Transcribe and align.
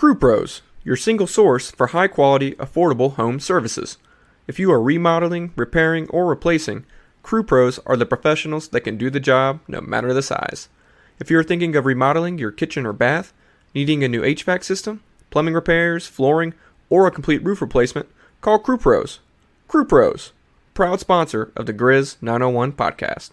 Crew 0.00 0.14
Pros, 0.14 0.62
your 0.82 0.96
single 0.96 1.26
source 1.26 1.70
for 1.72 1.88
high 1.88 2.08
quality, 2.08 2.52
affordable 2.52 3.16
home 3.16 3.38
services. 3.38 3.98
If 4.46 4.58
you 4.58 4.72
are 4.72 4.80
remodeling, 4.80 5.52
repairing, 5.56 6.08
or 6.08 6.24
replacing, 6.24 6.86
Crew 7.22 7.42
Pros 7.42 7.78
are 7.80 7.98
the 7.98 8.06
professionals 8.06 8.68
that 8.68 8.80
can 8.80 8.96
do 8.96 9.10
the 9.10 9.20
job 9.20 9.60
no 9.68 9.82
matter 9.82 10.14
the 10.14 10.22
size. 10.22 10.70
If 11.18 11.30
you 11.30 11.38
are 11.38 11.44
thinking 11.44 11.76
of 11.76 11.84
remodeling 11.84 12.38
your 12.38 12.50
kitchen 12.50 12.86
or 12.86 12.94
bath, 12.94 13.34
needing 13.74 14.02
a 14.02 14.08
new 14.08 14.22
HVAC 14.22 14.64
system, 14.64 15.02
plumbing 15.28 15.52
repairs, 15.52 16.06
flooring, 16.06 16.54
or 16.88 17.06
a 17.06 17.10
complete 17.10 17.44
roof 17.44 17.60
replacement, 17.60 18.08
call 18.40 18.58
Crew 18.58 18.78
Pros. 18.78 19.20
Crew 19.68 19.84
Pros, 19.84 20.32
proud 20.72 21.00
sponsor 21.00 21.52
of 21.54 21.66
the 21.66 21.74
Grizz 21.74 22.16
901 22.22 22.72
podcast. 22.72 23.32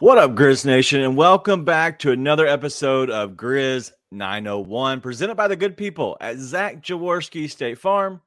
What 0.00 0.16
up, 0.16 0.30
Grizz 0.30 0.64
Nation, 0.64 1.02
and 1.02 1.14
welcome 1.14 1.66
back 1.66 1.98
to 1.98 2.10
another 2.10 2.46
episode 2.46 3.10
of 3.10 3.32
Grizz 3.32 3.92
901, 4.10 5.02
presented 5.02 5.34
by 5.34 5.46
the 5.46 5.56
good 5.56 5.76
people 5.76 6.16
at 6.22 6.38
Zach 6.38 6.82
Jaworski 6.82 7.50
State 7.50 7.76
Farm, 7.78 8.22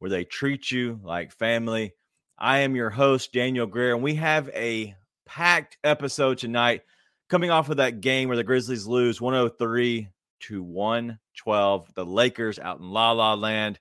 where 0.00 0.10
they 0.10 0.24
treat 0.24 0.70
you 0.70 1.00
like 1.02 1.32
family. 1.32 1.94
I 2.38 2.58
am 2.58 2.76
your 2.76 2.90
host, 2.90 3.32
Daniel 3.32 3.66
Greer, 3.66 3.94
and 3.94 4.02
we 4.02 4.16
have 4.16 4.50
a 4.50 4.94
packed 5.24 5.78
episode 5.82 6.36
tonight 6.36 6.82
coming 7.30 7.50
off 7.50 7.70
of 7.70 7.78
that 7.78 8.02
game 8.02 8.28
where 8.28 8.36
the 8.36 8.44
Grizzlies 8.44 8.86
lose 8.86 9.18
103 9.18 10.10
to 10.40 10.62
112. 10.62 11.94
The 11.94 12.04
Lakers 12.04 12.58
out 12.58 12.80
in 12.80 12.90
La 12.90 13.12
La 13.12 13.32
Land. 13.32 13.80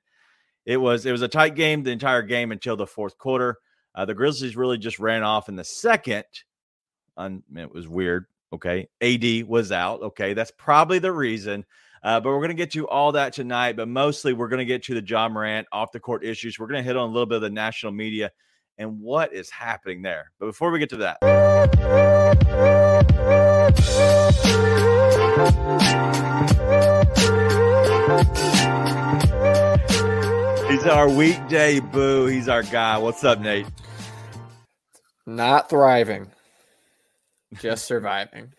It 0.65 0.77
was 0.77 1.05
it 1.05 1.11
was 1.11 1.21
a 1.21 1.27
tight 1.27 1.55
game 1.55 1.83
the 1.83 1.91
entire 1.91 2.21
game 2.21 2.53
until 2.53 2.77
the 2.77 2.87
fourth 2.87 3.17
quarter. 3.17 3.57
Uh, 3.93 4.05
the 4.05 4.13
Grizzlies 4.13 4.55
really 4.55 4.77
just 4.77 4.97
ran 4.97 5.23
off 5.23 5.49
in 5.49 5.57
the 5.57 5.65
second 5.65 6.23
Un, 7.17 7.43
it 7.55 7.71
was 7.71 7.87
weird. 7.87 8.25
Okay. 8.51 8.87
AD 9.01 9.47
was 9.47 9.71
out. 9.71 10.01
Okay. 10.01 10.33
That's 10.33 10.51
probably 10.51 10.99
the 10.99 11.11
reason. 11.11 11.65
Uh, 12.03 12.19
but 12.19 12.29
we're 12.29 12.39
going 12.39 12.49
to 12.49 12.55
get 12.55 12.71
to 12.71 12.87
all 12.87 13.13
that 13.13 13.33
tonight. 13.33 13.75
But 13.75 13.87
mostly, 13.87 14.33
we're 14.33 14.49
going 14.49 14.59
to 14.59 14.65
get 14.65 14.83
to 14.83 14.99
the 14.99 15.05
Ja 15.05 15.29
Morant 15.29 15.67
off 15.71 15.91
the 15.91 15.99
court 15.99 16.23
issues. 16.23 16.59
We're 16.59 16.67
going 16.67 16.83
to 16.83 16.87
hit 16.87 16.97
on 16.97 17.09
a 17.09 17.11
little 17.11 17.25
bit 17.25 17.37
of 17.37 17.41
the 17.41 17.49
national 17.49 17.93
media 17.93 18.31
and 18.77 18.99
what 18.99 19.33
is 19.33 19.49
happening 19.49 20.01
there. 20.01 20.31
But 20.39 20.47
before 20.47 20.71
we 20.71 20.79
get 20.79 20.89
to 20.89 20.97
that, 20.97 21.17
he's 30.69 30.85
our 30.85 31.09
weekday 31.09 31.79
boo. 31.79 32.25
He's 32.25 32.49
our 32.49 32.63
guy. 32.63 32.97
What's 32.97 33.23
up, 33.23 33.39
Nate? 33.39 33.67
Not 35.25 35.69
thriving 35.69 36.32
just 37.61 37.85
surviving. 37.85 38.53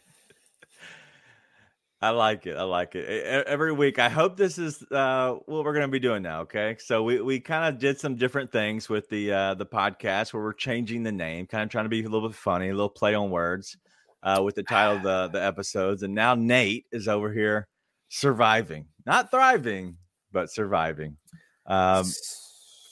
I 2.05 2.11
like 2.11 2.47
it. 2.47 2.56
I 2.59 2.64
like 2.64 2.95
it. 2.97 3.06
Every 3.47 3.73
week, 3.73 3.98
I 3.98 4.11
hope 4.11 4.36
this 4.36 4.59
is 4.59 4.83
uh, 4.91 5.36
what 5.47 5.64
we're 5.64 5.73
going 5.73 5.86
to 5.86 5.89
be 5.89 5.98
doing 5.98 6.23
now. 6.23 6.42
Okay, 6.42 6.77
so 6.78 7.03
we, 7.03 7.23
we 7.23 7.41
kind 7.41 7.64
of 7.64 7.81
did 7.81 7.98
some 7.98 8.17
different 8.17 8.53
things 8.53 8.91
with 8.91 9.09
the 9.09 9.33
uh, 9.33 9.55
the 9.55 9.64
podcast 9.64 10.34
where 10.34 10.42
we're 10.42 10.53
changing 10.53 11.03
the 11.03 11.12
name, 11.12 11.47
kind 11.47 11.62
of 11.62 11.70
trying 11.70 11.86
to 11.86 11.89
be 11.89 12.05
a 12.05 12.09
little 12.09 12.28
bit 12.28 12.36
funny, 12.36 12.69
a 12.69 12.75
little 12.75 12.91
play 12.91 13.14
on 13.14 13.31
words 13.31 13.78
uh, 14.23 14.42
with 14.45 14.55
the 14.55 14.63
title 14.63 14.96
of 14.98 15.02
the 15.02 15.29
the 15.29 15.42
episodes. 15.42 16.02
And 16.02 16.14
now 16.14 16.35
Nate 16.35 16.85
is 16.92 17.08
over 17.08 17.33
here 17.33 17.69
surviving, 18.11 18.86
not 19.07 19.30
thriving, 19.30 19.96
but 20.30 20.51
surviving. 20.51 21.17
Um, 21.64 22.05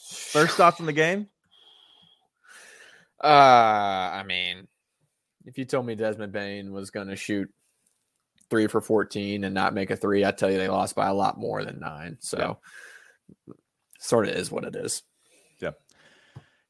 first 0.09 0.57
thoughts 0.57 0.81
on 0.81 0.87
the 0.87 0.93
game? 0.95 1.29
Uh, 3.23 3.27
I 3.27 4.25
mean, 4.27 4.67
if 5.47 5.59
you 5.59 5.65
told 5.65 5.87
me 5.87 5.95
Desmond 5.95 6.33
Bane 6.33 6.73
was 6.73 6.91
going 6.91 7.09
to 7.09 7.17
shoot 7.17 7.51
three 8.51 8.67
for 8.67 8.81
14 8.81 9.45
and 9.45 9.55
not 9.55 9.75
make 9.75 9.91
a 9.91 9.97
three, 9.97 10.25
I'd 10.25 10.39
tell 10.39 10.51
you 10.51 10.59
they 10.59 10.69
lost 10.69 10.95
by 10.95 11.09
a 11.09 11.15
lot 11.15 11.39
more 11.39 11.65
than 11.65 11.81
nine. 11.81 12.19
So, 12.21 12.59
yeah. 13.49 13.55
sort 13.99 14.29
of 14.29 14.35
is 14.35 14.51
what 14.51 14.65
it 14.65 14.77
is. 14.77 15.03
Yeah. 15.61 15.71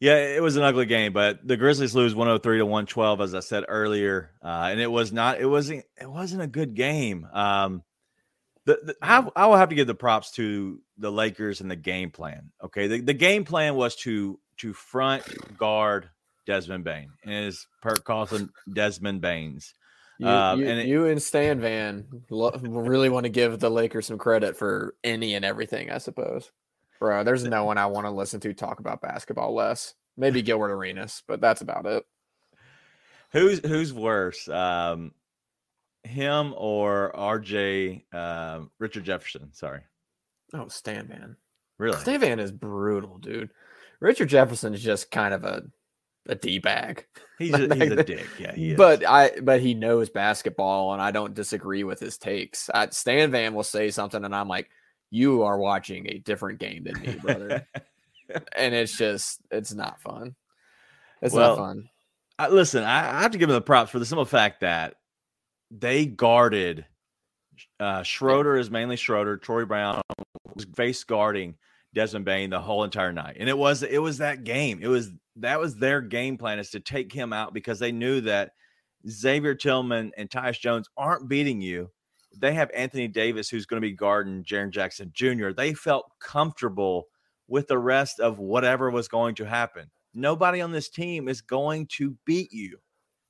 Yeah, 0.00 0.16
it 0.16 0.42
was 0.42 0.56
an 0.56 0.62
ugly 0.62 0.86
game, 0.86 1.12
but 1.12 1.46
the 1.46 1.56
Grizzlies 1.56 1.94
lose 1.94 2.14
103 2.14 2.58
to 2.58 2.66
112, 2.66 3.20
as 3.20 3.34
I 3.34 3.40
said 3.40 3.64
earlier. 3.68 4.30
Uh, 4.42 4.68
and 4.70 4.80
it 4.80 4.90
was 4.90 5.12
not, 5.12 5.40
it 5.40 5.46
wasn't, 5.46 5.84
it 6.00 6.10
wasn't 6.10 6.42
a 6.42 6.48
good 6.48 6.74
game. 6.74 7.26
Um, 7.32 7.82
the, 8.64 8.78
the 8.82 8.96
I, 9.02 9.26
I 9.34 9.46
will 9.46 9.56
have 9.56 9.68
to 9.68 9.74
give 9.74 9.86
the 9.86 9.94
props 9.94 10.32
to 10.32 10.80
the 10.98 11.10
Lakers 11.10 11.60
and 11.60 11.70
the 11.70 11.76
game 11.76 12.10
plan. 12.10 12.50
Okay. 12.62 12.86
The, 12.88 13.00
the 13.00 13.14
game 13.14 13.44
plan 13.44 13.74
was 13.74 13.96
to, 13.96 14.38
to 14.58 14.72
front 14.72 15.24
guard 15.58 16.10
Desmond 16.46 16.84
Bane. 16.84 17.10
And 17.24 17.46
his 17.46 17.66
Perk 17.80 18.04
calls 18.04 18.30
him 18.30 18.52
Desmond 18.72 19.20
Baines. 19.20 19.74
You, 20.18 20.28
um, 20.28 20.60
you, 20.60 20.68
and 20.68 20.80
it, 20.80 20.86
you, 20.86 21.06
and 21.06 21.22
Stan 21.22 21.60
Van 21.60 22.06
lo- 22.30 22.52
really 22.62 23.08
want 23.08 23.24
to 23.24 23.30
give 23.30 23.58
the 23.58 23.70
Lakers 23.70 24.06
some 24.06 24.18
credit 24.18 24.56
for 24.56 24.94
any 25.02 25.34
and 25.34 25.44
everything, 25.44 25.90
I 25.90 25.98
suppose. 25.98 26.50
Bro, 27.00 27.24
there's 27.24 27.44
no 27.44 27.64
one 27.64 27.78
I 27.78 27.86
want 27.86 28.06
to 28.06 28.10
listen 28.10 28.38
to 28.40 28.54
talk 28.54 28.78
about 28.78 29.00
basketball 29.00 29.54
less. 29.54 29.94
Maybe 30.16 30.42
Gilbert 30.42 30.70
Arenas, 30.70 31.22
but 31.26 31.40
that's 31.40 31.62
about 31.62 31.86
it. 31.86 32.04
Who's 33.32 33.58
who's 33.66 33.92
worse, 33.92 34.46
um, 34.48 35.12
him 36.04 36.54
or 36.56 37.12
RJ 37.16 38.04
uh, 38.12 38.58
um, 38.58 38.70
Richard 38.78 39.04
Jefferson? 39.04 39.52
Sorry. 39.52 39.80
Oh, 40.54 40.68
Stan 40.68 41.08
Van. 41.08 41.36
Really? 41.78 41.98
Stan 41.98 42.20
Van 42.20 42.38
is 42.38 42.52
brutal, 42.52 43.18
dude. 43.18 43.50
Richard 44.00 44.28
Jefferson 44.28 44.74
is 44.74 44.82
just 44.82 45.10
kind 45.10 45.32
of 45.32 45.44
a 45.44 45.62
a 46.28 46.34
d 46.34 46.58
bag. 46.58 47.06
He's, 47.38 47.54
a, 47.54 47.74
he's 47.74 47.90
a 47.90 48.04
dick, 48.04 48.28
yeah. 48.38 48.76
but 48.76 49.04
I 49.04 49.32
but 49.40 49.60
he 49.60 49.74
knows 49.74 50.10
basketball, 50.10 50.92
and 50.92 51.02
I 51.02 51.10
don't 51.10 51.34
disagree 51.34 51.82
with 51.82 51.98
his 51.98 52.16
takes. 52.16 52.70
I, 52.72 52.88
Stan 52.90 53.32
Van 53.32 53.52
will 53.52 53.64
say 53.64 53.90
something, 53.90 54.24
and 54.24 54.32
I'm 54.32 54.46
like, 54.46 54.70
"You 55.10 55.42
are 55.42 55.58
watching 55.58 56.06
a 56.08 56.18
different 56.18 56.60
game 56.60 56.84
than 56.84 57.00
me, 57.00 57.16
brother." 57.16 57.66
and 58.56 58.74
it's 58.74 58.96
just 58.96 59.40
it's 59.50 59.74
not 59.74 60.00
fun. 60.00 60.36
It's 61.20 61.34
well, 61.34 61.56
not 61.56 61.58
fun. 61.58 61.88
I, 62.38 62.48
listen, 62.48 62.84
I, 62.84 63.18
I 63.18 63.22
have 63.22 63.32
to 63.32 63.38
give 63.38 63.48
them 63.48 63.56
the 63.56 63.60
props 63.60 63.90
for 63.90 63.98
the 63.98 64.06
simple 64.06 64.24
fact 64.24 64.60
that 64.60 64.94
they 65.72 66.06
guarded. 66.06 66.86
Uh, 67.80 68.04
Schroeder 68.04 68.56
is 68.56 68.70
mainly 68.70 68.94
Schroeder. 68.94 69.36
Troy 69.36 69.64
Brown 69.64 70.00
was 70.54 70.64
face 70.76 71.02
guarding 71.02 71.56
Desmond 71.92 72.24
Bane 72.24 72.50
the 72.50 72.60
whole 72.60 72.84
entire 72.84 73.12
night, 73.12 73.36
and 73.40 73.48
it 73.48 73.58
was 73.58 73.82
it 73.82 73.98
was 73.98 74.18
that 74.18 74.44
game. 74.44 74.78
It 74.80 74.88
was 74.88 75.10
that 75.36 75.60
was 75.60 75.76
their 75.76 76.00
game 76.00 76.36
plan 76.36 76.58
is 76.58 76.70
to 76.70 76.80
take 76.80 77.12
him 77.12 77.32
out 77.32 77.54
because 77.54 77.78
they 77.78 77.92
knew 77.92 78.20
that 78.22 78.52
Xavier 79.08 79.54
Tillman 79.54 80.12
and 80.16 80.30
Tyus 80.30 80.60
Jones 80.60 80.88
aren't 80.96 81.28
beating 81.28 81.60
you. 81.60 81.90
They 82.36 82.54
have 82.54 82.70
Anthony 82.74 83.08
Davis 83.08 83.48
who's 83.48 83.66
going 83.66 83.80
to 83.80 83.86
be 83.86 83.94
guarding 83.94 84.44
Jaren 84.44 84.70
Jackson 84.70 85.10
Jr. 85.14 85.50
They 85.50 85.74
felt 85.74 86.10
comfortable 86.20 87.06
with 87.48 87.68
the 87.68 87.78
rest 87.78 88.20
of 88.20 88.38
whatever 88.38 88.90
was 88.90 89.08
going 89.08 89.34
to 89.36 89.44
happen. 89.44 89.90
Nobody 90.14 90.60
on 90.60 90.72
this 90.72 90.88
team 90.88 91.28
is 91.28 91.40
going 91.40 91.86
to 91.92 92.16
beat 92.24 92.52
you. 92.52 92.78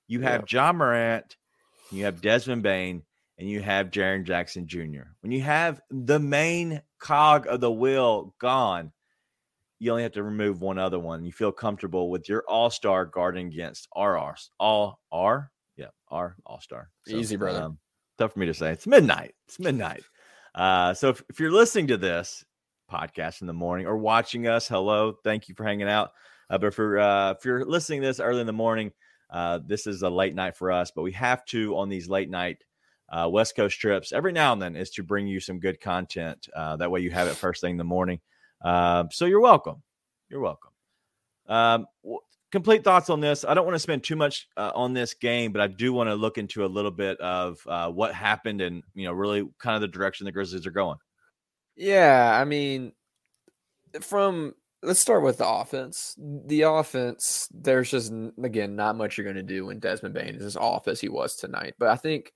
You 0.07 0.21
have 0.21 0.45
yeah. 0.49 0.67
Ja 0.67 0.73
Morant, 0.73 1.37
you 1.91 2.05
have 2.05 2.21
Desmond 2.21 2.63
Bane, 2.63 3.03
and 3.39 3.49
you 3.49 3.61
have 3.61 3.91
Jaren 3.91 4.25
Jackson 4.25 4.67
Jr. 4.67 5.05
When 5.21 5.33
you 5.33 5.41
have 5.41 5.81
the 5.91 6.19
main 6.19 6.83
cog 6.99 7.47
of 7.47 7.61
the 7.61 7.73
wheel 7.73 8.35
gone, 8.39 8.93
you 9.83 9.91
only 9.91 10.05
have 10.05 10.13
to 10.13 10.23
remove 10.23 10.61
one 10.61 10.79
other 10.79 11.01
one. 11.01 11.25
You 11.25 11.33
feel 11.33 11.51
comfortable 11.51 12.09
with 12.09 12.29
your 12.29 12.45
all 12.49 12.71
star 12.71 13.05
guarding 13.05 13.49
against 13.49 13.89
RR. 13.97 14.37
All 14.61 15.01
R? 15.11 15.51
Yeah, 15.77 15.89
R 16.09 16.37
all 16.47 16.61
star. 16.61 16.91
So, 17.09 17.17
Easy, 17.17 17.35
brother. 17.35 17.63
Um, 17.63 17.79
tough 18.17 18.35
for 18.35 18.39
me 18.39 18.47
to 18.47 18.55
say. 18.55 18.71
It's 18.71 18.87
midnight. 18.87 19.35
It's 19.49 19.59
midnight. 19.59 20.05
Uh, 20.55 20.95
so 20.95 21.09
if, 21.09 21.25
if 21.29 21.41
you're 21.41 21.51
listening 21.51 21.89
to 21.89 21.97
this 21.97 22.45
podcast 22.89 23.41
in 23.41 23.49
the 23.49 23.53
morning 23.53 23.87
or 23.87 23.97
watching 23.97 24.47
us, 24.47 24.69
hello. 24.69 25.15
Thank 25.25 25.49
you 25.49 25.57
for 25.57 25.65
hanging 25.65 25.89
out. 25.89 26.13
Uh, 26.49 26.59
but 26.59 26.75
for 26.75 27.01
uh, 27.01 27.33
if 27.33 27.45
you're 27.45 27.65
listening 27.65 28.03
this 28.03 28.21
early 28.21 28.41
in 28.41 28.47
the 28.47 28.53
morning, 28.53 28.93
uh, 29.31 29.59
this 29.67 29.89
is 29.89 30.03
a 30.03 30.11
late 30.11 30.37
night 30.37 30.57
for 30.57 30.71
us, 30.71 30.93
but 30.95 31.03
we 31.03 31.13
have 31.13 31.45
to 31.47 31.77
on 31.77 31.89
these 31.89 32.09
late 32.09 32.31
night 32.31 32.59
uh, 33.09 33.29
West 33.29 33.57
Coast 33.57 33.81
trips 33.81 34.13
every 34.13 34.33
now 34.33 34.53
and 34.53 34.63
then 34.63 34.77
is 34.77 34.91
to 34.91 35.03
bring 35.03 35.27
you 35.27 35.41
some 35.41 35.59
good 35.59 35.81
content. 35.81 36.49
Uh, 36.55 36.77
that 36.77 36.91
way 36.91 37.01
you 37.01 37.11
have 37.11 37.27
it 37.27 37.35
first 37.35 37.61
thing 37.61 37.73
in 37.73 37.79
the 37.79 37.85
morning. 37.85 38.21
Um, 38.65 39.09
so 39.11 39.25
you're 39.25 39.41
welcome. 39.41 39.83
You're 40.29 40.41
welcome. 40.41 40.71
Um, 41.47 41.87
complete 42.51 42.85
thoughts 42.85 43.11
on 43.11 43.21
this. 43.21 43.45
I 43.45 43.55
don't 43.55 43.65
want 43.65 43.75
to 43.75 43.81
spend 43.81 44.05
too 44.05 44.17
much 44.17 44.49
uh, 44.57 44.71
on 44.75 44.93
this 44.93 45.15
game, 45.15 45.53
but 45.53 45.61
I 45.61 45.67
do 45.67 45.93
want 45.93 46.09
to 46.09 46.15
look 46.15 46.39
into 46.39 46.65
a 46.65 46.67
little 46.67 46.91
bit 46.91 47.19
of 47.21 47.59
uh, 47.67 47.91
what 47.91 48.15
happened 48.15 48.61
and 48.61 48.83
you 48.95 49.05
know 49.05 49.13
really 49.13 49.49
kind 49.59 49.75
of 49.75 49.81
the 49.81 49.89
direction 49.89 50.25
the 50.27 50.33
Grizzlies 50.33 50.67
are 50.67 50.71
going. 50.71 50.99
Yeah, 51.77 52.39
I 52.41 52.45
mean, 52.45 52.93
from 54.01 54.55
let's 54.83 55.01
start 55.01 55.23
with 55.23 55.39
the 55.39 55.49
offense. 55.49 56.15
The 56.19 56.63
offense, 56.63 57.49
there's 57.53 57.91
just 57.91 58.13
again 58.43 58.77
not 58.77 58.97
much 58.97 59.17
you're 59.17 59.25
going 59.25 59.37
to 59.37 59.43
do 59.43 59.67
when 59.67 59.81
Desmond 59.81 60.15
Bane 60.15 60.35
is 60.37 60.45
as 60.45 60.57
off 60.57 60.89
as 60.89 61.01
he 61.01 61.09
was 61.09 61.37
tonight. 61.37 61.75
But 61.79 61.89
I 61.89 61.97
think 61.97 62.33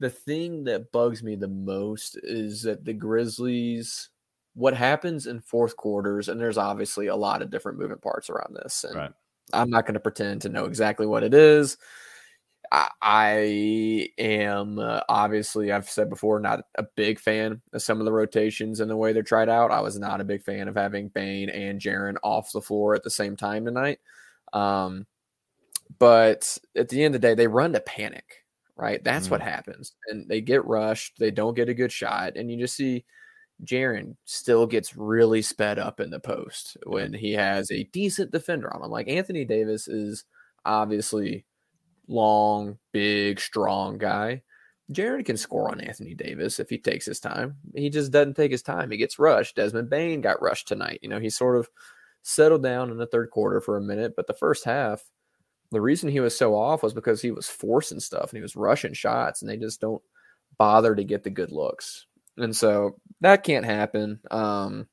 the 0.00 0.10
thing 0.10 0.64
that 0.64 0.92
bugs 0.92 1.22
me 1.22 1.36
the 1.36 1.48
most 1.48 2.18
is 2.22 2.62
that 2.62 2.84
the 2.84 2.92
Grizzlies, 2.92 4.10
what 4.56 4.74
happens 4.74 5.26
in 5.26 5.40
fourth 5.40 5.76
quarters, 5.76 6.28
and 6.28 6.40
there's 6.40 6.56
obviously 6.58 7.08
a 7.08 7.16
lot 7.16 7.42
of 7.42 7.50
different 7.50 7.78
moving 7.78 7.98
parts 7.98 8.30
around 8.30 8.56
this, 8.56 8.84
and 8.84 8.96
Right. 8.96 9.12
I'm 9.52 9.70
not 9.70 9.84
going 9.84 9.94
to 9.94 10.00
pretend 10.00 10.42
to 10.42 10.48
know 10.48 10.64
exactly 10.64 11.06
what 11.06 11.22
it 11.22 11.34
is. 11.34 11.76
I, 12.72 12.88
I 13.00 14.08
am 14.18 14.78
uh, 14.78 15.00
obviously, 15.08 15.70
I've 15.70 15.88
said 15.88 16.08
before, 16.08 16.40
not 16.40 16.64
a 16.76 16.84
big 16.96 17.20
fan 17.20 17.60
of 17.72 17.82
some 17.82 18.00
of 18.00 18.06
the 18.06 18.12
rotations 18.12 18.80
and 18.80 18.90
the 18.90 18.96
way 18.96 19.12
they're 19.12 19.22
tried 19.22 19.48
out. 19.48 19.70
I 19.70 19.80
was 19.80 19.98
not 19.98 20.20
a 20.20 20.24
big 20.24 20.42
fan 20.42 20.68
of 20.68 20.74
having 20.74 21.08
Bane 21.08 21.50
and 21.50 21.80
Jaren 21.80 22.16
off 22.24 22.50
the 22.50 22.62
floor 22.62 22.94
at 22.94 23.04
the 23.04 23.10
same 23.10 23.36
time 23.36 23.64
tonight. 23.64 24.00
Um, 24.52 25.06
but 25.98 26.58
at 26.74 26.88
the 26.88 27.04
end 27.04 27.14
of 27.14 27.20
the 27.20 27.28
day, 27.28 27.34
they 27.34 27.46
run 27.46 27.72
to 27.74 27.80
panic, 27.80 28.44
right? 28.74 29.04
That's 29.04 29.30
what 29.30 29.42
happens. 29.42 29.92
And 30.08 30.28
they 30.28 30.40
get 30.40 30.64
rushed, 30.64 31.18
they 31.18 31.30
don't 31.30 31.54
get 31.54 31.68
a 31.68 31.74
good 31.74 31.92
shot, 31.92 32.36
and 32.36 32.50
you 32.50 32.58
just 32.58 32.74
see 32.74 33.04
Jaren 33.64 34.16
still 34.24 34.66
gets 34.66 34.96
really 34.96 35.42
sped 35.42 35.78
up 35.78 36.00
in 36.00 36.10
the 36.10 36.20
post 36.20 36.76
when 36.84 37.12
he 37.12 37.32
has 37.32 37.70
a 37.70 37.84
decent 37.84 38.30
defender 38.30 38.72
on 38.74 38.82
him. 38.82 38.90
Like 38.90 39.08
Anthony 39.08 39.44
Davis 39.44 39.88
is 39.88 40.24
obviously 40.64 41.44
long, 42.08 42.78
big, 42.92 43.40
strong 43.40 43.98
guy. 43.98 44.42
Jaren 44.92 45.24
can 45.24 45.36
score 45.36 45.70
on 45.70 45.80
Anthony 45.80 46.14
Davis 46.14 46.60
if 46.60 46.70
he 46.70 46.78
takes 46.78 47.06
his 47.06 47.18
time. 47.18 47.56
He 47.74 47.90
just 47.90 48.12
doesn't 48.12 48.34
take 48.34 48.52
his 48.52 48.62
time. 48.62 48.90
He 48.90 48.96
gets 48.96 49.18
rushed. 49.18 49.56
Desmond 49.56 49.90
Bane 49.90 50.20
got 50.20 50.40
rushed 50.42 50.68
tonight. 50.68 51.00
You 51.02 51.08
know, 51.08 51.18
he 51.18 51.30
sort 51.30 51.56
of 51.56 51.68
settled 52.22 52.62
down 52.62 52.90
in 52.90 52.96
the 52.96 53.06
third 53.06 53.30
quarter 53.30 53.60
for 53.60 53.76
a 53.76 53.82
minute, 53.82 54.14
but 54.14 54.26
the 54.26 54.34
first 54.34 54.64
half, 54.64 55.02
the 55.72 55.80
reason 55.80 56.08
he 56.08 56.20
was 56.20 56.36
so 56.38 56.54
off 56.54 56.82
was 56.84 56.94
because 56.94 57.20
he 57.20 57.32
was 57.32 57.48
forcing 57.48 57.98
stuff 57.98 58.30
and 58.30 58.38
he 58.38 58.42
was 58.42 58.54
rushing 58.54 58.92
shots, 58.92 59.42
and 59.42 59.50
they 59.50 59.56
just 59.56 59.80
don't 59.80 60.02
bother 60.58 60.94
to 60.94 61.02
get 61.02 61.24
the 61.24 61.30
good 61.30 61.50
looks. 61.50 62.06
And 62.36 62.54
so 62.54 63.00
that 63.20 63.44
can't 63.44 63.64
happen. 63.64 64.20
Um, 64.30 64.88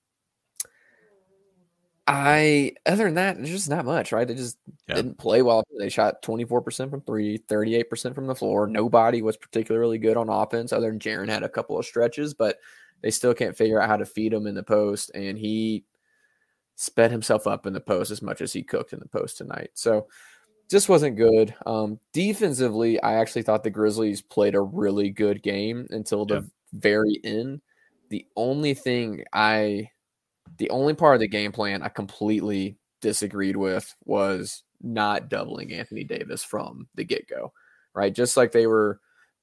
I 2.05 2.73
other 2.85 3.05
than 3.05 3.13
that, 3.15 3.37
there's 3.37 3.49
just 3.49 3.69
not 3.69 3.85
much, 3.85 4.11
right? 4.11 4.27
They 4.27 4.35
just 4.35 4.57
Yeah. 4.87 4.95
didn't 4.95 5.17
play 5.17 5.41
well. 5.41 5.63
They 5.79 5.87
shot 5.89 6.21
24% 6.21 6.89
from 6.91 7.01
three, 7.01 7.37
38% 7.37 8.13
from 8.13 8.27
the 8.27 8.35
floor. 8.35 8.67
Nobody 8.67 9.21
was 9.21 9.37
particularly 9.37 9.97
good 9.97 10.17
on 10.17 10.27
offense, 10.29 10.73
other 10.73 10.89
than 10.89 10.99
Jaren 10.99 11.29
had 11.29 11.43
a 11.43 11.49
couple 11.49 11.77
of 11.79 11.85
stretches, 11.85 12.33
but 12.33 12.59
they 13.01 13.11
still 13.11 13.33
can't 13.33 13.55
figure 13.55 13.81
out 13.81 13.89
how 13.89 13.97
to 13.97 14.05
feed 14.05 14.33
him 14.33 14.47
in 14.47 14.55
the 14.55 14.63
post. 14.63 15.11
And 15.15 15.37
he 15.37 15.85
sped 16.75 17.11
himself 17.11 17.47
up 17.47 17.65
in 17.65 17.73
the 17.73 17.79
post 17.79 18.11
as 18.11 18.21
much 18.21 18.41
as 18.41 18.51
he 18.51 18.63
cooked 18.63 18.93
in 18.93 18.99
the 18.99 19.07
post 19.07 19.37
tonight. 19.37 19.69
So 19.73 20.07
just 20.69 20.89
wasn't 20.89 21.15
good. 21.17 21.55
Um, 21.65 21.99
defensively, 22.13 23.01
I 23.01 23.13
actually 23.13 23.43
thought 23.43 23.63
the 23.63 23.69
Grizzlies 23.69 24.21
played 24.21 24.55
a 24.55 24.61
really 24.61 25.09
good 25.09 25.41
game 25.43 25.87
until 25.91 26.25
the 26.25 26.35
Yeah. 26.35 26.41
very 26.73 27.21
end. 27.23 27.61
The 28.09 28.25
only 28.35 28.73
thing 28.73 29.23
I, 29.33 29.89
the 30.57 30.69
only 30.69 30.93
part 30.93 31.15
of 31.15 31.19
the 31.21 31.27
game 31.27 31.51
plan 31.51 31.81
I 31.81 31.89
completely 31.89 32.77
disagreed 33.01 33.57
with 33.57 33.93
was 34.05 34.63
not 34.81 35.29
doubling 35.29 35.73
Anthony 35.73 36.03
Davis 36.03 36.43
from 36.43 36.87
the 36.95 37.03
get 37.03 37.27
go, 37.27 37.53
right? 37.95 38.13
Just 38.13 38.37
like 38.37 38.51
they 38.51 38.67
were 38.67 38.99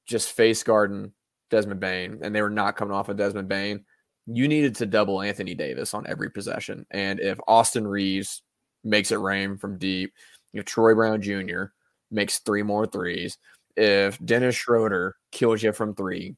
just 0.06 0.32
face 0.32 0.62
guarding 0.62 1.12
Desmond 1.50 1.80
Bane 1.80 2.20
and 2.22 2.34
they 2.34 2.42
were 2.42 2.50
not 2.50 2.76
coming 2.76 2.94
off 2.94 3.08
of 3.08 3.16
Desmond 3.16 3.48
Bane. 3.48 3.84
You 4.26 4.46
needed 4.48 4.76
to 4.76 4.86
double 4.86 5.22
Anthony 5.22 5.54
Davis 5.54 5.94
on 5.94 6.06
every 6.06 6.30
possession. 6.30 6.86
And 6.90 7.20
if 7.20 7.38
Austin 7.48 7.86
Reaves 7.86 8.42
makes 8.84 9.10
it 9.10 9.16
rain 9.16 9.56
from 9.56 9.78
deep, 9.78 10.12
if 10.52 10.64
Troy 10.64 10.94
Brown 10.94 11.22
Jr. 11.22 11.64
makes 12.10 12.38
three 12.38 12.62
more 12.62 12.86
threes, 12.86 13.38
if 13.76 14.18
Dennis 14.24 14.54
Schroeder 14.54 15.16
kills 15.32 15.62
you 15.62 15.72
from 15.72 15.94
three, 15.94 16.36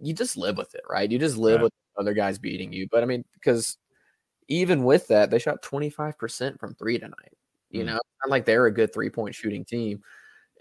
you 0.00 0.14
just 0.14 0.36
live 0.36 0.56
with 0.56 0.74
it, 0.74 0.82
right? 0.88 1.10
You 1.10 1.18
just 1.18 1.36
live 1.36 1.56
Right. 1.56 1.64
with 1.64 1.72
other 1.98 2.14
guys 2.14 2.38
beating 2.38 2.72
you. 2.72 2.88
But 2.90 3.02
I 3.02 3.06
mean, 3.06 3.24
because 3.34 3.76
even 4.48 4.84
with 4.84 5.06
that, 5.08 5.30
they 5.30 5.38
shot 5.38 5.62
25% 5.62 6.58
from 6.58 6.74
three 6.74 6.98
tonight. 6.98 7.36
You 7.70 7.82
Mm. 7.82 7.86
know, 7.86 7.92
not 8.24 8.30
like 8.30 8.44
they're 8.46 8.66
a 8.66 8.72
good 8.72 8.92
three 8.92 9.10
point 9.10 9.34
shooting 9.34 9.64
team. 9.64 10.02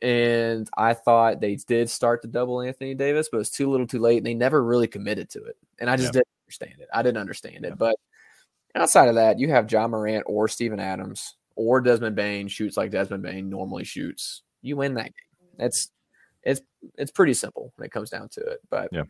And 0.01 0.69
I 0.77 0.93
thought 0.93 1.41
they 1.41 1.55
did 1.55 1.89
start 1.89 2.21
to 2.21 2.27
double 2.27 2.61
Anthony 2.61 2.93
Davis, 2.95 3.29
but 3.29 3.37
it 3.37 3.39
was 3.39 3.49
too 3.51 3.69
little 3.69 3.87
too 3.87 3.99
late. 3.99 4.17
And 4.17 4.25
they 4.25 4.33
never 4.33 4.63
really 4.63 4.87
committed 4.87 5.29
to 5.31 5.43
it. 5.43 5.57
And 5.79 5.89
I 5.89 5.95
just 5.97 6.13
Yeah. 6.13 6.21
didn't 6.21 6.27
understand 6.45 6.81
it. 6.81 6.89
I 6.93 7.01
didn't 7.03 7.17
understand 7.17 7.65
it. 7.65 7.77
But 7.77 7.95
outside 8.75 9.09
of 9.09 9.15
that, 9.15 9.39
you 9.39 9.49
have 9.49 9.71
Ja 9.71 9.87
Morant 9.87 10.23
or 10.27 10.47
Steven 10.47 10.79
Adams 10.79 11.35
or 11.55 11.81
Desmond 11.81 12.15
Bane 12.15 12.47
shoots 12.47 12.77
like 12.77 12.91
Desmond 12.91 13.23
Bane 13.23 13.49
normally 13.49 13.83
shoots. 13.83 14.43
You 14.61 14.77
win 14.77 14.93
that 14.95 15.05
game. 15.05 15.65
It's 15.65 15.91
it's 16.43 16.61
it's 16.97 17.11
pretty 17.11 17.33
simple 17.33 17.73
when 17.75 17.85
it 17.85 17.91
comes 17.91 18.09
down 18.09 18.29
to 18.29 18.41
it. 18.41 18.61
But 18.69 18.89
Yeah. 18.93 19.03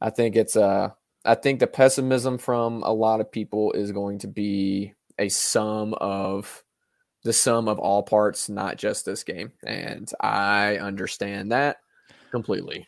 I 0.00 0.10
think 0.10 0.36
it's 0.36 0.56
uh 0.56 0.90
I 1.24 1.34
think 1.34 1.60
the 1.60 1.66
pessimism 1.66 2.38
from 2.38 2.82
a 2.82 2.92
lot 2.92 3.20
of 3.20 3.30
people 3.32 3.72
is 3.72 3.92
going 3.92 4.18
to 4.20 4.28
be 4.28 4.94
a 5.18 5.28
sum 5.28 5.94
of 5.94 6.64
the 7.24 7.32
sum 7.32 7.68
of 7.68 7.78
all 7.78 8.02
parts, 8.02 8.48
not 8.48 8.76
just 8.76 9.04
this 9.04 9.24
game. 9.24 9.52
And 9.64 10.10
I 10.20 10.78
understand 10.78 11.52
that 11.52 11.78
completely. 12.30 12.86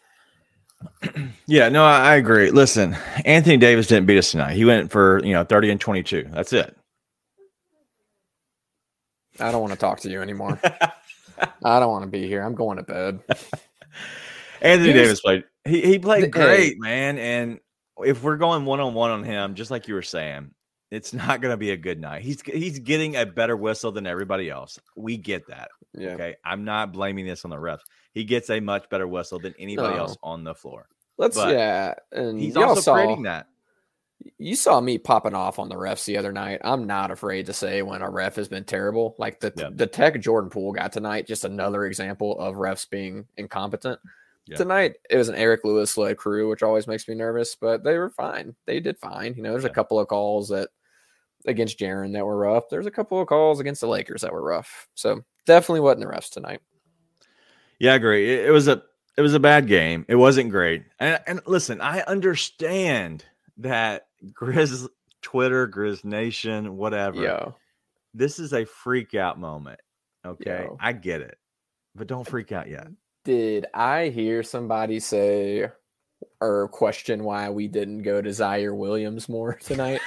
Yeah, 1.46 1.68
no, 1.68 1.84
I, 1.84 2.12
I 2.12 2.14
agree. 2.14 2.50
Listen, 2.52 2.96
Anthony 3.24 3.56
Davis 3.56 3.88
didn't 3.88 4.06
beat 4.06 4.18
us 4.18 4.30
tonight. 4.30 4.54
He 4.54 4.64
went 4.64 4.92
for 4.92 5.20
you 5.24 5.32
know 5.32 5.44
thirty 5.44 5.68
and 5.68 5.80
twenty 5.80 6.02
two. 6.02 6.28
That's 6.30 6.52
it. 6.52 6.76
I 9.40 9.50
don't 9.50 9.60
want 9.60 9.72
to 9.72 9.78
talk 9.78 10.00
to 10.00 10.10
you 10.10 10.22
anymore. 10.22 10.60
I 11.64 11.80
don't 11.80 11.90
want 11.90 12.04
to 12.04 12.10
be 12.10 12.26
here. 12.28 12.42
I'm 12.42 12.54
going 12.54 12.76
to 12.76 12.82
bed. 12.84 13.20
Anthony 14.62 14.92
Here's- 14.92 15.06
Davis 15.06 15.20
played. 15.20 15.44
He 15.64 15.82
he 15.82 15.98
played 15.98 16.24
The- 16.24 16.28
great, 16.28 16.72
hey. 16.72 16.74
man. 16.78 17.18
And 17.18 17.60
if 18.04 18.22
we're 18.22 18.36
going 18.36 18.64
one 18.64 18.80
on 18.80 18.94
one 18.94 19.10
on 19.10 19.24
him, 19.24 19.54
just 19.54 19.70
like 19.70 19.88
you 19.88 19.94
were 19.94 20.02
saying, 20.02 20.50
it's 20.90 21.12
not 21.12 21.40
going 21.40 21.52
to 21.52 21.56
be 21.58 21.70
a 21.70 21.76
good 21.76 22.00
night. 22.00 22.22
He's 22.22 22.40
he's 22.42 22.78
getting 22.78 23.16
a 23.16 23.26
better 23.26 23.56
whistle 23.56 23.92
than 23.92 24.06
everybody 24.06 24.48
else. 24.50 24.78
We 24.96 25.16
get 25.16 25.46
that. 25.48 25.68
Yeah. 25.92 26.10
Okay, 26.10 26.36
I'm 26.44 26.64
not 26.64 26.92
blaming 26.92 27.26
this 27.26 27.44
on 27.44 27.50
the 27.50 27.56
refs. 27.56 27.80
He 28.14 28.24
gets 28.24 28.48
a 28.50 28.58
much 28.60 28.88
better 28.88 29.06
whistle 29.06 29.38
than 29.38 29.54
anybody 29.58 29.94
No. 29.94 30.00
else 30.00 30.16
on 30.22 30.44
the 30.44 30.54
floor. 30.54 30.86
Let's 31.18 31.36
But 31.36 31.54
yeah. 31.54 31.94
And 32.12 32.40
He's 32.40 32.56
also 32.56 32.80
saw, 32.80 32.94
creating 32.94 33.24
that. 33.24 33.46
You 34.38 34.54
saw 34.56 34.80
me 34.80 34.98
popping 34.98 35.34
off 35.34 35.58
on 35.58 35.68
the 35.68 35.74
refs 35.74 36.04
the 36.04 36.16
other 36.16 36.32
night. 36.32 36.60
I'm 36.62 36.86
not 36.86 37.10
afraid 37.10 37.46
to 37.46 37.52
say 37.52 37.82
when 37.82 38.02
a 38.02 38.10
ref 38.10 38.36
has 38.36 38.48
been 38.48 38.64
terrible. 38.64 39.14
Like 39.18 39.40
the 39.40 39.52
Yeah. 39.56 39.70
the 39.72 39.86
tech 39.86 40.18
Jordan 40.20 40.48
Poole 40.50 40.72
got 40.72 40.92
tonight, 40.92 41.26
just 41.26 41.44
another 41.44 41.84
example 41.84 42.38
of 42.38 42.54
refs 42.56 42.88
being 42.88 43.26
incompetent. 43.36 43.98
Yeah. 44.50 44.56
Tonight 44.56 44.96
it 45.08 45.16
was 45.16 45.28
an 45.28 45.36
Eric 45.36 45.60
Lewis 45.62 45.96
led 45.96 46.16
crew, 46.16 46.48
which 46.48 46.64
always 46.64 46.88
makes 46.88 47.06
me 47.06 47.14
nervous, 47.14 47.54
but 47.54 47.84
they 47.84 47.96
were 47.96 48.10
fine. 48.10 48.56
They 48.66 48.80
did 48.80 48.98
fine. 48.98 49.34
You 49.36 49.44
know, 49.44 49.52
there's 49.52 49.64
a 49.64 49.70
couple 49.70 50.00
of 50.00 50.08
calls 50.08 50.48
that 50.48 50.70
against 51.46 51.78
Jaren 51.78 52.12
that 52.14 52.26
were 52.26 52.36
rough. 52.36 52.64
There's 52.68 52.86
a 52.86 52.90
couple 52.90 53.20
of 53.20 53.28
calls 53.28 53.60
against 53.60 53.80
the 53.80 53.86
Lakers 53.86 54.22
that 54.22 54.32
were 54.32 54.42
rough. 54.42 54.88
So 54.94 55.20
definitely 55.46 55.80
wasn't 55.80 56.00
the 56.00 56.12
refs 56.12 56.30
tonight. 56.30 56.60
Yeah, 57.78 57.92
I 57.92 57.94
agree. 57.94 58.28
It, 58.28 58.46
it 58.46 58.50
was 58.50 58.66
a 58.66 58.82
it 59.16 59.22
was 59.22 59.34
a 59.34 59.40
bad 59.40 59.68
game. 59.68 60.04
It 60.08 60.16
wasn't 60.16 60.50
great. 60.50 60.82
And 60.98 61.20
and 61.28 61.40
listen, 61.46 61.80
I 61.80 62.00
understand 62.00 63.24
that 63.58 64.08
Grizz 64.32 64.88
Twitter, 65.22 65.68
Grizz 65.68 66.04
Nation, 66.04 66.76
whatever. 66.76 67.22
Yo. 67.22 67.54
This 68.14 68.40
is 68.40 68.52
a 68.52 68.64
freak 68.64 69.14
out 69.14 69.38
moment. 69.38 69.78
Okay. 70.26 70.64
Yo. 70.64 70.76
I 70.80 70.92
get 70.92 71.20
it. 71.20 71.38
But 71.94 72.08
don't 72.08 72.26
freak 72.26 72.50
out 72.50 72.68
yet. 72.68 72.88
Did 73.24 73.66
I 73.74 74.08
hear 74.08 74.42
somebody 74.42 74.98
say 75.00 75.68
or 76.40 76.68
question 76.68 77.24
why 77.24 77.50
we 77.50 77.68
didn't 77.68 78.02
go 78.02 78.22
to 78.22 78.30
Ziaire 78.30 78.76
Williams 78.76 79.28
more 79.28 79.54
tonight? 79.62 80.00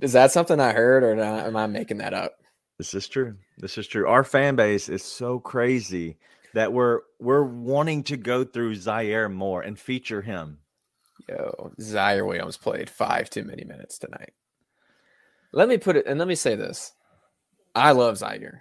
Is 0.00 0.12
that 0.12 0.30
something 0.32 0.60
I 0.60 0.72
heard, 0.72 1.02
or 1.02 1.16
not- 1.16 1.46
am 1.46 1.56
I 1.56 1.66
making 1.66 1.98
that 1.98 2.14
up? 2.14 2.34
This 2.78 2.94
is 2.94 3.08
true. 3.08 3.36
This 3.58 3.78
is 3.78 3.86
true. 3.86 4.06
Our 4.08 4.24
fan 4.24 4.56
base 4.56 4.88
is 4.88 5.02
so 5.02 5.38
crazy 5.38 6.18
that 6.54 6.72
we're 6.72 7.00
we're 7.20 7.42
wanting 7.44 8.02
to 8.04 8.16
go 8.16 8.44
through 8.44 8.74
Ziaire 8.76 9.32
more 9.32 9.62
and 9.62 9.78
feature 9.78 10.22
him. 10.22 10.58
Yo, 11.28 11.72
Ziaire 11.80 12.26
Williams 12.26 12.56
played 12.56 12.90
five 12.90 13.30
too 13.30 13.44
many 13.44 13.64
minutes 13.64 13.98
tonight. 13.98 14.32
Let 15.52 15.68
me 15.68 15.78
put 15.78 15.96
it, 15.96 16.06
and 16.06 16.18
let 16.18 16.28
me 16.28 16.34
say 16.34 16.54
this: 16.56 16.92
I 17.74 17.92
love 17.92 18.18
Ziaire. 18.18 18.60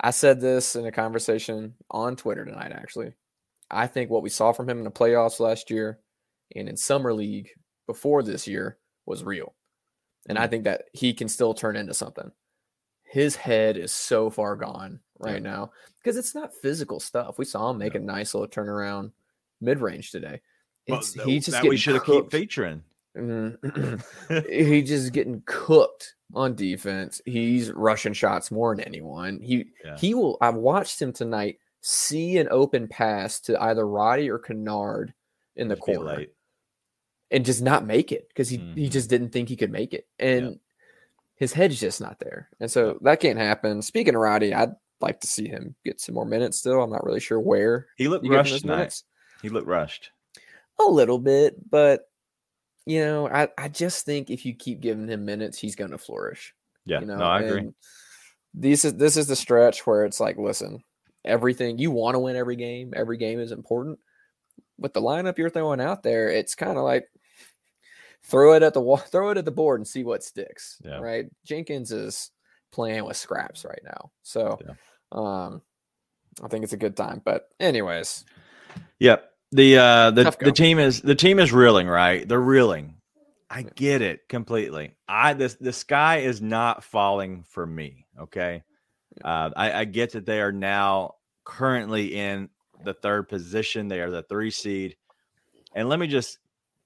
I 0.00 0.10
said 0.10 0.40
this 0.40 0.76
in 0.76 0.86
a 0.86 0.92
conversation 0.92 1.74
on 1.90 2.16
Twitter 2.16 2.44
tonight. 2.44 2.72
Actually, 2.72 3.12
I 3.70 3.86
think 3.86 4.10
what 4.10 4.22
we 4.22 4.30
saw 4.30 4.52
from 4.52 4.68
him 4.68 4.78
in 4.78 4.84
the 4.84 4.90
playoffs 4.90 5.40
last 5.40 5.70
year 5.70 6.00
and 6.54 6.68
in 6.68 6.76
summer 6.76 7.12
league 7.12 7.48
before 7.86 8.22
this 8.22 8.46
year 8.46 8.78
was 9.06 9.24
real, 9.24 9.54
and 10.28 10.38
I 10.38 10.46
mm. 10.46 10.50
think 10.50 10.64
that 10.64 10.84
he 10.92 11.14
can 11.14 11.28
still 11.28 11.54
turn 11.54 11.76
into 11.76 11.94
something. 11.94 12.30
His 13.04 13.36
head 13.36 13.76
is 13.76 13.92
so 13.92 14.30
far 14.30 14.56
gone 14.56 15.00
right 15.18 15.42
Yeah. 15.42 15.50
now 15.50 15.72
because 16.02 16.16
it's 16.16 16.34
not 16.34 16.54
physical 16.54 17.00
stuff. 17.00 17.38
We 17.38 17.44
saw 17.44 17.70
him 17.70 17.78
make 17.78 17.94
a 17.94 18.00
nice 18.00 18.34
little 18.34 18.48
turnaround 18.48 19.12
mid 19.60 19.80
range 19.80 20.10
today. 20.10 20.40
Well, 20.88 20.98
It's, 20.98 21.12
th- 21.12 21.24
he's 21.26 21.46
just 21.46 21.62
that 21.62 21.68
we 21.68 21.76
should 21.76 21.94
have 21.94 22.04
keep 22.04 22.30
featuring. 22.30 22.82
Mm, 23.16 24.46
he 24.68 24.82
just 24.82 25.12
getting 25.12 25.42
cooked 25.46 26.14
on 26.34 26.54
defense. 26.54 27.20
He's 27.24 27.70
rushing 27.72 28.12
shots 28.12 28.50
more 28.50 28.74
than 28.74 28.84
anyone. 28.84 29.40
He 29.40 29.66
Yeah. 29.84 29.96
he 29.96 30.14
will. 30.14 30.36
I've 30.40 30.54
watched 30.56 31.00
him 31.00 31.12
tonight 31.12 31.58
see 31.80 32.36
an 32.38 32.48
open 32.50 32.88
pass 32.88 33.40
to 33.40 33.60
either 33.62 33.86
Roddy 33.86 34.28
or 34.28 34.38
Kennard 34.38 35.14
in 35.54 35.68
the 35.68 35.76
Just 35.76 35.84
corner 35.86 36.24
and 37.30 37.44
just 37.44 37.62
not 37.62 37.86
make 37.86 38.12
it 38.12 38.28
because 38.28 38.48
he 38.48 38.58
he 38.74 38.88
Mhm. 38.88 38.90
just 38.90 39.08
didn't 39.10 39.30
think 39.30 39.48
he 39.48 39.56
could 39.56 39.70
make 39.72 39.94
it, 39.94 40.06
and 40.18 40.58
his 41.36 41.52
head's 41.52 41.78
just 41.80 42.00
not 42.00 42.18
there, 42.18 42.48
and 42.60 42.70
so 42.70 42.98
that 43.02 43.20
can't 43.20 43.38
happen. 43.38 43.82
Speaking 43.82 44.14
of 44.14 44.20
Roddy, 44.20 44.52
I'd 44.54 44.74
like 45.00 45.20
to 45.20 45.26
see 45.26 45.46
him 45.48 45.74
get 45.84 46.00
some 46.00 46.14
more 46.14 46.24
minutes. 46.24 46.58
Still, 46.58 46.82
I'm 46.82 46.90
not 46.90 47.04
really 47.04 47.20
sure 47.20 47.38
where 47.40 47.86
He 47.96 48.08
looked 48.08 48.24
you 48.24 48.30
get 48.30 48.36
him 48.46 48.52
rushed 48.52 48.60
tonight. 48.62 48.76
minutes. 48.76 49.04
He 49.42 49.48
looked 49.48 49.66
rushed. 49.68 50.10
A 50.78 50.84
little 50.84 51.18
bit, 51.18 51.70
but 51.70 52.08
you 52.86 53.04
know, 53.04 53.28
I, 53.28 53.48
I 53.58 53.68
just 53.68 54.06
think 54.06 54.30
if 54.30 54.46
you 54.46 54.54
keep 54.54 54.80
giving 54.80 55.08
him 55.08 55.24
minutes, 55.24 55.58
he's 55.58 55.76
going 55.76 55.90
to 55.90 55.98
flourish. 55.98 56.54
Yeah, 56.84 57.00
you 57.00 57.06
know, 57.06 57.16
no, 57.16 57.24
I 57.24 57.40
agree. 57.40 57.60
and 57.60 57.74
This 58.54 58.84
is 58.84 58.94
this 58.94 59.16
is 59.16 59.26
the 59.26 59.36
stretch 59.36 59.86
where 59.86 60.04
it's 60.04 60.20
like, 60.20 60.38
listen, 60.38 60.82
everything 61.24 61.78
you 61.78 61.90
want 61.90 62.14
to 62.14 62.20
win 62.20 62.36
every 62.36 62.56
game. 62.56 62.92
Every 62.94 63.16
game 63.16 63.40
is 63.40 63.52
important. 63.52 63.98
With 64.78 64.92
the 64.92 65.02
lineup 65.02 65.36
you're 65.36 65.50
throwing 65.50 65.80
out 65.80 66.02
there, 66.02 66.28
it's 66.30 66.54
kind 66.54 66.78
of 66.78 66.84
like 66.84 67.08
throw 68.22 68.54
it 68.54 68.62
at 68.62 68.72
the 68.72 68.80
wall, 68.80 68.96
throw 69.10 69.30
it 69.30 69.38
at 69.38 69.44
the 69.44 69.50
board, 69.50 69.80
and 69.80 69.86
see 69.88 70.04
what 70.04 70.22
sticks. 70.22 70.80
Yeah. 70.84 70.98
Right? 70.98 71.26
Jenkins 71.44 71.90
is 71.90 72.30
playing 72.72 73.04
with 73.04 73.16
scraps 73.16 73.64
right 73.64 73.82
now, 73.84 74.10
so 74.22 74.58
um, 75.12 75.62
I 76.42 76.48
think 76.48 76.62
it's 76.62 76.72
a 76.72 76.78
good 76.78 76.96
time. 76.96 77.20
But 77.24 77.48
anyways, 77.58 78.24
Yep. 79.00 79.30
The 79.52 79.78
uh 79.78 80.10
the, 80.10 80.36
the 80.40 80.52
team 80.52 80.78
is 80.78 81.00
the 81.00 81.14
team 81.14 81.38
is 81.38 81.52
reeling, 81.52 81.86
right? 81.86 82.28
They're 82.28 82.40
reeling. 82.40 82.94
I 83.48 83.62
get 83.62 84.02
it 84.02 84.28
completely. 84.28 84.96
I 85.08 85.34
this 85.34 85.54
the 85.54 85.72
sky 85.72 86.18
is 86.18 86.42
not 86.42 86.82
falling 86.82 87.44
for 87.44 87.66
me. 87.66 88.06
Okay. 88.18 88.64
Uh 89.24 89.50
I, 89.56 89.72
I 89.72 89.84
get 89.84 90.12
that 90.12 90.26
they 90.26 90.40
are 90.40 90.52
now 90.52 91.14
currently 91.44 92.14
in 92.16 92.50
the 92.84 92.94
third 92.94 93.28
position. 93.28 93.88
They 93.88 94.00
are 94.00 94.10
the 94.10 94.24
three 94.24 94.50
seed. 94.50 94.96
And 95.74 95.88
let 95.88 95.98
me 96.00 96.08
just 96.08 96.38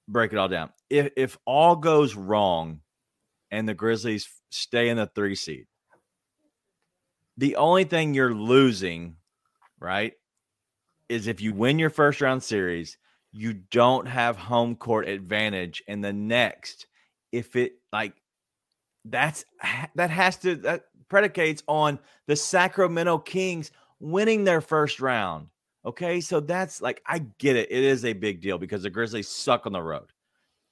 break 0.07 0.31
it 0.31 0.37
all 0.37 0.47
down. 0.47 0.69
If 0.89 1.11
if 1.17 1.37
all 1.45 1.75
goes 1.75 2.15
wrong 2.15 2.81
and 3.49 3.67
the 3.67 3.73
Grizzlies 3.73 4.29
stay 4.49 4.89
in 4.89 4.97
the 4.97 5.07
three 5.07 5.35
seed, 5.35 5.65
the 7.37 7.55
only 7.55 7.85
thing 7.85 8.13
you're 8.13 8.35
losing, 8.35 9.15
right, 9.79 10.13
is 11.11 11.27
if 11.27 11.41
you 11.41 11.53
win 11.53 11.77
your 11.77 11.89
first 11.89 12.21
round 12.21 12.41
series, 12.41 12.97
you 13.31 13.53
don't 13.53 14.07
have 14.07 14.37
home 14.37 14.75
court 14.75 15.07
advantage 15.07 15.83
in 15.87 16.01
the 16.01 16.13
next. 16.13 16.87
If 17.31 17.55
it 17.55 17.73
like 17.91 18.13
that's 19.05 19.45
that 19.95 20.09
has 20.09 20.37
to 20.37 20.55
that 20.57 20.85
predicates 21.09 21.63
on 21.67 21.99
the 22.27 22.35
Sacramento 22.35 23.19
Kings 23.19 23.71
winning 23.99 24.43
their 24.43 24.61
first 24.61 24.99
round. 24.99 25.47
Okay, 25.85 26.21
so 26.21 26.39
that's 26.39 26.81
like 26.81 27.01
I 27.05 27.19
get 27.39 27.55
it. 27.55 27.71
It 27.71 27.83
is 27.83 28.05
a 28.05 28.13
big 28.13 28.41
deal 28.41 28.57
because 28.57 28.83
the 28.83 28.89
Grizzlies 28.89 29.27
suck 29.27 29.65
on 29.65 29.73
the 29.73 29.81
road. 29.81 30.11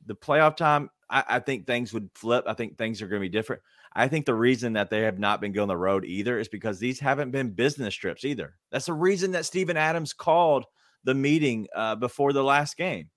The 0.06 0.16
playoff 0.16 0.56
time, 0.56 0.90
I, 1.10 1.24
I 1.28 1.40
think 1.40 1.66
things 1.66 1.94
would 1.94 2.10
flip. 2.16 2.46
I 2.48 2.54
think 2.54 2.78
things 2.78 3.02
are 3.02 3.08
going 3.08 3.22
to 3.22 3.28
be 3.28 3.30
different. 3.30 3.62
I 3.94 4.08
think 4.08 4.26
the 4.26 4.36
reason 4.36 4.74
that 4.74 4.90
they 4.90 5.02
have 5.02 5.20
not 5.20 5.42
been 5.42 5.52
going 5.52 5.68
the 5.68 5.78
road 5.78 6.06
either 6.06 6.40
is 6.40 6.48
because 6.48 6.80
these 6.80 7.00
haven't 7.00 7.32
been 7.32 7.52
business 7.52 7.96
trips 7.96 8.24
either. 8.24 8.56
That's 8.72 8.86
the 8.86 8.94
reason 8.94 9.32
that 9.32 9.46
Steven 9.46 9.78
Adams 9.78 10.14
called 10.14 10.66
the 11.04 11.16
meeting 11.16 11.68
uh, 11.76 11.96
before 11.96 12.34
the 12.34 12.44
last 12.44 12.78
game. 12.78 13.10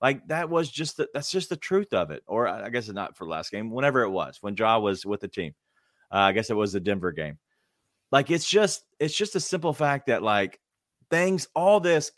Like 0.00 0.26
that 0.28 0.48
was 0.48 0.70
just 0.70 0.96
the, 0.96 1.08
that's 1.12 1.30
just 1.30 1.48
the 1.48 1.56
truth 1.56 1.92
of 1.92 2.10
it. 2.10 2.22
Or 2.26 2.48
I 2.48 2.70
guess 2.70 2.86
it's 2.86 2.94
not 2.94 3.16
for 3.16 3.26
last 3.26 3.50
game, 3.50 3.70
whenever 3.70 4.02
it 4.02 4.10
was 4.10 4.38
when 4.40 4.56
Ja 4.56 4.78
was 4.78 5.04
with 5.04 5.20
the 5.20 5.28
team. 5.28 5.54
Uh, 6.12 6.18
I 6.18 6.32
guess 6.32 6.50
it 6.50 6.56
was 6.56 6.72
the 6.72 6.80
Denver 6.80 7.12
game. 7.12 7.38
Like 8.10 8.30
it's 8.30 8.48
just 8.48 8.82
it's 8.98 9.16
just 9.16 9.36
a 9.36 9.40
simple 9.40 9.72
fact 9.72 10.06
that 10.06 10.22
like 10.22 10.58
things 11.10 11.48
all 11.54 11.80
this 11.80 12.12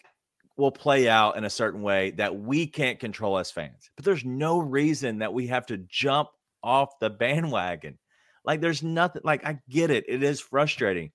will 0.57 0.71
play 0.71 1.09
out 1.09 1.37
in 1.37 1.45
a 1.45 1.50
certain 1.50 1.83
way 1.83 2.11
that 2.12 2.38
we 2.38 2.66
can't 2.66 3.00
control 3.00 3.38
as 3.38 3.50
fans. 3.50 3.90
But 3.97 4.04
there's 4.04 4.25
no 4.25 4.59
reason 4.59 5.19
that 5.19 5.35
we 5.35 5.47
have 5.49 5.66
to 5.66 5.78
jump 5.78 6.28
off 6.62 6.99
the 7.00 7.11
bandwagon. 7.11 7.99
Like 8.44 8.61
there's 8.61 8.82
nothing 8.82 9.22
like 9.25 9.46
I 9.46 9.58
get 9.68 9.90
it. 9.90 10.04
It 10.08 10.22
is 10.22 10.40
frustrating. 10.40 11.12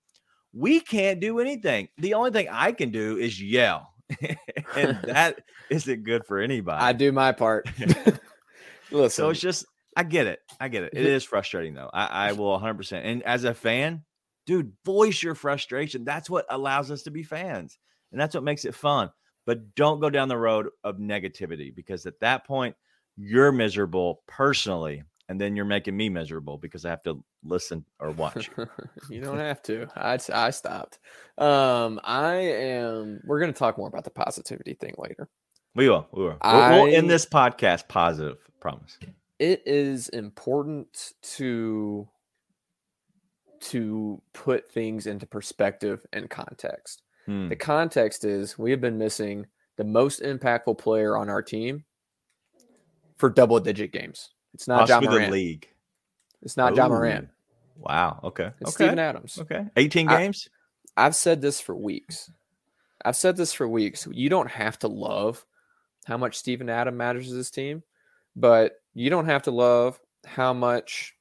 We 0.52 0.80
can't 0.80 1.20
do 1.20 1.40
anything. 1.40 1.88
The 1.98 2.14
only 2.14 2.30
thing 2.30 2.48
I 2.50 2.72
can 2.72 2.90
do 2.90 3.18
is 3.18 3.40
yell. 3.40 3.92
and 4.76 4.98
that 5.04 5.40
isn't 5.70 6.04
good 6.04 6.24
for 6.24 6.38
anybody. 6.38 6.82
I 6.82 6.92
do 6.92 7.12
my 7.12 7.32
part. 7.32 7.68
Listen, 8.90 9.10
So 9.10 9.28
it's 9.30 9.40
just, 9.40 9.66
I 9.94 10.04
get 10.04 10.26
it. 10.26 10.40
I 10.58 10.68
get 10.68 10.84
it. 10.84 10.94
It 10.94 11.04
is 11.04 11.24
frustrating 11.24 11.74
though. 11.74 11.90
I, 11.92 12.28
I 12.28 12.32
will 12.32 12.58
100%. 12.58 13.00
And 13.04 13.22
as 13.24 13.44
a 13.44 13.52
fan, 13.52 14.04
dude, 14.46 14.72
voice 14.84 15.22
your 15.22 15.34
frustration. 15.34 16.04
That's 16.04 16.30
what 16.30 16.46
allows 16.48 16.90
us 16.90 17.02
to 17.02 17.10
be 17.10 17.22
fans. 17.22 17.78
And 18.10 18.20
that's 18.20 18.34
what 18.34 18.44
makes 18.44 18.64
it 18.64 18.74
fun. 18.74 19.10
But 19.44 19.74
don't 19.74 20.00
go 20.00 20.08
down 20.08 20.28
the 20.28 20.38
road 20.38 20.68
of 20.84 20.96
negativity 20.96 21.74
because 21.74 22.06
at 22.06 22.20
that 22.20 22.46
point, 22.46 22.76
you're 23.16 23.52
miserable 23.52 24.22
personally. 24.26 25.02
And 25.28 25.38
then 25.38 25.56
you're 25.56 25.66
making 25.66 25.96
me 25.96 26.08
miserable 26.08 26.56
because 26.56 26.86
I 26.86 26.90
have 26.90 27.02
to 27.02 27.22
listen 27.44 27.84
or 28.00 28.12
watch 28.12 28.48
you. 28.56 28.66
you 29.10 29.20
don't 29.20 29.38
have 29.38 29.62
to. 29.64 29.86
I 29.94 30.18
I 30.32 30.50
stopped. 30.50 30.98
Um, 31.36 32.00
I 32.02 32.36
am. 32.36 33.20
We're 33.24 33.40
gonna 33.40 33.52
talk 33.52 33.76
more 33.76 33.88
about 33.88 34.04
the 34.04 34.10
positivity 34.10 34.74
thing 34.74 34.94
later. 34.96 35.28
We 35.74 35.88
will. 35.88 36.08
We 36.12 36.24
will. 36.24 36.38
We'll, 36.42 36.70
we'll 36.70 36.94
end 36.94 37.10
this 37.10 37.26
podcast 37.26 37.88
positive. 37.88 38.38
Promise. 38.60 38.98
It 39.38 39.62
is 39.66 40.08
important 40.08 41.12
to 41.36 42.08
to 43.60 44.22
put 44.32 44.70
things 44.70 45.06
into 45.06 45.26
perspective 45.26 46.04
and 46.12 46.30
context. 46.30 47.02
Hmm. 47.26 47.48
The 47.48 47.56
context 47.56 48.24
is 48.24 48.58
we 48.58 48.70
have 48.70 48.80
been 48.80 48.98
missing 48.98 49.46
the 49.76 49.84
most 49.84 50.22
impactful 50.22 50.78
player 50.78 51.16
on 51.16 51.28
our 51.28 51.42
team 51.42 51.84
for 53.16 53.30
double 53.30 53.60
digit 53.60 53.92
games. 53.92 54.30
It's 54.54 54.66
not 54.68 54.88
Ja 54.88 54.96
Possibly 54.96 55.06
the 55.08 55.14
Morant. 55.14 55.32
league. 55.32 55.68
It's 56.42 56.56
not 56.56 56.74
Ja 56.76 56.86
Ooh. 56.86 56.90
Morant. 56.90 57.28
Wow. 57.76 58.20
Okay. 58.24 58.50
It's 58.60 58.70
okay. 58.70 58.84
Steven 58.86 58.98
Adams. 58.98 59.38
Okay. 59.40 59.66
18 59.76 60.06
games? 60.08 60.48
I've 60.96 61.14
said 61.14 61.40
this 61.40 61.60
for 61.60 61.74
weeks. 61.76 62.30
I've 63.04 63.16
said 63.16 63.36
this 63.36 63.52
for 63.52 63.68
weeks. 63.68 64.08
You 64.10 64.28
don't 64.28 64.50
have 64.50 64.78
to 64.80 64.88
love 64.88 65.44
how 66.06 66.16
much 66.16 66.36
Steven 66.38 66.68
Adam 66.68 66.96
matters 66.96 67.28
to 67.28 67.34
this 67.34 67.50
team, 67.50 67.82
but 68.34 68.80
you 68.94 69.10
don't 69.10 69.26
have 69.26 69.42
to 69.44 69.50
love 69.52 70.00
how 70.26 70.52
much 70.52 71.14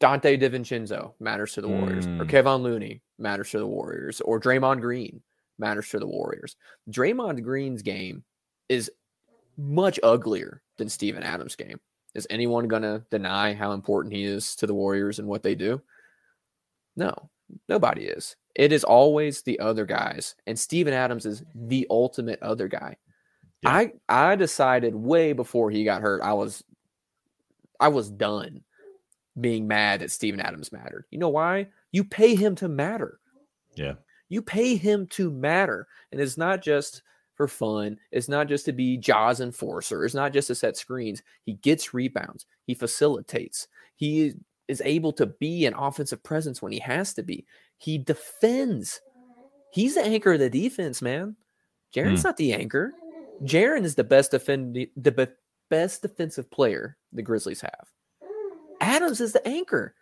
Donte 0.00 0.40
DiVincenzo 0.40 1.12
matters 1.20 1.52
to 1.54 1.60
the 1.60 1.68
Warriors, 1.68 2.06
or 2.06 2.24
Mm. 2.24 2.30
Kevon 2.30 2.62
Looney 2.62 3.02
matters 3.18 3.50
to 3.50 3.58
the 3.58 3.66
Warriors, 3.66 4.20
or 4.20 4.40
Draymond 4.40 4.80
Green 4.80 5.20
matters 5.58 5.88
to 5.90 5.98
the 5.98 6.06
Warriors. 6.06 6.56
Draymond 6.88 7.42
Green's 7.42 7.82
game 7.82 8.22
is 8.68 8.90
much 9.58 10.00
uglier 10.02 10.62
than 10.78 10.88
Steven 10.88 11.22
Adams' 11.22 11.56
game. 11.56 11.80
Is 12.14 12.26
anyone 12.30 12.68
going 12.68 12.82
to 12.82 13.04
deny 13.10 13.52
how 13.52 13.72
important 13.72 14.14
he 14.14 14.24
is 14.24 14.56
to 14.56 14.66
the 14.66 14.74
Warriors 14.74 15.18
and 15.18 15.28
what 15.28 15.42
they 15.42 15.54
do? 15.54 15.82
No, 16.96 17.28
nobody 17.68 18.04
is. 18.04 18.36
It 18.54 18.72
is 18.72 18.82
always 18.82 19.42
the 19.42 19.60
other 19.60 19.84
guys, 19.84 20.34
and 20.46 20.58
Steven 20.58 20.94
Adams 20.94 21.26
is 21.26 21.44
the 21.54 21.86
ultimate 21.90 22.42
other 22.42 22.66
guy. 22.66 22.96
Yeah. 23.62 23.70
I 23.70 23.92
I 24.08 24.36
decided 24.36 24.94
way 24.94 25.32
before 25.32 25.70
he 25.70 25.84
got 25.84 26.02
hurt. 26.02 26.22
I 26.22 26.32
was 26.32 26.64
I 27.78 27.88
was 27.88 28.10
done 28.10 28.62
being 29.40 29.68
mad 29.68 30.00
that 30.00 30.10
Steven 30.10 30.40
Adams 30.40 30.72
mattered. 30.72 31.04
You 31.10 31.18
know 31.18 31.28
why? 31.28 31.68
You 31.92 32.04
pay 32.04 32.34
him 32.34 32.54
to 32.56 32.68
matter. 32.68 33.20
Yeah. 33.76 33.94
You 34.28 34.42
pay 34.42 34.76
him 34.76 35.06
to 35.08 35.30
matter, 35.30 35.86
and 36.10 36.20
it's 36.20 36.36
not 36.36 36.62
just 36.62 37.02
for 37.38 37.48
fun. 37.48 37.96
It's 38.10 38.28
not 38.28 38.48
just 38.48 38.66
to 38.66 38.72
be 38.72 38.98
Jaws 38.98 39.40
enforcer. 39.40 40.04
It's 40.04 40.14
not 40.14 40.32
just 40.32 40.48
to 40.48 40.56
set 40.56 40.76
screens. 40.76 41.22
He 41.44 41.54
gets 41.54 41.94
rebounds. 41.94 42.44
He 42.66 42.74
facilitates. 42.74 43.68
He 43.94 44.34
is 44.66 44.82
able 44.84 45.12
to 45.12 45.26
be 45.26 45.64
an 45.64 45.72
offensive 45.74 46.22
presence 46.22 46.60
when 46.60 46.72
he 46.72 46.80
has 46.80 47.14
to 47.14 47.22
be. 47.22 47.46
He 47.78 47.96
defends. 47.96 49.00
He's 49.72 49.94
the 49.94 50.04
anchor 50.04 50.32
of 50.32 50.40
the 50.40 50.50
defense, 50.50 51.00
man. 51.00 51.36
Jaren's 51.94 52.24
not 52.24 52.36
the 52.36 52.52
anchor. 52.52 52.92
Jaren 53.44 53.84
is 53.84 53.94
the 53.94 54.04
best 54.04 54.32
defending 54.32 54.88
the 54.96 55.12
be- 55.12 55.26
best 55.70 56.02
defensive 56.02 56.50
player 56.50 56.96
the 57.12 57.22
Grizzlies 57.22 57.60
have. 57.60 57.88
Adams 58.80 59.20
is 59.20 59.32
the 59.32 59.46
anchor. 59.46 59.94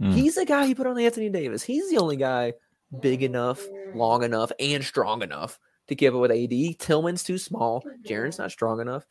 Hmm. 0.00 0.12
He's 0.12 0.36
the 0.36 0.46
guy 0.46 0.64
he 0.66 0.76
put 0.76 0.86
on 0.86 0.98
Anthony 0.98 1.28
Davis. 1.28 1.64
He's 1.64 1.90
the 1.90 1.98
only 1.98 2.16
guy 2.16 2.54
big 3.00 3.24
enough, 3.24 3.60
long 3.94 4.22
enough, 4.22 4.52
and 4.60 4.84
strong 4.84 5.22
enough 5.22 5.58
to 5.88 5.94
give 5.94 6.14
it 6.14 6.18
with 6.18 6.30
AD. 6.30 6.78
Tillman's 6.78 7.22
too 7.22 7.38
small. 7.38 7.84
Jaren's 8.04 8.38
not 8.38 8.50
strong 8.50 8.80
enough. 8.80 9.04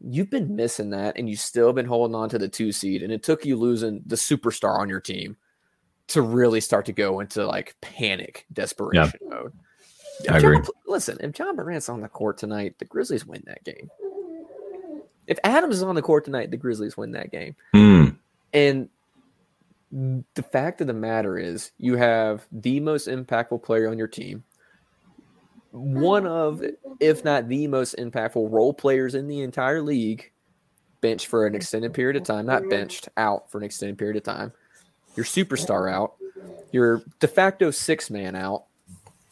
You've 0.00 0.30
been 0.30 0.54
missing 0.54 0.90
that, 0.90 1.16
and 1.18 1.28
you've 1.28 1.40
still 1.40 1.72
been 1.72 1.86
holding 1.86 2.14
on 2.14 2.28
to 2.28 2.38
the 2.38 2.48
two 2.48 2.70
seed. 2.70 3.02
And 3.02 3.12
it 3.12 3.22
took 3.24 3.44
you 3.44 3.56
losing 3.56 4.02
the 4.06 4.14
superstar 4.16 4.78
on 4.78 4.88
your 4.88 5.00
team 5.00 5.36
to 6.08 6.22
really 6.22 6.60
start 6.60 6.86
to 6.86 6.92
go 6.92 7.20
into 7.20 7.44
like 7.46 7.74
panic, 7.80 8.46
desperation 8.52 9.18
mode. 9.28 9.52
If 10.20 10.30
I 10.30 10.38
Ja- 10.38 10.48
agree. 10.50 10.58
listen, 10.86 11.18
if 11.20 11.36
Ja 11.38 11.52
Morant's 11.52 11.88
on 11.88 12.00
the 12.00 12.08
court 12.08 12.38
tonight, 12.38 12.76
the 12.78 12.84
Grizzlies 12.84 13.26
win 13.26 13.42
that 13.46 13.64
game. 13.64 13.90
If 15.26 15.38
Adams 15.44 15.76
is 15.76 15.82
on 15.82 15.94
the 15.94 16.02
court 16.02 16.24
tonight, 16.24 16.50
the 16.50 16.56
Grizzlies 16.56 16.96
win 16.96 17.12
that 17.12 17.30
game. 17.30 17.54
Mm, 17.74 18.16
And 18.54 18.88
the 20.34 20.42
fact 20.42 20.80
of 20.80 20.86
the 20.86 20.92
matter 20.94 21.38
is, 21.38 21.72
you 21.78 21.96
have 21.96 22.46
the 22.52 22.80
most 22.80 23.08
impactful 23.08 23.62
player 23.62 23.90
on 23.90 23.98
your 23.98 24.08
team, 24.08 24.44
one 25.70 26.26
of, 26.26 26.62
if 27.00 27.24
not 27.24 27.48
the 27.48 27.66
most 27.66 27.96
impactful 27.98 28.50
role 28.50 28.72
players 28.72 29.14
in 29.14 29.28
the 29.28 29.40
entire 29.42 29.82
league, 29.82 30.30
benched 31.00 31.26
for 31.26 31.46
an 31.46 31.54
extended 31.54 31.94
period 31.94 32.16
of 32.16 32.24
time, 32.24 32.46
not 32.46 32.68
benched 32.68 33.08
out 33.16 33.50
for 33.50 33.58
an 33.58 33.64
extended 33.64 33.98
period 33.98 34.16
of 34.16 34.22
time. 34.22 34.52
Your 35.16 35.24
superstar 35.24 35.92
out, 35.92 36.14
your 36.72 37.02
de 37.20 37.28
facto 37.28 37.70
six 37.70 38.10
man 38.10 38.34
out. 38.34 38.64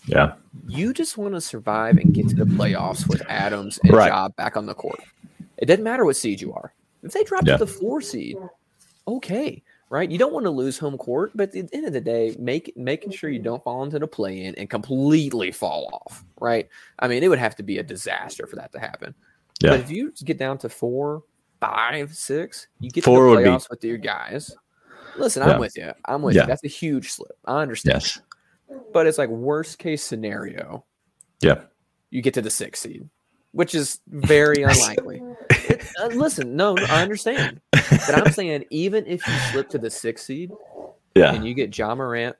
yeah. 0.07 0.35
You 0.69 0.93
just 0.95 1.19
want 1.19 1.35
to 1.35 1.41
survive 1.41 1.99
and 1.99 2.15
get 2.15 2.29
to 2.31 2.35
the 2.37 2.45
playoffs 2.45 3.07
with 3.09 3.23
Adams 3.29 3.79
and 3.85 3.93
Right. 3.93 4.09
Job 4.09 4.35
back 4.37 4.57
on 4.57 4.67
the 4.67 4.75
court. 4.75 5.01
It 5.59 5.67
doesn't 5.67 5.85
matter 5.85 6.05
what 6.05 6.17
seed 6.17 6.41
you 6.41 6.53
are. 6.55 6.73
If 7.03 7.13
they 7.13 7.25
drop 7.25 7.45
Yeah. 7.47 7.57
to 7.57 7.65
the 7.65 7.71
four 7.71 8.01
seed, 8.01 8.37
okay, 9.07 9.63
right? 9.89 10.11
You 10.11 10.19
don't 10.19 10.33
want 10.33 10.47
to 10.47 10.51
lose 10.51 10.79
home 10.79 10.99
court, 10.99 11.33
but 11.35 11.55
at 11.55 11.71
the 11.71 11.77
end 11.77 11.87
of 11.87 11.93
the 11.93 12.01
day, 12.01 12.35
make 12.39 12.77
making 12.77 13.13
sure 13.13 13.31
you 13.31 13.39
mm-hmm. 13.39 13.45
don't 13.45 13.65
fall 13.65 13.83
into 13.85 13.99
the 13.99 14.07
play 14.07 14.45
in 14.45 14.55
and 14.57 14.69
completely 14.69 15.53
fall 15.53 15.89
off, 15.93 16.25
right? 16.41 16.69
I 16.99 17.09
mean, 17.09 17.23
it 17.23 17.29
would 17.29 17.39
have 17.39 17.57
to 17.57 17.63
be 17.63 17.79
a 17.79 17.83
disaster 17.83 18.47
for 18.47 18.57
that 18.57 18.73
to 18.73 18.79
happen. 18.79 19.15
Yeah. 19.61 19.71
But 19.71 19.81
if 19.81 19.91
you 19.91 20.13
get 20.25 20.39
down 20.39 20.59
to 20.59 20.69
four, 20.69 21.23
five, 21.61 22.15
six, 22.15 22.69
you 22.81 22.91
get 22.91 23.05
Four 23.05 23.31
to 23.31 23.37
the 23.37 23.43
be- 23.43 23.49
playoffs 23.49 23.71
with 23.71 23.83
your 23.85 23.99
guys. 23.99 24.55
Listen, 25.17 25.43
Yeah. 25.43 25.55
I'm 25.55 25.61
with 25.61 25.77
you. 25.77 25.93
I'm 26.05 26.23
with 26.23 26.35
Yeah. 26.35 26.43
you. 26.43 26.49
That's 26.49 26.65
a 26.65 26.69
huge 26.69 27.11
slip. 27.11 27.33
I 27.45 27.63
understand. 27.63 28.03
Yes. 28.03 28.21
But 28.93 29.07
it's 29.07 29.19
like 29.19 29.31
worst 29.31 29.79
case 29.79 30.03
scenario, 30.03 30.85
Yeah. 31.41 31.63
you 32.11 32.21
get 32.21 32.35
to 32.35 32.43
the 32.43 32.51
sixth 32.51 32.83
seed, 32.83 33.09
which 33.57 33.75
is 33.75 34.01
very 34.09 34.63
unlikely. 34.63 35.23
Uh, 36.01 36.07
listen, 36.09 36.55
no, 36.55 36.77
I 36.77 37.03
understand. 37.03 37.61
But 37.73 38.15
I'm 38.15 38.31
saying 38.33 38.67
even 38.71 39.05
if 39.07 39.27
you 39.27 39.33
slip 39.51 39.69
to 39.71 39.79
the 39.79 39.91
sixth 39.91 40.27
seed 40.27 40.53
Yeah. 41.15 41.33
and 41.35 41.45
you 41.47 41.55
get 41.55 41.77
Ja 41.77 41.93
Morant, 41.95 42.37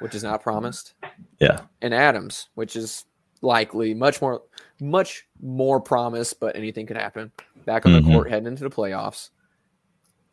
which 0.00 0.14
is 0.14 0.22
not 0.24 0.42
promised, 0.42 0.94
Yeah. 1.38 1.60
and 1.82 1.92
Adams, 1.94 2.48
which 2.54 2.74
is 2.76 3.04
likely 3.42 3.94
much 3.94 4.20
more 4.22 4.42
much 4.80 5.26
more 5.40 5.80
promised, 5.80 6.40
but 6.40 6.56
anything 6.56 6.86
could 6.86 6.96
happen. 6.96 7.30
Back 7.64 7.84
on 7.86 7.92
Mhm. 7.92 8.04
the 8.06 8.12
court 8.12 8.30
heading 8.30 8.46
into 8.48 8.64
the 8.64 8.70
playoffs. 8.70 9.30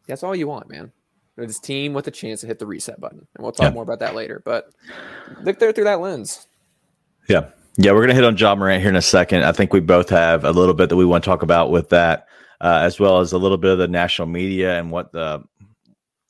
That's 0.08 0.24
all 0.24 0.36
you 0.36 0.48
want, 0.48 0.70
man. 0.70 0.92
This 1.36 1.60
team 1.60 1.94
with 1.94 2.08
a 2.08 2.12
chance 2.12 2.42
to 2.42 2.48
hit 2.48 2.58
the 2.58 2.66
reset 2.66 3.00
button. 3.00 3.28
And 3.36 3.44
we'll 3.44 3.52
talk 3.52 3.66
Yeah. 3.66 3.74
more 3.74 3.84
about 3.84 4.00
that 4.00 4.16
later. 4.16 4.42
But 4.44 4.72
look 5.44 5.60
there 5.60 5.72
through 5.74 5.84
that 5.86 6.00
lens. 6.00 6.48
Yeah. 7.28 7.50
Yeah, 7.78 7.94
we're 7.94 8.02
gonna 8.02 8.16
hit 8.16 8.26
on 8.26 8.36
Ja 8.36 8.54
Morant 8.54 8.82
here 8.82 8.90
in 8.90 8.98
a 8.98 9.02
second. 9.02 9.44
I 9.44 9.54
think 9.54 9.72
we 9.72 9.80
both 9.80 10.10
have 10.10 10.44
a 10.44 10.52
little 10.52 10.74
bit 10.74 10.90
that 10.90 10.98
we 10.98 11.06
want 11.06 11.24
to 11.24 11.30
talk 11.30 11.42
about 11.42 11.72
with 11.72 11.90
that, 11.90 12.28
uh, 12.60 12.80
as 12.84 13.00
well 13.00 13.20
as 13.20 13.32
a 13.32 13.38
little 13.38 13.58
bit 13.58 13.72
of 13.72 13.78
the 13.78 13.88
national 13.88 14.28
media 14.28 14.78
and 14.78 14.92
what 14.92 15.14
the 15.14 15.42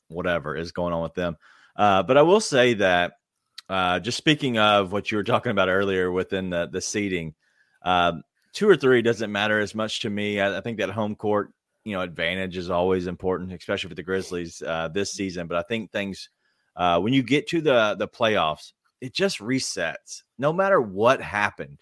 whatever 0.06 0.56
is 0.56 0.70
going 0.70 0.92
on 0.92 1.02
with 1.02 1.14
them. 1.14 1.36
Uh, 1.74 2.02
but 2.04 2.16
I 2.16 2.22
will 2.22 2.40
say 2.40 2.74
that 2.74 3.14
uh, 3.68 3.98
just 3.98 4.18
speaking 4.18 4.58
of 4.58 4.92
what 4.92 5.10
you 5.10 5.16
were 5.16 5.24
talking 5.24 5.50
about 5.50 5.68
earlier 5.68 6.12
within 6.12 6.48
the 6.48 6.68
the 6.70 6.80
seating, 6.80 7.34
um, 7.82 8.22
two 8.52 8.68
or 8.68 8.76
three 8.76 9.02
doesn't 9.02 9.32
matter 9.32 9.58
as 9.58 9.74
much 9.74 10.00
to 10.00 10.10
me. 10.10 10.38
I, 10.38 10.58
I 10.58 10.60
think 10.60 10.78
that 10.78 10.90
home 10.90 11.16
court, 11.16 11.50
you 11.84 11.94
know, 11.94 12.02
advantage 12.02 12.56
is 12.56 12.70
always 12.70 13.08
important, 13.08 13.52
especially 13.52 13.88
for 13.88 13.96
the 13.96 14.04
Grizzlies 14.04 14.62
uh, 14.64 14.88
this 14.94 15.10
season. 15.10 15.48
But 15.48 15.58
I 15.58 15.62
think 15.62 15.90
things 15.90 16.28
uh, 16.76 17.00
when 17.00 17.12
you 17.12 17.24
get 17.24 17.48
to 17.48 17.60
the 17.60 17.96
the 17.98 18.06
playoffs, 18.06 18.74
it 19.02 19.12
just 19.12 19.40
resets. 19.40 20.22
No 20.38 20.52
matter 20.52 20.80
what 20.80 21.20
happened, 21.20 21.80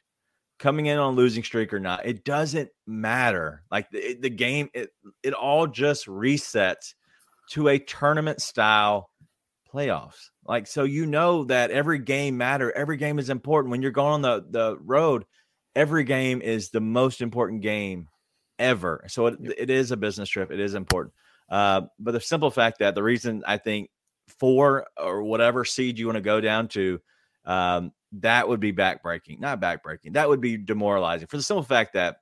coming 0.58 0.86
in 0.86 0.98
on 0.98 1.16
losing 1.16 1.44
streak 1.44 1.72
or 1.72 1.78
not, 1.78 2.06
it 2.06 2.24
doesn't 2.24 2.70
matter. 2.86 3.62
Like 3.70 3.90
the, 3.90 4.16
the 4.18 4.30
game, 4.30 4.70
it 4.72 4.90
it 5.22 5.34
all 5.34 5.66
just 5.66 6.06
resets 6.06 6.94
to 7.50 7.68
a 7.68 7.78
tournament 7.78 8.40
style 8.40 9.10
playoffs. 9.72 10.30
Like 10.46 10.66
so, 10.66 10.84
you 10.84 11.04
know 11.04 11.44
that 11.44 11.70
every 11.70 11.98
game 11.98 12.38
matter. 12.38 12.72
Every 12.72 12.96
game 12.96 13.18
is 13.18 13.28
important 13.28 13.70
when 13.70 13.82
you're 13.82 13.90
going 13.90 14.14
on 14.14 14.22
the 14.22 14.44
the 14.48 14.78
road. 14.78 15.26
Every 15.76 16.04
game 16.04 16.40
is 16.40 16.70
the 16.70 16.80
most 16.80 17.20
important 17.20 17.60
game 17.60 18.08
ever. 18.58 19.04
So 19.08 19.26
it, 19.26 19.36
it 19.58 19.70
is 19.70 19.90
a 19.90 19.96
business 19.96 20.30
trip. 20.30 20.50
It 20.50 20.58
is 20.58 20.74
important. 20.74 21.12
Uh, 21.50 21.82
but 21.98 22.12
the 22.12 22.20
simple 22.20 22.50
fact 22.50 22.78
that 22.78 22.94
the 22.94 23.02
reason 23.02 23.42
I 23.46 23.58
think 23.58 23.90
four 24.38 24.86
or 24.96 25.22
whatever 25.22 25.66
seed 25.66 25.98
you 25.98 26.06
want 26.06 26.16
to 26.16 26.22
go 26.22 26.40
down 26.40 26.68
to, 26.68 27.00
um, 27.44 27.92
that 28.12 28.48
would 28.48 28.60
be 28.60 28.72
backbreaking. 28.72 29.40
Not 29.40 29.60
backbreaking. 29.60 30.14
That 30.14 30.28
would 30.28 30.40
be 30.40 30.56
demoralizing 30.56 31.28
for 31.28 31.36
the 31.36 31.42
simple 31.42 31.62
fact 31.62 31.94
that 31.94 32.16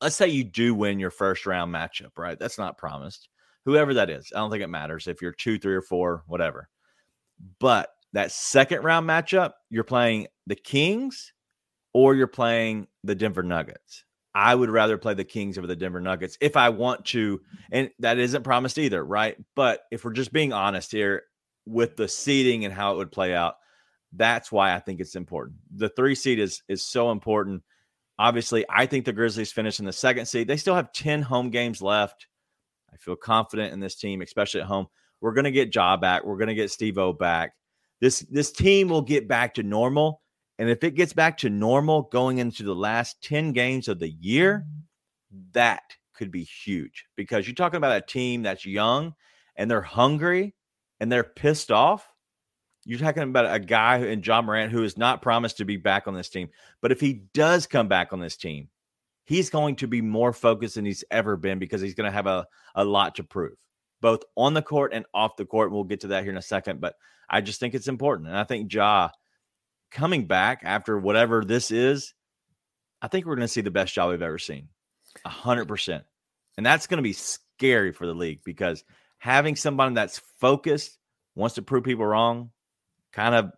let's 0.00 0.16
say 0.16 0.28
you 0.28 0.44
do 0.44 0.74
win 0.74 0.98
your 0.98 1.10
first 1.10 1.46
round 1.46 1.74
matchup, 1.74 2.16
right? 2.16 2.38
That's 2.38 2.58
not 2.58 2.78
promised. 2.78 3.28
Whoever 3.64 3.94
that 3.94 4.10
is, 4.10 4.30
I 4.34 4.38
don't 4.38 4.50
think 4.50 4.62
it 4.62 4.68
matters 4.68 5.06
if 5.06 5.22
you're 5.22 5.32
two, 5.32 5.58
three, 5.58 5.74
or 5.74 5.82
four, 5.82 6.22
whatever. 6.26 6.68
But 7.58 7.88
that 8.12 8.30
second 8.30 8.82
round 8.82 9.08
matchup, 9.08 9.52
you're 9.70 9.84
playing 9.84 10.26
the 10.46 10.54
Kings 10.54 11.32
or 11.94 12.14
you're 12.14 12.26
playing 12.26 12.86
the 13.02 13.14
Denver 13.14 13.42
Nuggets. 13.42 14.04
I 14.34 14.54
would 14.54 14.70
rather 14.70 14.98
play 14.98 15.14
the 15.14 15.24
Kings 15.24 15.56
over 15.56 15.66
the 15.66 15.76
Denver 15.76 16.00
Nuggets 16.00 16.36
if 16.40 16.56
I 16.56 16.68
want 16.70 17.06
to. 17.06 17.40
And 17.70 17.90
that 18.00 18.18
isn't 18.18 18.42
promised 18.42 18.78
either, 18.78 19.02
right? 19.04 19.36
But 19.54 19.82
if 19.90 20.04
we're 20.04 20.12
just 20.12 20.32
being 20.32 20.52
honest 20.52 20.90
here 20.90 21.22
with 21.66 21.96
the 21.96 22.08
seeding 22.08 22.64
and 22.64 22.74
how 22.74 22.92
it 22.92 22.96
would 22.98 23.12
play 23.12 23.34
out, 23.34 23.54
that's 24.16 24.52
why 24.52 24.74
I 24.74 24.80
think 24.80 25.00
it's 25.00 25.16
important. 25.16 25.56
The 25.74 25.88
three 25.88 26.14
seed 26.14 26.38
is 26.38 26.62
is 26.68 26.86
so 26.86 27.10
important. 27.10 27.62
Obviously, 28.18 28.64
I 28.68 28.86
think 28.86 29.04
the 29.04 29.12
Grizzlies 29.12 29.52
finish 29.52 29.80
in 29.80 29.84
the 29.84 29.92
second 29.92 30.26
seed. 30.26 30.46
They 30.46 30.56
still 30.56 30.76
have 30.76 30.92
10 30.92 31.22
home 31.22 31.50
games 31.50 31.82
left. 31.82 32.28
I 32.92 32.96
feel 32.96 33.16
confident 33.16 33.72
in 33.72 33.80
this 33.80 33.96
team, 33.96 34.22
especially 34.22 34.60
at 34.60 34.68
home. 34.68 34.86
We're 35.20 35.32
going 35.32 35.46
to 35.46 35.50
get 35.50 35.74
Ja 35.74 35.96
back. 35.96 36.24
We're 36.24 36.36
going 36.36 36.48
to 36.48 36.54
get 36.54 36.70
Steve 36.70 36.98
O 36.98 37.12
back. 37.12 37.54
This 38.00 38.20
this 38.30 38.52
team 38.52 38.88
will 38.88 39.02
get 39.02 39.26
back 39.26 39.54
to 39.54 39.62
normal. 39.62 40.22
And 40.58 40.70
if 40.70 40.84
it 40.84 40.94
gets 40.94 41.12
back 41.12 41.38
to 41.38 41.50
normal 41.50 42.02
going 42.02 42.38
into 42.38 42.62
the 42.62 42.74
last 42.74 43.20
10 43.22 43.52
games 43.52 43.88
of 43.88 43.98
the 43.98 44.10
year, 44.10 44.64
that 45.52 45.82
could 46.14 46.30
be 46.30 46.44
huge 46.44 47.06
because 47.16 47.46
you're 47.46 47.54
talking 47.54 47.78
about 47.78 47.96
a 47.96 48.00
team 48.00 48.42
that's 48.42 48.64
young 48.64 49.14
and 49.56 49.68
they're 49.68 49.82
hungry 49.82 50.54
and 51.00 51.10
they're 51.10 51.24
pissed 51.24 51.72
off. 51.72 52.08
You're 52.84 52.98
talking 52.98 53.22
about 53.22 53.52
a 53.52 53.58
guy 53.58 53.98
in 53.98 54.22
Ja 54.22 54.42
Morant 54.42 54.72
who 54.72 54.82
is 54.82 54.98
not 54.98 55.22
promised 55.22 55.58
to 55.58 55.64
be 55.64 55.76
back 55.76 56.06
on 56.06 56.14
this 56.14 56.28
team. 56.28 56.50
But 56.80 56.92
if 56.92 57.00
he 57.00 57.14
does 57.32 57.66
come 57.66 57.88
back 57.88 58.12
on 58.12 58.20
this 58.20 58.36
team, 58.36 58.68
he's 59.24 59.50
going 59.50 59.76
to 59.76 59.86
be 59.86 60.02
more 60.02 60.32
focused 60.32 60.74
than 60.74 60.84
he's 60.84 61.04
ever 61.10 61.36
been 61.36 61.58
because 61.58 61.80
he's 61.80 61.94
going 61.94 62.10
to 62.10 62.14
have 62.14 62.26
a, 62.26 62.46
a 62.74 62.84
lot 62.84 63.14
to 63.14 63.24
prove, 63.24 63.56
both 64.00 64.22
on 64.36 64.54
the 64.54 64.62
court 64.62 64.92
and 64.92 65.06
off 65.14 65.36
the 65.36 65.46
court. 65.46 65.72
We'll 65.72 65.84
get 65.84 66.00
to 66.00 66.08
that 66.08 66.24
here 66.24 66.32
in 66.32 66.38
a 66.38 66.42
second. 66.42 66.80
But 66.80 66.96
I 67.28 67.40
just 67.40 67.58
think 67.60 67.74
it's 67.74 67.88
important. 67.88 68.28
And 68.28 68.36
I 68.36 68.44
think 68.44 68.72
Ja 68.72 69.08
coming 69.90 70.26
back 70.26 70.60
after 70.64 70.98
whatever 70.98 71.44
this 71.44 71.70
is, 71.70 72.12
I 73.00 73.08
think 73.08 73.24
we're 73.24 73.36
going 73.36 73.46
to 73.46 73.52
see 73.52 73.60
the 73.60 73.70
best 73.70 73.94
job 73.94 74.10
we've 74.10 74.22
ever 74.22 74.38
seen. 74.38 74.68
A 75.24 75.30
hundred 75.30 75.68
percent. 75.68 76.04
And 76.56 76.66
that's 76.66 76.86
going 76.86 76.98
to 76.98 77.02
be 77.02 77.12
scary 77.12 77.92
for 77.92 78.06
the 78.06 78.14
league 78.14 78.40
because 78.44 78.84
having 79.18 79.56
somebody 79.56 79.94
that's 79.94 80.20
focused, 80.40 80.98
wants 81.34 81.54
to 81.54 81.62
prove 81.62 81.84
people 81.84 82.04
wrong, 82.04 82.50
kind 83.14 83.34
of 83.34 83.52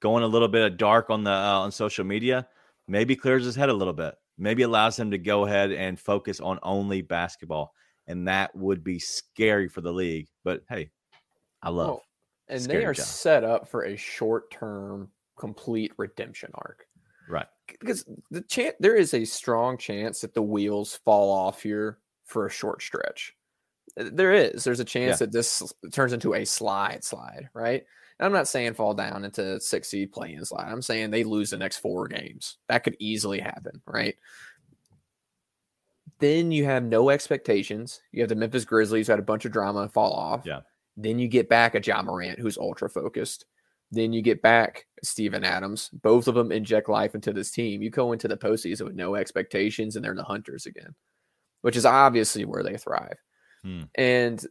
going 0.00 0.22
a 0.22 0.26
little 0.26 0.48
bit 0.48 0.70
of 0.70 0.78
dark 0.78 1.10
on 1.10 1.24
the 1.24 1.30
uh, 1.30 1.60
on 1.60 1.72
social 1.72 2.04
media, 2.04 2.46
maybe 2.88 3.16
clears 3.16 3.44
his 3.44 3.56
head 3.56 3.68
a 3.68 3.74
little 3.74 3.92
bit. 3.92 4.14
Maybe 4.38 4.62
allows 4.62 4.98
him 4.98 5.10
to 5.10 5.18
go 5.18 5.44
ahead 5.44 5.72
and 5.72 5.98
focus 5.98 6.40
on 6.40 6.58
only 6.62 7.02
basketball, 7.02 7.74
and 8.06 8.26
that 8.28 8.54
would 8.56 8.82
be 8.82 8.98
scary 8.98 9.68
for 9.68 9.80
the 9.82 9.92
league. 9.92 10.28
But 10.42 10.62
hey, 10.68 10.90
I 11.62 11.70
love. 11.70 11.88
Well, 11.88 12.02
and 12.48 12.64
they 12.64 12.84
are 12.84 12.94
job. 12.94 13.04
set 13.06 13.44
up 13.44 13.68
for 13.68 13.84
a 13.84 13.96
short 13.96 14.50
term 14.50 15.10
complete 15.36 15.92
redemption 15.96 16.50
arc. 16.54 16.86
Right. 17.28 17.46
Because 17.80 18.04
the 18.30 18.42
chance 18.42 18.74
there 18.80 18.96
is 18.96 19.14
a 19.14 19.24
strong 19.24 19.78
chance 19.78 20.20
that 20.20 20.34
the 20.34 20.42
wheels 20.42 20.98
fall 21.04 21.30
off 21.30 21.62
here 21.62 21.98
for 22.24 22.46
a 22.46 22.50
short 22.50 22.82
stretch. 22.82 23.34
There 23.96 24.32
is. 24.32 24.64
There's 24.64 24.80
a 24.80 24.84
chance 24.84 25.20
Yeah. 25.20 25.26
that 25.26 25.32
this 25.32 25.62
turns 25.92 26.12
into 26.12 26.34
a 26.34 26.44
slide 26.44 27.04
slide, 27.04 27.48
right? 27.54 27.84
I'm 28.22 28.32
not 28.32 28.48
saying 28.48 28.74
fall 28.74 28.94
down 28.94 29.24
into 29.24 29.60
six 29.60 29.88
seed 29.88 30.12
play 30.12 30.34
in 30.34 30.44
slide. 30.44 30.70
I'm 30.70 30.82
saying 30.82 31.10
they 31.10 31.24
lose 31.24 31.50
the 31.50 31.58
next 31.58 31.78
four 31.78 32.06
games. 32.08 32.58
That 32.68 32.84
could 32.84 32.96
easily 32.98 33.40
happen, 33.40 33.82
right? 33.86 34.14
Then 36.18 36.52
you 36.52 36.64
have 36.64 36.84
no 36.84 37.10
expectations. 37.10 38.00
You 38.12 38.22
have 38.22 38.28
the 38.28 38.36
Memphis 38.36 38.64
Grizzlies 38.64 39.08
who 39.08 39.12
had 39.12 39.18
a 39.18 39.24
bunch 39.24 39.44
of 39.44 39.52
drama 39.52 39.80
and 39.80 39.92
fall 39.92 40.12
off. 40.12 40.42
Yeah. 40.44 40.60
Then 40.96 41.18
you 41.18 41.26
get 41.26 41.48
back 41.48 41.74
a 41.74 41.80
Ja 41.80 42.02
Morant 42.02 42.38
who's 42.38 42.58
ultra 42.58 42.88
focused. 42.88 43.44
Then 43.90 44.12
you 44.12 44.22
get 44.22 44.40
back 44.40 44.86
Steven 45.02 45.44
Adams. 45.44 45.90
Both 45.90 46.28
of 46.28 46.34
them 46.34 46.52
inject 46.52 46.88
life 46.88 47.14
into 47.14 47.32
this 47.32 47.50
team. 47.50 47.82
You 47.82 47.90
go 47.90 48.12
into 48.12 48.28
the 48.28 48.36
postseason 48.36 48.82
with 48.84 48.94
no 48.94 49.16
expectations, 49.16 49.96
and 49.96 50.04
they're 50.04 50.14
the 50.14 50.22
hunters 50.22 50.64
again, 50.66 50.94
which 51.60 51.76
is 51.76 51.84
obviously 51.84 52.44
where 52.44 52.62
they 52.62 52.76
thrive. 52.76 53.18
Hmm. 53.62 53.82
And 53.94 54.46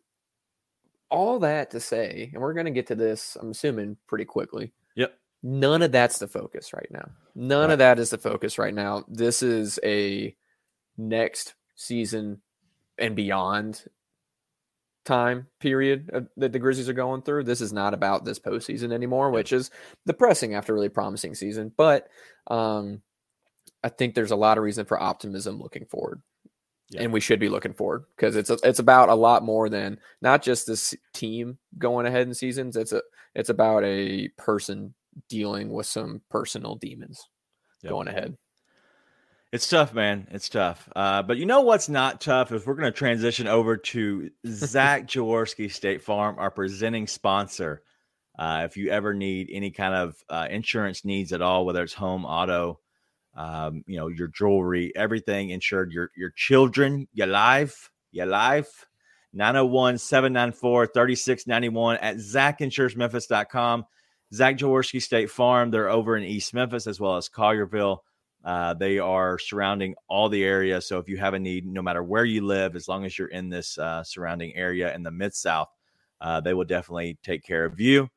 all 1.11 1.39
that 1.39 1.69
to 1.71 1.79
say, 1.79 2.31
and 2.33 2.41
we're 2.41 2.53
going 2.53 2.65
to 2.65 2.71
get 2.71 2.87
to 2.87 2.95
this, 2.95 3.37
I'm 3.39 3.51
assuming, 3.51 3.97
pretty 4.07 4.25
quickly. 4.25 4.71
Yep. 4.95 5.13
None 5.43 5.81
of 5.81 5.91
that's 5.91 6.17
the 6.19 6.27
focus 6.27 6.73
right 6.73 6.87
now. 6.91 7.09
None 7.35 7.67
Right. 7.67 7.73
of 7.73 7.79
that 7.79 7.99
is 7.99 8.09
the 8.09 8.17
focus 8.17 8.57
right 8.57 8.73
now. 8.73 9.03
This 9.07 9.43
is 9.43 9.79
a 9.83 10.35
next 10.97 11.53
season 11.75 12.41
and 12.97 13.15
beyond 13.15 13.83
time 15.03 15.47
period 15.59 16.27
that 16.37 16.51
the 16.51 16.59
Grizzlies 16.59 16.87
are 16.89 16.93
going 16.93 17.23
through. 17.23 17.43
This 17.43 17.61
is 17.61 17.73
not 17.73 17.93
about 17.95 18.23
this 18.23 18.39
postseason 18.39 18.91
anymore, 18.93 19.31
which 19.31 19.51
is 19.51 19.71
depressing 20.05 20.53
after 20.53 20.73
a 20.73 20.75
really 20.75 20.89
promising 20.89 21.33
season. 21.33 21.71
But 21.75 22.07
um, 22.47 23.01
I 23.83 23.89
think 23.89 24.13
there's 24.13 24.31
a 24.31 24.35
lot 24.35 24.57
of 24.59 24.63
reason 24.63 24.85
for 24.85 25.01
optimism 25.01 25.59
looking 25.59 25.85
forward. 25.85 26.21
Yeah. 26.91 27.03
And 27.03 27.13
we 27.13 27.21
should 27.21 27.39
be 27.39 27.47
looking 27.47 27.73
forward 27.73 28.03
because 28.15 28.35
it's 28.35 28.49
a, 28.49 28.57
it's 28.63 28.79
about 28.79 29.07
a 29.07 29.15
lot 29.15 29.43
more 29.43 29.69
than 29.69 29.97
not 30.21 30.43
just 30.43 30.67
this 30.67 30.93
team 31.13 31.57
going 31.77 32.05
ahead 32.05 32.27
in 32.27 32.33
seasons. 32.33 32.75
It's 32.75 32.91
a 32.91 33.01
it's 33.33 33.49
about 33.49 33.85
a 33.85 34.27
person 34.37 34.93
dealing 35.29 35.71
with 35.71 35.85
some 35.85 36.21
personal 36.29 36.75
demons 36.75 37.29
yep. 37.81 37.91
going 37.91 38.09
ahead. 38.09 38.37
It's 39.53 39.67
tough, 39.67 39.93
man. 39.93 40.27
It's 40.31 40.47
tough. 40.47 40.87
Uh, 40.95 41.23
but 41.23 41.37
you 41.37 41.45
know 41.45 41.61
what's 41.61 41.89
not 41.89 42.21
tough 42.21 42.51
is 42.51 42.65
we're 42.65 42.75
going 42.75 42.91
to 42.91 42.97
transition 42.97 43.47
over 43.47 43.75
to 43.77 44.29
Zach 44.47 45.07
Jaworski 45.07 45.71
State 45.71 46.01
Farm, 46.01 46.35
our 46.39 46.51
presenting 46.51 47.07
sponsor. 47.07 47.83
Uh, 48.39 48.63
if 48.65 48.77
you 48.77 48.89
ever 48.89 49.13
need 49.13 49.49
any 49.51 49.71
kind 49.71 49.93
of 49.93 50.15
uh, 50.29 50.47
insurance 50.49 51.03
needs 51.03 51.33
at 51.33 51.41
all, 51.41 51.65
whether 51.65 51.83
it's 51.83 51.93
home, 51.93 52.25
auto, 52.25 52.79
um, 53.35 53.83
you 53.87 53.97
know, 53.97 54.07
your 54.07 54.27
jewelry, 54.27 54.91
everything 54.95 55.51
insured, 55.51 55.91
your 55.91 56.11
your 56.15 56.31
children, 56.35 57.07
your 57.13 57.27
life, 57.27 57.89
your 58.11 58.25
life. 58.25 58.85
901 59.33 59.97
794 59.97 60.87
3691 60.87 61.97
at 61.97 62.17
zachinsuresmemphis.com. 62.17 63.85
Zach 64.33 64.57
Jaworski 64.57 65.01
State 65.01 65.29
Farm, 65.29 65.71
they're 65.71 65.89
over 65.89 66.17
in 66.17 66.23
East 66.23 66.53
Memphis 66.53 66.87
as 66.87 66.99
well 66.99 67.17
as 67.17 67.29
Collierville. 67.29 67.99
Uh, 68.43 68.73
they 68.73 68.97
are 68.97 69.37
surrounding 69.37 69.93
all 70.07 70.27
the 70.27 70.43
area. 70.43 70.81
So 70.81 70.97
if 70.97 71.07
you 71.07 71.17
have 71.17 71.33
a 71.33 71.39
need, 71.39 71.65
no 71.65 71.81
matter 71.81 72.03
where 72.03 72.25
you 72.25 72.45
live, 72.45 72.75
as 72.75 72.87
long 72.87 73.05
as 73.05 73.17
you're 73.17 73.27
in 73.27 73.49
this 73.49 73.77
uh, 73.77 74.03
surrounding 74.03 74.55
area 74.55 74.93
in 74.95 75.03
the 75.03 75.11
Mid 75.11 75.33
South, 75.33 75.69
uh, 76.21 76.41
they 76.41 76.53
will 76.53 76.65
definitely 76.65 77.17
take 77.23 77.43
care 77.43 77.65
of 77.65 77.79
you. 77.79 78.09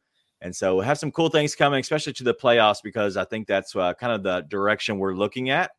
And 0.44 0.54
so 0.54 0.76
we'll 0.76 0.84
have 0.84 0.98
some 0.98 1.10
cool 1.10 1.30
things 1.30 1.54
coming, 1.54 1.80
especially 1.80 2.12
to 2.12 2.22
the 2.22 2.34
playoffs, 2.34 2.82
because 2.84 3.16
I 3.16 3.24
think 3.24 3.46
that's 3.46 3.74
uh, 3.74 3.94
kind 3.94 4.12
of 4.12 4.22
the 4.22 4.42
direction 4.42 4.98
we're 4.98 5.14
looking 5.14 5.48
at. 5.48 5.70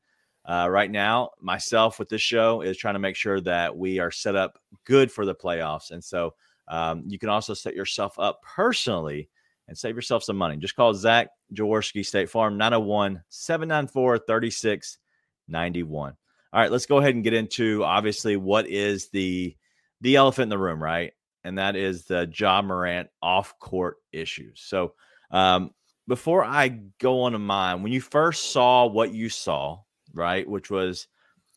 Uh, 0.44 0.68
right 0.72 0.90
now, 0.90 1.30
myself 1.40 2.00
with 2.00 2.10
this 2.10 2.24
show 2.24 2.62
is 2.62 2.76
trying 2.76 2.96
to 2.96 3.00
make 3.00 3.16
sure 3.16 3.40
that 3.42 3.78
we 3.78 4.00
are 4.00 4.10
set 4.10 4.36
up 4.36 4.58
good 4.84 5.12
for 5.12 5.24
the 5.24 5.36
playoffs. 5.36 5.92
And 5.92 6.04
so 6.04 6.34
um, 6.68 7.04
you 7.06 7.20
can 7.20 7.30
also 7.30 7.54
set 7.54 7.76
yourself 7.76 8.18
up 8.18 8.42
personally 8.42 9.30
and 9.68 9.78
save 9.78 9.96
yourself 9.96 10.24
some 10.24 10.36
money. 10.36 10.58
Just 10.58 10.76
call 10.76 10.96
Zach 10.96 11.28
Jaworski 11.54 12.04
State 12.04 12.32
Farm 12.32 12.58
901 12.58 13.22
794 13.30 14.18
3691. 14.18 16.14
All 16.54 16.60
right, 16.60 16.72
let's 16.72 16.88
go 16.88 16.98
ahead 16.98 17.14
and 17.14 17.24
get 17.24 17.34
into 17.34 17.84
obviously 17.84 18.36
what 18.36 18.68
is 18.68 19.10
the 19.10 19.56
the 20.02 20.16
elephant 20.16 20.44
in 20.44 20.50
the 20.50 20.58
room, 20.58 20.82
right? 20.82 21.14
And 21.46 21.58
that 21.58 21.76
is 21.76 22.06
the 22.06 22.30
Ja 22.34 22.62
Morant 22.62 23.10
off 23.22 23.58
court 23.60 23.98
issues. 24.12 24.62
So, 24.62 24.94
um, 25.32 25.72
before 26.08 26.44
I 26.44 26.68
go 27.00 27.22
on 27.22 27.32
to 27.32 27.40
mine, 27.40 27.82
when 27.82 27.92
you 27.92 28.02
first 28.02 28.52
saw 28.52 28.86
what 28.86 29.14
you 29.14 29.30
saw, 29.30 29.80
right, 30.14 30.48
which 30.48 30.70
was 30.70 31.08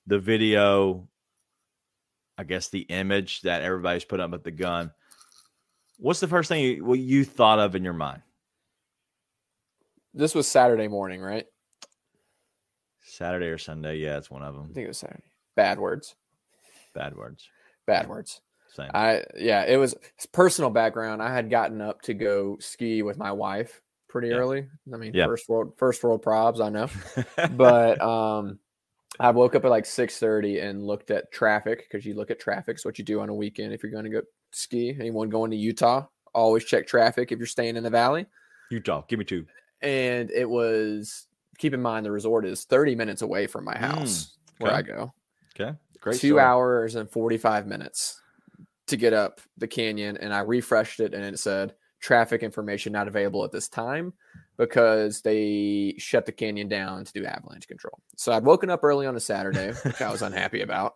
the 0.06 0.18
video, 0.18 1.08
I 2.38 2.44
guess 2.44 2.68
the 2.68 2.80
image 2.80 3.42
that 3.42 3.62
everybody's 3.62 4.04
put 4.04 4.20
up 4.20 4.30
with 4.30 4.44
the 4.44 4.50
gun, 4.50 4.92
What's 6.00 6.20
the 6.20 6.28
first 6.28 6.48
thing 6.48 6.62
you, 6.62 6.84
what 6.84 7.00
you 7.00 7.24
thought 7.24 7.58
of 7.58 7.74
in 7.74 7.82
your 7.82 7.92
mind? 7.92 8.22
This 10.14 10.32
was 10.32 10.46
Saturday 10.46 10.86
morning, 10.86 11.20
right? 11.20 11.44
Saturday 13.02 13.46
or 13.46 13.58
Sunday? 13.58 13.96
Yeah, 13.96 14.16
it's 14.16 14.30
one 14.30 14.42
of 14.42 14.54
them. 14.54 14.68
I 14.70 14.74
think 14.74 14.84
it 14.84 14.88
was 14.88 14.98
Saturday. 14.98 15.24
Bad 15.56 15.80
words. 15.80 16.14
Bad 16.94 17.16
words. 17.16 17.48
Bad 17.84 18.08
words. 18.08 18.40
Same. 18.74 18.90
I 18.94 19.24
yeah, 19.36 19.64
it 19.64 19.76
was 19.76 19.94
personal 20.32 20.70
background. 20.70 21.22
I 21.22 21.32
had 21.32 21.50
gotten 21.50 21.80
up 21.80 22.02
to 22.02 22.14
go 22.14 22.58
ski 22.60 23.02
with 23.02 23.18
my 23.18 23.32
wife 23.32 23.80
pretty 24.08 24.28
yeah. 24.28 24.34
early. 24.34 24.66
I 24.92 24.96
mean, 24.96 25.12
yeah. 25.14 25.26
first 25.26 25.48
world 25.48 25.72
first 25.76 26.02
world 26.02 26.22
probs, 26.22 26.60
I 26.60 26.68
know. 26.68 26.88
but 27.56 28.00
um 28.00 28.58
I 29.20 29.30
woke 29.30 29.54
up 29.54 29.64
at 29.64 29.70
like 29.70 29.84
6:30 29.84 30.62
and 30.62 30.86
looked 30.86 31.10
at 31.10 31.32
traffic 31.32 31.88
because 31.88 32.06
you 32.06 32.14
look 32.14 32.30
at 32.30 32.38
traffic. 32.38 32.76
It's 32.76 32.84
what 32.84 32.98
you 32.98 33.04
do 33.04 33.20
on 33.20 33.28
a 33.28 33.34
weekend 33.34 33.72
if 33.72 33.82
you're 33.82 33.92
going 33.92 34.04
to 34.04 34.10
go 34.10 34.22
ski. 34.52 34.94
Anyone 34.98 35.28
going 35.28 35.50
to 35.50 35.56
Utah, 35.56 36.06
always 36.34 36.64
check 36.64 36.86
traffic 36.86 37.32
if 37.32 37.38
you're 37.38 37.46
staying 37.46 37.76
in 37.76 37.82
the 37.82 37.90
valley. 37.90 38.26
Utah, 38.70 39.02
give 39.08 39.18
me 39.18 39.24
two. 39.24 39.46
And 39.80 40.30
it 40.30 40.48
was 40.48 41.26
keep 41.58 41.74
in 41.74 41.82
mind 41.82 42.06
the 42.06 42.10
resort 42.10 42.46
is 42.46 42.64
30 42.64 42.94
minutes 42.94 43.22
away 43.22 43.46
from 43.46 43.64
my 43.64 43.76
house 43.76 44.36
mm, 44.60 44.64
okay. 44.64 44.70
where 44.70 44.72
I 44.72 44.82
go. 44.82 45.12
Okay. 45.58 45.76
Great. 46.00 46.20
Two 46.20 46.28
story. 46.28 46.42
hours 46.42 46.94
and 46.94 47.10
45 47.10 47.66
minutes 47.66 48.20
to 48.88 48.96
get 48.96 49.12
up 49.12 49.40
the 49.56 49.68
canyon. 49.68 50.16
And 50.16 50.32
I 50.32 50.40
refreshed 50.40 51.00
it 51.00 51.14
and 51.14 51.24
it 51.24 51.38
said 51.38 51.74
traffic 52.00 52.42
information 52.42 52.92
not 52.92 53.08
available 53.08 53.44
at 53.44 53.52
this 53.52 53.68
time 53.68 54.12
because 54.56 55.20
they 55.22 55.94
shut 55.98 56.26
the 56.26 56.32
canyon 56.32 56.68
down 56.68 57.04
to 57.04 57.12
do 57.12 57.24
avalanche 57.24 57.66
control. 57.66 57.98
So 58.16 58.32
I'd 58.32 58.44
woken 58.44 58.70
up 58.70 58.84
early 58.84 59.06
on 59.06 59.16
a 59.16 59.20
Saturday, 59.20 59.72
which 59.84 60.00
I 60.00 60.10
was 60.10 60.22
unhappy 60.22 60.62
about. 60.62 60.94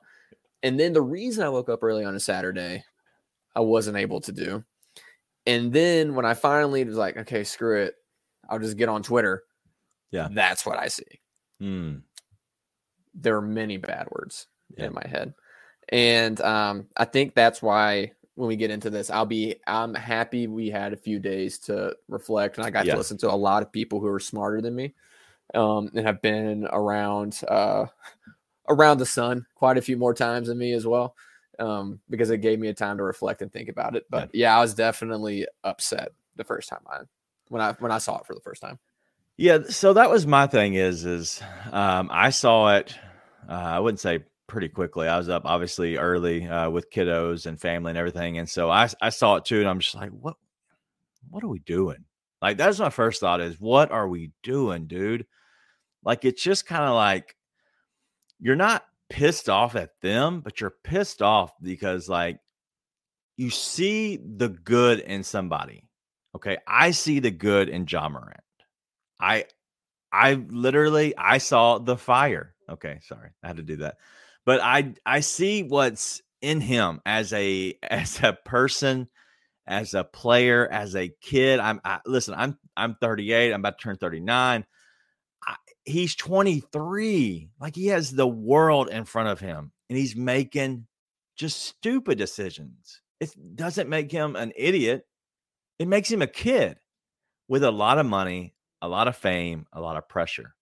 And 0.62 0.78
then 0.78 0.92
the 0.92 1.02
reason 1.02 1.44
I 1.44 1.48
woke 1.48 1.68
up 1.68 1.82
early 1.82 2.04
on 2.04 2.14
a 2.14 2.20
Saturday 2.20 2.84
I 3.54 3.60
wasn't 3.60 3.96
able 3.96 4.20
to 4.22 4.32
do. 4.32 4.64
And 5.46 5.72
then 5.72 6.14
when 6.14 6.24
I 6.24 6.34
finally 6.34 6.84
was 6.84 6.96
like, 6.96 7.16
okay, 7.16 7.44
screw 7.44 7.82
it, 7.82 7.94
I'll 8.48 8.58
just 8.58 8.76
get 8.76 8.88
on 8.88 9.02
Twitter. 9.02 9.42
Yeah. 10.10 10.28
That's 10.30 10.64
what 10.64 10.78
I 10.78 10.88
see. 10.88 11.20
Mm. 11.60 12.02
There 13.14 13.36
are 13.36 13.42
many 13.42 13.76
bad 13.76 14.08
words 14.10 14.46
yeah. 14.76 14.86
in 14.86 14.94
my 14.94 15.06
head. 15.06 15.34
And 15.92 16.40
um, 16.40 16.88
I 16.96 17.04
think 17.04 17.34
that's 17.34 17.60
why 17.60 18.12
when 18.34 18.48
we 18.48 18.56
get 18.56 18.70
into 18.70 18.90
this, 18.90 19.10
I'll 19.10 19.26
be 19.26 19.56
I'm 19.66 19.94
happy 19.94 20.46
we 20.46 20.70
had 20.70 20.92
a 20.92 20.96
few 20.96 21.18
days 21.18 21.58
to 21.60 21.94
reflect 22.08 22.56
and 22.56 22.66
I 22.66 22.70
got 22.70 22.86
yeah. 22.86 22.92
to 22.92 22.98
listen 22.98 23.18
to 23.18 23.30
a 23.30 23.36
lot 23.36 23.62
of 23.62 23.70
people 23.70 24.00
who 24.00 24.06
are 24.06 24.18
smarter 24.18 24.62
than 24.62 24.74
me 24.74 24.94
um, 25.54 25.90
and 25.94 26.06
have 26.06 26.22
been 26.22 26.66
around 26.70 27.38
uh, 27.46 27.86
around 28.68 28.98
the 28.98 29.06
sun 29.06 29.46
quite 29.54 29.76
a 29.76 29.82
few 29.82 29.98
more 29.98 30.14
times 30.14 30.48
than 30.48 30.56
me 30.56 30.72
as 30.72 30.86
well 30.86 31.14
um, 31.58 32.00
because 32.08 32.30
it 32.30 32.38
gave 32.38 32.58
me 32.58 32.68
a 32.68 32.74
time 32.74 32.96
to 32.96 33.02
reflect 33.02 33.42
and 33.42 33.52
think 33.52 33.68
about 33.68 33.94
it. 33.94 34.04
But 34.08 34.34
yeah, 34.34 34.56
I 34.56 34.60
was 34.60 34.74
definitely 34.74 35.46
upset 35.62 36.12
the 36.36 36.44
first 36.44 36.70
time 36.70 36.80
I 36.90 37.00
when 37.48 37.60
I 37.60 37.72
when 37.72 37.92
I 37.92 37.98
saw 37.98 38.18
it 38.18 38.26
for 38.26 38.34
the 38.34 38.40
first 38.40 38.62
time. 38.62 38.78
Yeah, 39.36 39.58
so 39.68 39.92
that 39.94 40.10
was 40.10 40.26
my 40.26 40.46
thing. 40.46 40.74
Is 40.74 41.04
is 41.04 41.42
um, 41.70 42.08
I 42.10 42.30
saw 42.30 42.76
it. 42.76 42.94
Uh, 43.48 43.52
I 43.52 43.80
wouldn't 43.80 44.00
say 44.00 44.20
pretty 44.52 44.68
quickly. 44.68 45.08
I 45.08 45.16
was 45.16 45.30
up 45.30 45.42
obviously 45.46 45.96
early 45.96 46.46
uh, 46.46 46.68
with 46.68 46.90
kiddos 46.90 47.46
and 47.46 47.58
family 47.58 47.90
and 47.90 47.98
everything, 47.98 48.38
and 48.38 48.48
so 48.48 48.70
I 48.70 48.88
I 49.00 49.08
saw 49.08 49.36
it 49.36 49.46
too, 49.46 49.58
and 49.58 49.68
I'm 49.68 49.80
just 49.80 49.94
like, 49.94 50.10
what 50.10 50.36
what 51.30 51.42
are 51.42 51.48
we 51.48 51.60
doing? 51.60 52.04
Like 52.42 52.58
that's 52.58 52.78
my 52.78 52.90
first 52.90 53.20
thought 53.20 53.40
is 53.40 53.58
what 53.58 53.90
are 53.90 54.06
we 54.06 54.30
doing, 54.42 54.86
dude? 54.86 55.26
Like 56.04 56.24
it's 56.24 56.42
just 56.42 56.66
kind 56.66 56.84
of 56.84 56.94
like 56.94 57.34
you're 58.38 58.54
not 58.54 58.84
pissed 59.08 59.48
off 59.48 59.74
at 59.74 59.98
them, 60.02 60.40
but 60.40 60.60
you're 60.60 60.74
pissed 60.84 61.22
off 61.22 61.52
because 61.62 62.08
like 62.08 62.38
you 63.36 63.48
see 63.48 64.18
the 64.18 64.48
good 64.48 65.00
in 65.00 65.24
somebody. 65.24 65.88
Okay. 66.34 66.58
I 66.66 66.90
see 66.90 67.20
the 67.20 67.30
good 67.30 67.68
in 67.68 67.86
Ja 67.88 68.08
Morant. 68.08 68.40
I 69.18 69.46
I 70.12 70.34
literally 70.34 71.14
I 71.16 71.38
saw 71.38 71.78
the 71.78 71.96
fire. 71.96 72.54
Okay, 72.68 72.98
sorry. 73.02 73.30
I 73.42 73.46
had 73.46 73.56
to 73.56 73.62
do 73.62 73.76
that. 73.76 73.96
But 74.44 74.60
I 74.62 74.94
I 75.06 75.20
see 75.20 75.62
what's 75.62 76.22
in 76.40 76.60
him 76.60 77.00
as 77.06 77.32
a 77.32 77.78
as 77.82 78.22
a 78.22 78.36
person, 78.44 79.08
as 79.66 79.94
a 79.94 80.04
player, 80.04 80.68
as 80.70 80.96
a 80.96 81.12
kid. 81.20 81.60
I'm 81.60 81.80
I, 81.84 82.00
listen, 82.06 82.34
I'm 82.34 82.58
I'm 82.76 82.96
38, 83.00 83.52
I'm 83.52 83.60
about 83.60 83.78
to 83.78 83.82
turn 83.82 83.96
39 83.96 84.64
he's 85.84 86.14
23. 86.14 87.50
Like 87.60 87.74
he 87.74 87.88
has 87.88 88.10
the 88.10 88.26
world 88.26 88.88
in 88.88 89.04
front 89.04 89.28
of 89.28 89.40
him 89.40 89.72
and 89.88 89.98
he's 89.98 90.16
making 90.16 90.86
just 91.36 91.60
stupid 91.60 92.18
decisions. 92.18 93.00
It 93.20 93.34
doesn't 93.54 93.88
make 93.88 94.10
him 94.10 94.36
an 94.36 94.52
idiot. 94.56 95.06
It 95.78 95.88
makes 95.88 96.10
him 96.10 96.22
a 96.22 96.26
kid 96.26 96.78
with 97.48 97.64
a 97.64 97.70
lot 97.70 97.98
of 97.98 98.06
money, 98.06 98.54
a 98.80 98.88
lot 98.88 99.08
of 99.08 99.16
fame, 99.16 99.66
a 99.72 99.80
lot 99.80 99.96
of 99.96 100.08
pressure. 100.08 100.54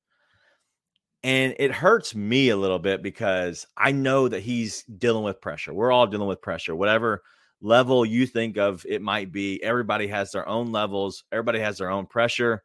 And 1.22 1.54
it 1.58 1.72
hurts 1.72 2.14
me 2.14 2.48
a 2.48 2.56
little 2.56 2.78
bit 2.78 3.02
because 3.02 3.66
I 3.76 3.92
know 3.92 4.28
that 4.28 4.40
he's 4.40 4.84
dealing 4.84 5.22
with 5.22 5.40
pressure. 5.40 5.74
We're 5.74 5.92
all 5.92 6.06
dealing 6.06 6.28
with 6.28 6.40
pressure, 6.40 6.74
whatever 6.74 7.22
level 7.60 8.06
you 8.06 8.26
think 8.26 8.56
of 8.56 8.86
it 8.88 9.02
might 9.02 9.30
be. 9.30 9.62
Everybody 9.62 10.06
has 10.08 10.32
their 10.32 10.48
own 10.48 10.72
levels, 10.72 11.24
everybody 11.30 11.60
has 11.60 11.78
their 11.78 11.90
own 11.90 12.06
pressure 12.06 12.62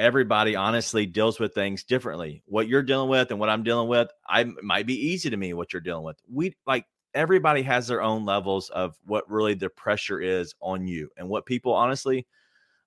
everybody 0.00 0.56
honestly 0.56 1.04
deals 1.04 1.38
with 1.38 1.52
things 1.54 1.84
differently. 1.84 2.42
What 2.46 2.66
you're 2.66 2.82
dealing 2.82 3.10
with 3.10 3.30
and 3.30 3.38
what 3.38 3.50
I'm 3.50 3.62
dealing 3.62 3.86
with, 3.86 4.08
I 4.26 4.44
might 4.62 4.86
be 4.86 5.08
easy 5.08 5.28
to 5.28 5.36
me 5.36 5.52
what 5.52 5.72
you're 5.74 5.82
dealing 5.82 6.04
with. 6.04 6.16
We 6.26 6.56
like 6.66 6.86
everybody 7.12 7.60
has 7.62 7.86
their 7.86 8.00
own 8.00 8.24
levels 8.24 8.70
of 8.70 8.96
what 9.04 9.30
really 9.30 9.52
the 9.52 9.68
pressure 9.68 10.18
is 10.18 10.54
on 10.60 10.86
you 10.86 11.10
and 11.18 11.28
what 11.28 11.44
people 11.44 11.74
honestly 11.74 12.26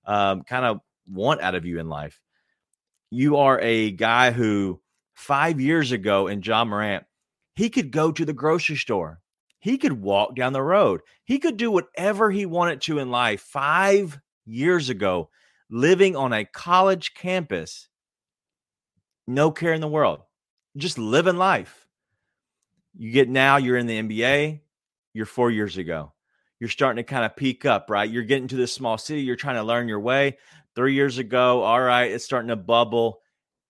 um, 0.06 0.42
kind 0.42 0.64
of 0.64 0.80
want 1.06 1.40
out 1.40 1.54
of 1.54 1.64
you 1.64 1.78
in 1.78 1.88
life. 1.88 2.20
You 3.10 3.36
are 3.36 3.60
a 3.60 3.92
guy 3.92 4.32
who 4.32 4.80
five 5.14 5.60
years 5.60 5.92
ago 5.92 6.26
in 6.26 6.42
Ja 6.42 6.64
Morant, 6.64 7.04
He 7.56 7.70
could 7.70 7.90
go 7.90 8.12
to 8.12 8.24
the 8.24 8.32
grocery 8.32 8.76
store. 8.76 9.20
He 9.60 9.78
could 9.78 10.02
walk 10.02 10.34
down 10.34 10.52
the 10.52 10.62
road. 10.62 11.00
He 11.24 11.38
could 11.38 11.56
do 11.56 11.70
whatever 11.70 12.30
he 12.30 12.44
wanted 12.44 12.82
to 12.82 12.98
in 12.98 13.10
life 13.10 13.40
five 13.40 14.20
years 14.44 14.90
ago, 14.90 15.30
living 15.70 16.16
on 16.16 16.32
a 16.32 16.44
college 16.44 17.14
campus. 17.14 17.88
No 19.26 19.50
care 19.50 19.72
in 19.72 19.80
the 19.80 19.88
world, 19.88 20.20
just 20.76 20.98
living 20.98 21.38
life. 21.38 21.86
You 22.96 23.10
get 23.10 23.28
now, 23.28 23.56
you're 23.56 23.78
in 23.78 23.86
the 23.86 24.02
NBA, 24.02 24.60
you're 25.14 25.26
four 25.26 25.50
years 25.50 25.78
ago. 25.78 26.12
You're 26.60 26.68
starting 26.68 27.02
to 27.02 27.10
kind 27.10 27.24
of 27.24 27.36
peak 27.36 27.64
up, 27.64 27.88
right? 27.88 28.08
You're 28.10 28.22
getting 28.22 28.48
to 28.48 28.56
this 28.56 28.72
small 28.72 28.98
city, 28.98 29.22
you're 29.22 29.36
trying 29.36 29.56
to 29.56 29.62
learn 29.62 29.88
your 29.88 30.00
way. 30.00 30.38
Three 30.74 30.94
years 30.94 31.18
ago, 31.18 31.62
all 31.62 31.80
right, 31.80 32.10
it's 32.10 32.24
starting 32.24 32.48
to 32.48 32.56
bubble. 32.56 33.20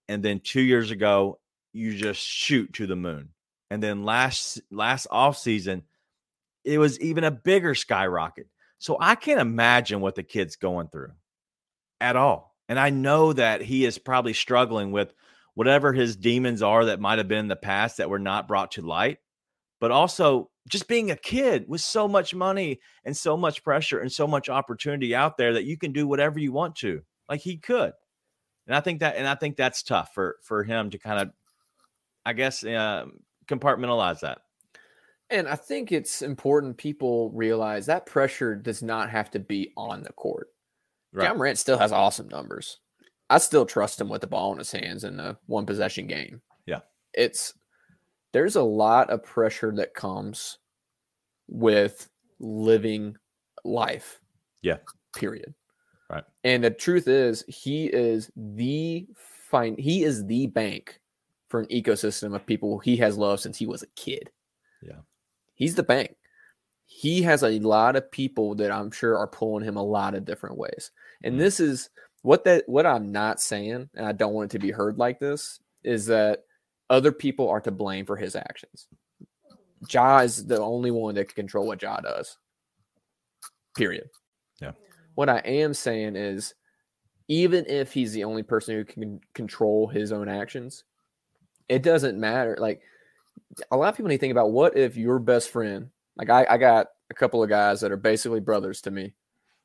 And 0.09 0.23
then 0.23 0.41
two 0.41 0.61
years 0.61 0.91
ago, 0.91 1.39
you 1.73 1.95
just 1.95 2.21
shoot 2.21 2.73
to 2.75 2.87
the 2.87 2.97
moon. 2.97 3.31
And 3.71 3.83
then 3.83 4.05
last 4.05 4.61
last 4.71 5.07
off 5.11 5.37
season, 5.37 5.83
it 6.65 6.79
was 6.79 7.01
even 7.01 7.25
a 7.25 7.31
bigger 7.31 7.75
skyrocket. 7.75 8.47
So 8.79 8.97
I 9.01 9.15
can't 9.15 9.41
imagine 9.41 10.01
what 10.01 10.15
the 10.15 10.23
kid's 10.23 10.57
going 10.57 10.89
through 10.89 11.13
at 12.01 12.17
all. 12.17 12.55
And 12.69 12.79
I 12.79 12.91
know 12.91 13.33
that 13.33 13.63
he 13.63 13.85
is 13.85 13.99
probably 13.99 14.33
struggling 14.33 14.93
with 14.93 15.13
whatever 15.55 15.93
his 15.93 16.17
demons 16.17 16.63
are 16.63 16.87
that 16.87 17.01
might 17.01 17.19
have 17.19 17.29
been 17.29 17.39
in 17.39 17.49
the 17.49 17.57
past 17.57 17.99
that 17.99 18.11
were 18.11 18.19
not 18.19 18.49
brought 18.49 18.73
to 18.73 18.83
light, 18.83 19.19
but 19.81 19.91
also 19.91 20.51
just 20.69 20.89
being 20.89 21.11
a 21.11 21.17
kid 21.17 21.65
with 21.69 21.81
so 21.81 22.09
much 22.09 22.35
money 22.35 22.81
and 23.05 23.17
so 23.17 23.37
much 23.37 23.63
pressure 23.63 23.99
and 23.99 24.11
so 24.11 24.27
much 24.27 24.49
opportunity 24.49 25.15
out 25.15 25.37
there 25.37 25.55
that 25.55 25.65
you 25.65 25.77
can 25.77 25.93
do 25.93 26.07
whatever 26.07 26.39
you 26.39 26.53
want 26.53 26.77
to, 26.77 27.03
like 27.29 27.41
he 27.41 27.57
could. 27.57 27.93
And 28.67 28.75
I 28.75 28.81
think 28.81 29.01
that, 29.01 29.17
and 29.17 29.27
I 29.27 29.35
think 29.35 29.57
that's 29.57 29.83
tough 29.83 30.15
for 30.15 30.37
for 30.43 30.65
him 30.65 30.91
to 30.91 30.99
kind 30.99 31.21
of, 31.21 31.31
I 32.25 32.33
guess, 32.33 32.65
uh, 32.65 33.07
compartmentalize 33.47 34.21
that. 34.21 34.39
And 35.31 35.49
I 35.49 35.57
think 35.57 35.91
it's 35.91 36.23
important 36.23 36.77
people 36.77 37.31
realize 37.31 37.87
that 37.87 38.07
pressure 38.07 38.55
does 38.55 38.83
not 38.83 39.11
have 39.11 39.31
to 39.33 39.39
be 39.39 39.73
on 39.77 40.03
the 40.03 40.13
court. 40.13 40.49
Right. 41.13 41.29
Ja 41.29 41.35
Morant 41.35 41.59
still 41.59 41.79
has 41.79 41.93
awesome 41.93 42.29
numbers. 42.29 42.79
I 43.31 43.39
still 43.39 43.65
trust 43.65 44.01
him 44.01 44.09
with 44.09 44.21
the 44.21 44.27
ball 44.27 44.53
in 44.53 44.59
his 44.59 44.73
hands 44.73 45.05
in 45.05 45.19
a 45.19 45.39
one 45.47 45.67
possession 45.67 46.07
game. 46.07 46.43
Yeah. 46.67 46.81
It's 47.15 47.55
there's 48.33 48.57
a 48.57 48.63
lot 48.63 49.11
of 49.11 49.23
pressure 49.23 49.73
that 49.77 49.95
comes 49.95 50.59
with 51.49 52.09
living 52.39 53.17
life. 53.65 54.21
Yeah. 54.63 54.79
Period. 55.17 55.55
Right. 56.15 56.25
And 56.45 56.63
the 56.63 56.71
truth 56.71 57.09
is 57.09 57.45
he 57.49 57.87
is 57.87 58.31
the 58.37 59.07
fine 59.51 59.77
he 59.77 60.05
is 60.05 60.25
the 60.27 60.47
bank 60.47 61.01
for 61.49 61.61
an 61.61 61.67
ecosystem 61.67 62.35
of 62.35 62.47
people 62.47 62.79
he 62.79 62.97
has 62.99 63.19
loved 63.19 63.43
since 63.43 63.59
he 63.59 63.67
was 63.67 63.83
a 63.83 63.89
kid. 63.97 64.31
Yeah. 64.81 65.01
He's 65.55 65.75
the 65.75 65.83
bank. 65.83 66.17
He 66.87 67.23
has 67.23 67.43
a 67.43 67.59
lot 67.59 67.97
of 67.97 68.11
people 68.11 68.55
that 68.57 68.71
I'm 68.71 68.91
sure 68.91 69.19
are 69.19 69.27
pulling 69.27 69.65
him 69.65 69.77
a 69.77 69.83
lot 69.83 70.15
of 70.15 70.25
different 70.25 70.57
ways. 70.57 70.93
And 71.23 71.35
mm. 71.35 71.39
this 71.39 71.59
is 71.59 71.91
what 72.23 72.45
that 72.45 72.65
what 72.69 72.87
I'm 72.87 73.11
not 73.11 73.41
saying, 73.41 73.89
and 73.95 74.07
I 74.07 74.13
don't 74.13 74.35
want 74.35 74.53
it 74.53 74.59
to 74.59 74.65
be 74.65 74.71
heard 74.71 74.99
like 74.99 75.19
this, 75.19 75.61
is 75.83 76.07
that 76.07 76.45
other 76.91 77.13
people 77.13 77.49
are 77.49 77.61
to 77.61 77.71
blame 77.71 78.07
for 78.07 78.17
his 78.17 78.37
actions. 78.37 78.87
Ja 79.91 80.19
is 80.19 80.47
the 80.47 80.61
only 80.61 80.91
one 80.91 81.15
that 81.17 81.29
can 81.29 81.35
control 81.35 81.67
what 81.67 81.83
Ja 81.83 81.99
does. 82.01 82.39
Period. 83.77 84.09
Yeah. 84.61 84.73
What 85.15 85.29
I 85.29 85.39
am 85.39 85.75
saying 85.75 86.17
is, 86.17 86.55
even 87.29 87.65
if 87.67 87.93
he's 87.93 88.13
the 88.13 88.25
only 88.25 88.43
person 88.43 88.75
who 88.75 88.85
can 88.85 89.21
control 89.35 89.87
his 89.87 90.13
own 90.13 90.29
actions, 90.29 90.85
it 91.69 91.83
doesn't 91.83 92.19
matter. 92.19 92.57
Like 92.59 92.83
a 93.71 93.77
lot 93.77 93.89
of 93.89 93.97
people 93.97 94.09
need 94.09 94.17
to 94.17 94.21
think 94.21 94.33
about 94.33 94.53
what 94.53 94.77
if 94.77 94.97
your 94.97 95.19
best 95.19 95.51
friend, 95.51 95.91
like 96.17 96.31
I, 96.31 96.47
I 96.49 96.59
got 96.59 96.89
a 97.11 97.15
couple 97.15 97.43
of 97.43 97.49
guys 97.49 97.81
that 97.81 97.93
are 97.93 97.97
basically 97.97 98.41
brothers 98.41 98.83
to 98.83 98.91
me. 98.91 99.15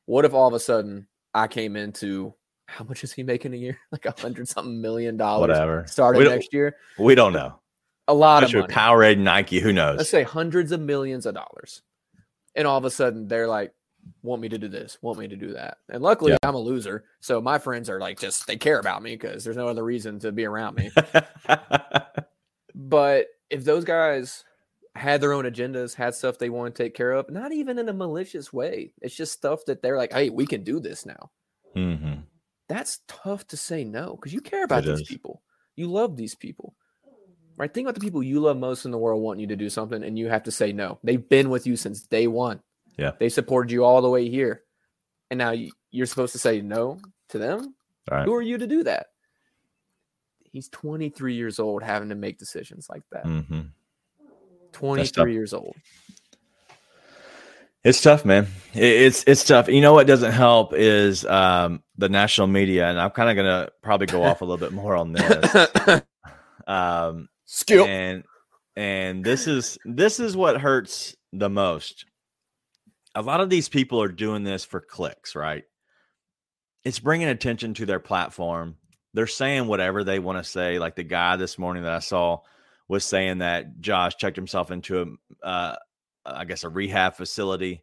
What 0.06 0.24
if 0.24 0.34
all 0.34 0.48
of 0.48 0.54
a 0.54 0.60
sudden 0.60 1.06
I 1.34 1.46
came 1.46 1.76
into 1.76 2.34
how 2.66 2.84
much 2.84 3.04
is 3.04 3.12
he 3.12 3.22
making 3.22 3.52
a 3.52 3.56
year? 3.56 3.78
Like 3.92 4.06
a 4.06 4.14
hundred 4.18 4.48
something 4.48 4.80
million 4.80 5.16
dollars. 5.16 5.48
Whatever. 5.48 5.84
Starting 5.86 6.24
next 6.24 6.52
year. 6.52 6.76
We 6.98 7.14
don't 7.14 7.32
know. 7.32 7.60
A 8.08 8.14
lot 8.14 8.42
of 8.42 8.52
money. 8.52 8.66
Powerade, 8.66 9.18
Nike, 9.18 9.60
who 9.60 9.72
knows? 9.72 9.98
Let's 9.98 10.10
say 10.10 10.22
hundreds 10.22 10.72
of 10.72 10.80
millions 10.80 11.26
of 11.26 11.34
dollars. 11.34 11.82
And 12.54 12.66
all 12.66 12.78
of 12.78 12.84
a 12.84 12.90
sudden 12.90 13.28
they're 13.28 13.46
like, 13.46 13.72
want 14.22 14.42
me 14.42 14.48
to 14.48 14.58
do 14.58 14.68
this, 14.68 14.98
want 15.02 15.18
me 15.18 15.28
to 15.28 15.36
do 15.36 15.52
that. 15.52 15.78
And 15.88 16.02
luckily 16.02 16.32
yeah. 16.32 16.38
I'm 16.42 16.54
a 16.54 16.58
loser. 16.58 17.04
So 17.20 17.40
my 17.40 17.58
friends 17.58 17.88
are 17.88 18.00
like 18.00 18.18
just 18.18 18.46
they 18.46 18.56
care 18.56 18.78
about 18.78 19.02
me 19.02 19.16
because 19.16 19.44
there's 19.44 19.56
no 19.56 19.68
other 19.68 19.84
reason 19.84 20.18
to 20.20 20.32
be 20.32 20.44
around 20.44 20.76
me. 20.76 20.90
but 22.74 23.26
if 23.48 23.64
those 23.64 23.84
guys 23.84 24.44
had 24.94 25.20
their 25.20 25.32
own 25.32 25.44
agendas, 25.44 25.94
had 25.94 26.14
stuff 26.14 26.38
they 26.38 26.50
want 26.50 26.74
to 26.74 26.82
take 26.82 26.94
care 26.94 27.12
of, 27.12 27.30
not 27.30 27.52
even 27.52 27.78
in 27.78 27.88
a 27.88 27.92
malicious 27.92 28.52
way. 28.52 28.92
It's 29.00 29.16
just 29.16 29.32
stuff 29.32 29.64
that 29.66 29.82
they're 29.82 29.96
like, 29.96 30.12
hey, 30.12 30.30
we 30.30 30.46
can 30.46 30.64
do 30.64 30.80
this 30.80 31.06
now. 31.06 31.30
Mm-hmm. 31.76 32.20
That's 32.68 33.00
tough 33.08 33.46
to 33.48 33.56
say 33.56 33.84
no 33.84 34.16
because 34.16 34.32
you 34.32 34.40
care 34.40 34.64
about 34.64 34.84
it 34.84 34.88
these 34.88 35.00
is. 35.00 35.08
people. 35.08 35.42
You 35.76 35.88
love 35.88 36.16
these 36.16 36.34
people. 36.34 36.74
Right? 37.56 37.72
Think 37.72 37.86
about 37.86 37.94
the 37.94 38.00
people 38.00 38.22
you 38.22 38.40
love 38.40 38.56
most 38.56 38.84
in 38.84 38.90
the 38.90 38.98
world 38.98 39.22
wanting 39.22 39.40
you 39.40 39.46
to 39.48 39.56
do 39.56 39.68
something 39.68 40.02
and 40.02 40.18
you 40.18 40.28
have 40.28 40.44
to 40.44 40.50
say 40.50 40.72
no. 40.72 40.98
They've 41.04 41.28
been 41.28 41.50
with 41.50 41.66
you 41.66 41.76
since 41.76 42.02
day 42.02 42.26
one. 42.26 42.60
Yeah. 43.00 43.12
They 43.18 43.28
supported 43.28 43.72
you 43.72 43.84
all 43.84 44.02
the 44.02 44.10
way 44.10 44.28
here. 44.28 44.62
And 45.30 45.38
now 45.38 45.54
you're 45.90 46.06
supposed 46.06 46.32
to 46.32 46.38
say 46.38 46.60
no 46.60 46.98
to 47.30 47.38
them? 47.38 47.74
Right. 48.10 48.24
Who 48.24 48.34
are 48.34 48.42
you 48.42 48.58
to 48.58 48.66
do 48.66 48.84
that? 48.84 49.06
He's 50.52 50.68
23 50.68 51.34
years 51.34 51.58
old 51.58 51.82
having 51.82 52.08
to 52.10 52.14
make 52.14 52.38
decisions 52.38 52.88
like 52.90 53.02
that. 53.12 53.24
Mm-hmm. 53.24 53.60
23 54.72 55.32
years 55.32 55.54
old. 55.54 55.74
It's 57.82 58.02
tough, 58.02 58.26
man. 58.26 58.46
It's 58.74 59.24
it's 59.26 59.42
tough. 59.42 59.66
You 59.68 59.80
know 59.80 59.94
what 59.94 60.06
doesn't 60.06 60.32
help 60.32 60.74
is 60.74 61.24
um, 61.24 61.82
the 61.96 62.10
national 62.10 62.46
media, 62.46 62.86
and 62.90 63.00
I'm 63.00 63.08
kind 63.10 63.30
of 63.30 63.36
gonna 63.36 63.70
probably 63.80 64.06
go 64.06 64.22
off 64.22 64.42
a 64.42 64.44
little 64.44 64.58
bit 64.58 64.72
more 64.72 64.94
on 64.96 65.12
this. 65.12 66.02
Um, 66.66 67.28
Skill 67.46 67.84
and 67.86 68.22
and 68.76 69.24
this 69.24 69.48
is 69.48 69.76
this 69.84 70.20
is 70.20 70.36
what 70.36 70.60
hurts 70.60 71.16
the 71.32 71.50
most. 71.50 72.04
A 73.14 73.22
lot 73.22 73.40
of 73.40 73.50
these 73.50 73.68
people 73.68 74.02
are 74.02 74.08
doing 74.08 74.44
this 74.44 74.64
for 74.64 74.80
clicks, 74.80 75.34
right? 75.34 75.64
It's 76.84 77.00
bringing 77.00 77.28
attention 77.28 77.74
to 77.74 77.86
their 77.86 78.00
platform 78.00 78.76
they're 79.14 79.26
saying 79.26 79.66
whatever 79.66 80.04
they 80.04 80.18
want 80.18 80.38
to 80.38 80.44
say. 80.44 80.78
Like 80.78 80.96
the 80.96 81.02
guy 81.02 81.36
this 81.36 81.58
morning 81.58 81.82
that 81.82 81.92
I 81.92 81.98
saw 81.98 82.40
was 82.88 83.04
saying 83.04 83.38
that 83.38 83.80
Josh 83.80 84.16
checked 84.16 84.36
himself 84.36 84.70
into 84.70 85.16
a, 85.42 85.46
uh, 85.46 85.76
I 86.24 86.44
guess, 86.44 86.64
a 86.64 86.68
rehab 86.68 87.14
facility. 87.14 87.82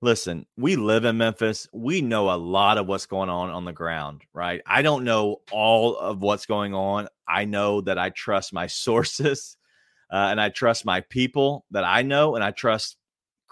Listen, 0.00 0.46
we 0.56 0.76
live 0.76 1.04
in 1.04 1.16
Memphis. 1.16 1.68
We 1.72 2.00
know 2.00 2.30
a 2.30 2.36
lot 2.36 2.78
of 2.78 2.86
what's 2.86 3.06
going 3.06 3.28
on 3.28 3.50
on 3.50 3.64
the 3.64 3.72
ground, 3.72 4.22
right? 4.32 4.60
I 4.66 4.82
don't 4.82 5.04
know 5.04 5.42
all 5.52 5.96
of 5.96 6.20
what's 6.20 6.46
going 6.46 6.74
on. 6.74 7.08
I 7.26 7.44
know 7.44 7.80
that 7.82 7.98
I 7.98 8.10
trust 8.10 8.52
my 8.52 8.66
sources 8.68 9.56
uh, 10.10 10.28
and 10.30 10.40
I 10.40 10.48
trust 10.48 10.84
my 10.84 11.00
people 11.00 11.64
that 11.70 11.84
I 11.84 12.02
know, 12.02 12.34
and 12.34 12.44
I 12.44 12.50
trust 12.50 12.98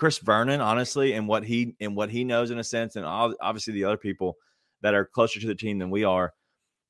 Chris 0.00 0.16
Vernon, 0.16 0.62
honestly, 0.62 1.12
and 1.12 1.28
what 1.28 1.44
he 1.44 1.76
and 1.78 1.94
what 1.94 2.08
he 2.08 2.24
knows 2.24 2.50
in 2.50 2.58
a 2.58 2.64
sense, 2.64 2.96
and 2.96 3.04
obviously 3.04 3.74
the 3.74 3.84
other 3.84 3.98
people 3.98 4.34
that 4.80 4.94
are 4.94 5.04
closer 5.04 5.38
to 5.38 5.46
the 5.46 5.54
team 5.54 5.78
than 5.78 5.90
we 5.90 6.04
are. 6.04 6.32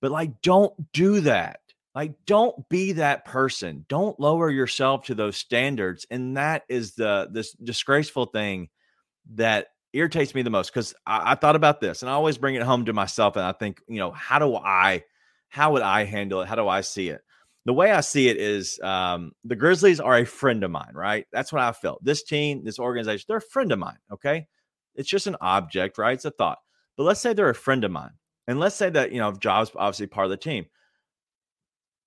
But 0.01 0.12
like, 0.12 0.40
don't 0.42 0.73
do 0.92 1.18
that. 1.23 1.59
Like, 1.92 2.14
don't 2.25 2.68
be 2.68 2.92
that 2.92 3.25
person. 3.25 3.85
Don't 3.88 4.18
lower 4.20 4.49
yourself 4.49 5.07
to 5.07 5.16
those 5.16 5.37
standards. 5.37 6.07
And 6.09 6.37
that 6.37 6.62
is 6.68 6.94
the 6.94 7.29
this 7.33 7.53
disgraceful 7.55 8.27
thing 8.27 8.68
that 9.35 9.66
irritates 9.92 10.33
me 10.33 10.42
the 10.42 10.51
most 10.51 10.73
because 10.73 10.94
I, 11.05 11.33
I, 11.33 11.35
thought 11.35 11.57
about 11.57 11.81
this 11.81 12.03
and 12.03 12.11
I 12.11 12.14
always 12.14 12.38
bring 12.38 12.55
it 12.55 12.62
home 12.62 12.85
to 12.85 12.92
myself. 12.92 13.35
And 13.35 13.44
I 13.44 13.51
think, 13.51 13.83
you 13.88 13.99
know, 13.99 14.12
how 14.12 14.38
do 14.38 14.55
I, 14.55 15.03
how 15.49 15.73
would 15.73 15.83
I 15.83 16.05
handle 16.05 16.42
it? 16.42 16.49
How 16.49 16.55
do 16.55 16.68
I 16.68 16.83
see 16.83 17.09
it? 17.09 17.23
The 17.66 17.75
way 17.75 17.90
I 17.90 18.01
see 18.01 18.29
it 18.29 18.38
is 18.38 18.81
um, 18.81 19.33
the 19.44 19.57
Grizzlies 19.57 20.01
are 20.01 20.16
a 20.16 20.25
friend 20.25 20.64
of 20.64 20.70
mine, 20.70 20.92
right? 20.94 21.27
That's 21.31 21.53
what 21.53 21.62
I 21.62 21.73
felt. 21.73 22.03
This 22.03 22.23
team, 22.23 22.64
this 22.64 22.79
organization, 22.79 23.27
they're 23.29 23.37
a 23.37 23.42
friend 23.42 23.70
of 23.70 23.79
mine. 23.79 23.99
Okay. 24.12 24.46
It's 24.94 25.09
just 25.09 25.27
an 25.27 25.37
object, 25.40 25.99
right? 25.99 26.14
It's 26.14 26.25
a 26.25 26.31
thought. 26.31 26.59
But 26.96 27.05
let's 27.05 27.20
say 27.20 27.33
they're 27.33 27.51
a 27.51 27.55
friend 27.55 27.85
of 27.85 27.90
mine. 27.90 28.12
And 28.46 28.59
let's 28.59 28.77
say 28.77 28.90
that, 28.90 29.12
you 29.12 29.18
know, 29.18 29.33
Job's 29.33 29.70
obviously 29.77 30.07
part 30.07 30.25
of 30.25 30.31
the 30.31 30.37
team. 30.37 30.66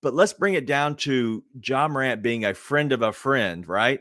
But 0.02 0.14
let's 0.14 0.34
bring 0.34 0.54
it 0.54 0.66
down 0.66 0.96
to 0.96 1.42
Ja 1.62 1.88
Morant 1.88 2.22
being 2.22 2.44
a 2.44 2.52
friend 2.52 2.92
of 2.92 3.00
a 3.00 3.12
friend, 3.12 3.66
right? 3.66 4.00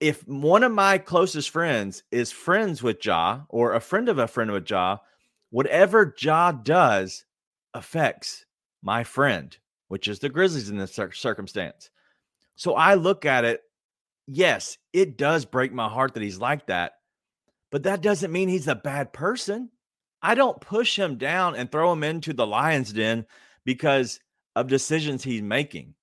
If 0.00 0.26
one 0.28 0.62
of 0.64 0.72
my 0.72 0.98
closest 0.98 1.48
friends 1.50 2.02
is 2.10 2.30
friends 2.30 2.82
with 2.82 3.04
Ja 3.04 3.42
or 3.48 3.72
a 3.74 3.80
friend 3.80 4.08
of 4.08 4.18
a 4.18 4.28
friend 4.28 4.50
with 4.50 4.68
Ja, 4.68 4.98
whatever 5.50 6.14
Ja 6.18 6.52
does 6.52 7.24
affects 7.72 8.44
my 8.82 9.02
friend, 9.02 9.56
which 9.94 10.08
is 10.08 10.18
the 10.18 10.28
Grizzlies 10.28 10.70
in 10.70 10.76
this 10.76 10.98
circumstance. 11.12 11.88
So 12.56 12.74
I 12.74 12.94
look 12.94 13.24
at 13.24 13.44
it, 13.44 13.60
yes, 14.26 14.76
it 14.92 15.16
does 15.16 15.44
break 15.44 15.72
my 15.72 15.88
heart 15.88 16.14
that 16.14 16.22
he's 16.24 16.40
like 16.40 16.66
that, 16.66 16.94
but 17.70 17.84
that 17.84 18.00
doesn't 18.00 18.32
mean 18.32 18.48
he's 18.48 18.66
a 18.66 18.74
bad 18.74 19.12
person. 19.12 19.70
I 20.20 20.34
don't 20.34 20.60
push 20.60 20.98
him 20.98 21.16
down 21.16 21.54
and 21.54 21.70
throw 21.70 21.92
him 21.92 22.02
into 22.02 22.32
the 22.32 22.44
lion's 22.44 22.92
den 22.92 23.24
because 23.64 24.18
of 24.56 24.66
decisions 24.66 25.22
he's 25.22 25.42
making. 25.42 25.94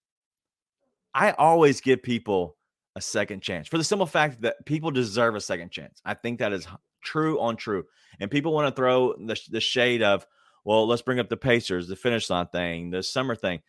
I 1.14 1.32
always 1.32 1.82
give 1.82 2.02
people 2.02 2.56
a 2.96 3.02
second 3.02 3.42
chance 3.42 3.68
for 3.68 3.78
the 3.78 3.84
simple 3.84 4.08
fact 4.08 4.44
that 4.44 4.66
people 4.66 4.92
deserve 4.92 5.36
a 5.36 5.42
second 5.42 5.72
chance. 5.72 6.02
I 6.06 6.14
think 6.14 6.40
that 6.40 6.54
is 6.54 6.66
true 7.04 7.42
on 7.42 7.58
true. 7.58 7.84
And 8.22 8.32
people 8.32 8.54
want 8.54 8.74
to 8.74 8.80
throw 8.80 9.16
the, 9.16 9.38
the 9.50 9.60
shade 9.60 10.02
of, 10.02 10.26
well, 10.64 10.88
let's 10.88 11.02
bring 11.02 11.20
up 11.20 11.28
the 11.28 11.38
Pacers, 11.38 11.88
the 11.88 11.96
finish 11.96 12.30
line 12.30 12.46
thing, 12.46 12.92
the 12.92 13.02
summer 13.02 13.36
thing. 13.36 13.62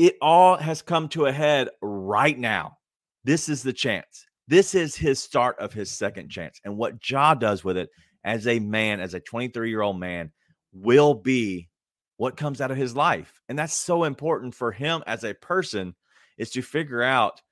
It 0.00 0.16
all 0.22 0.56
has 0.56 0.80
come 0.80 1.10
to 1.10 1.26
a 1.26 1.32
head 1.32 1.68
right 1.82 2.38
now. 2.38 2.78
This 3.24 3.50
is 3.50 3.62
the 3.62 3.74
chance. 3.74 4.24
This 4.48 4.74
is 4.74 4.96
his 4.96 5.20
start 5.20 5.58
of 5.58 5.74
his 5.74 5.90
second 5.90 6.30
chance. 6.30 6.58
And 6.64 6.78
what 6.78 7.06
Ja 7.06 7.34
does 7.34 7.62
with 7.62 7.76
it 7.76 7.90
as 8.24 8.46
a 8.46 8.60
man, 8.60 9.00
as 9.00 9.12
a 9.12 9.20
23 9.20 9.68
year 9.68 9.82
old 9.82 10.00
man, 10.00 10.32
will 10.72 11.12
be 11.12 11.68
what 12.16 12.38
comes 12.38 12.62
out 12.62 12.70
of 12.70 12.78
his 12.78 12.96
life. 12.96 13.42
And 13.50 13.58
that's 13.58 13.74
so 13.74 14.04
important 14.04 14.54
for 14.54 14.72
him 14.72 15.02
as 15.06 15.22
a 15.22 15.34
person 15.34 15.94
is 16.38 16.48
to 16.52 16.62
figure 16.62 17.02
out 17.02 17.42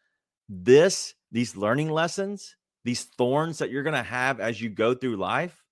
this, 0.48 1.12
these 1.30 1.54
learning 1.54 1.90
lessons, 1.90 2.56
these 2.82 3.04
thorns 3.18 3.58
that 3.58 3.70
you're 3.70 3.82
going 3.82 3.92
to 3.92 4.02
have 4.02 4.40
as 4.40 4.58
you 4.58 4.70
go 4.70 4.94
through 4.94 5.16
life. 5.16 5.62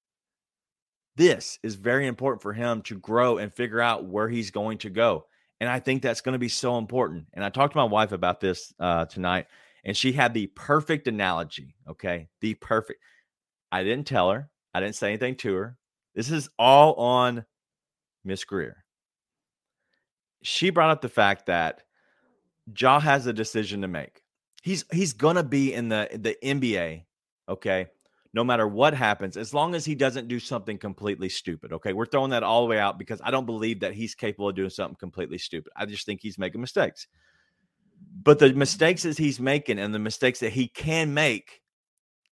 This 1.17 1.59
is 1.63 1.77
very 1.77 2.07
important 2.07 2.43
for 2.43 2.53
him 2.53 2.83
to 2.83 2.99
grow 2.99 3.39
and 3.39 3.51
figure 3.51 3.81
out 3.81 4.05
where 4.05 4.29
he's 4.29 4.51
going 4.51 4.77
to 4.79 4.91
go. 4.91 5.25
And 5.61 5.71
I 5.71 5.81
think 5.81 6.03
that's 6.03 6.21
going 6.21 6.35
to 6.35 6.39
be 6.39 6.49
so 6.49 6.79
important. 6.79 7.27
And 7.33 7.45
I 7.45 7.49
talked 7.49 7.73
to 7.73 7.79
my 7.79 7.85
wife 7.85 8.13
about 8.13 8.41
this 8.41 8.75
uh, 8.79 9.07
tonight, 9.07 9.47
and 9.85 9.97
she 9.97 10.13
had 10.13 10.35
the 10.35 10.49
perfect 10.49 11.09
analogy. 11.09 11.75
Okay. 11.89 12.29
The 12.41 12.55
perfect. 12.55 13.01
I 13.73 13.83
didn't 13.83 14.07
tell 14.07 14.31
her, 14.31 14.51
I 14.75 14.81
didn't 14.81 14.97
say 14.97 15.09
anything 15.09 15.37
to 15.37 15.55
her. 15.55 15.77
This 16.15 16.31
is 16.31 16.49
all 16.59 16.95
on 16.95 17.45
Miss 18.25 18.45
Greer. 18.45 18.85
She 20.43 20.71
brought 20.71 20.91
up 20.91 21.01
the 21.01 21.09
fact 21.09 21.47
that 21.47 21.83
Ja 22.79 23.01
has 23.01 23.27
a 23.27 23.33
decision 23.33 23.83
to 23.83 23.89
make. 23.89 24.23
He's 24.63 24.85
he's 24.93 25.13
gonna 25.13 25.43
be 25.43 25.73
in 25.73 25.89
the 25.89 26.09
the 26.13 26.37
NBA, 26.43 27.05
okay. 27.49 27.87
No 28.37 28.45
matter 28.45 28.69
what 28.69 28.93
happens, 28.93 29.39
as 29.39 29.55
long 29.55 29.75
as 29.75 29.87
he 29.87 29.95
doesn't 29.95 30.29
do 30.29 30.39
something 30.39 30.77
completely 30.77 31.31
stupid. 31.31 31.73
Okay, 31.73 31.95
we're 31.95 32.05
throwing 32.05 32.33
that 32.33 32.43
all 32.43 32.61
the 32.61 32.69
way 32.69 32.79
out 32.79 32.99
because 32.99 33.19
I 33.25 33.31
don't 33.31 33.47
believe 33.47 33.81
that 33.81 33.95
he's 33.95 34.15
capable 34.15 34.51
of 34.51 34.55
doing 34.55 34.69
something 34.69 34.99
completely 35.01 35.39
stupid. 35.39 35.73
I 35.75 35.87
just 35.87 36.05
think 36.05 36.21
he's 36.21 36.37
making 36.37 36.61
mistakes. 36.61 37.07
But 38.23 38.39
the 38.39 38.53
mistakes 38.53 39.05
that 39.05 39.17
he's 39.17 39.41
making 39.41 39.79
and 39.79 39.95
the 39.95 39.99
mistakes 39.99 40.41
that 40.41 40.53
he 40.53 40.69
can 40.69 41.15
make 41.15 41.63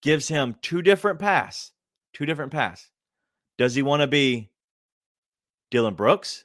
gives 0.03 0.29
him 0.29 0.57
two 0.61 0.83
different 0.83 1.21
paths. 1.21 1.73
Two 2.13 2.27
different 2.27 2.53
paths. 2.53 2.91
Does 3.57 3.75
he 3.75 3.81
want 3.81 4.03
to 4.03 4.07
be 4.07 4.51
Dillon 5.71 5.95
Brooks 5.95 6.45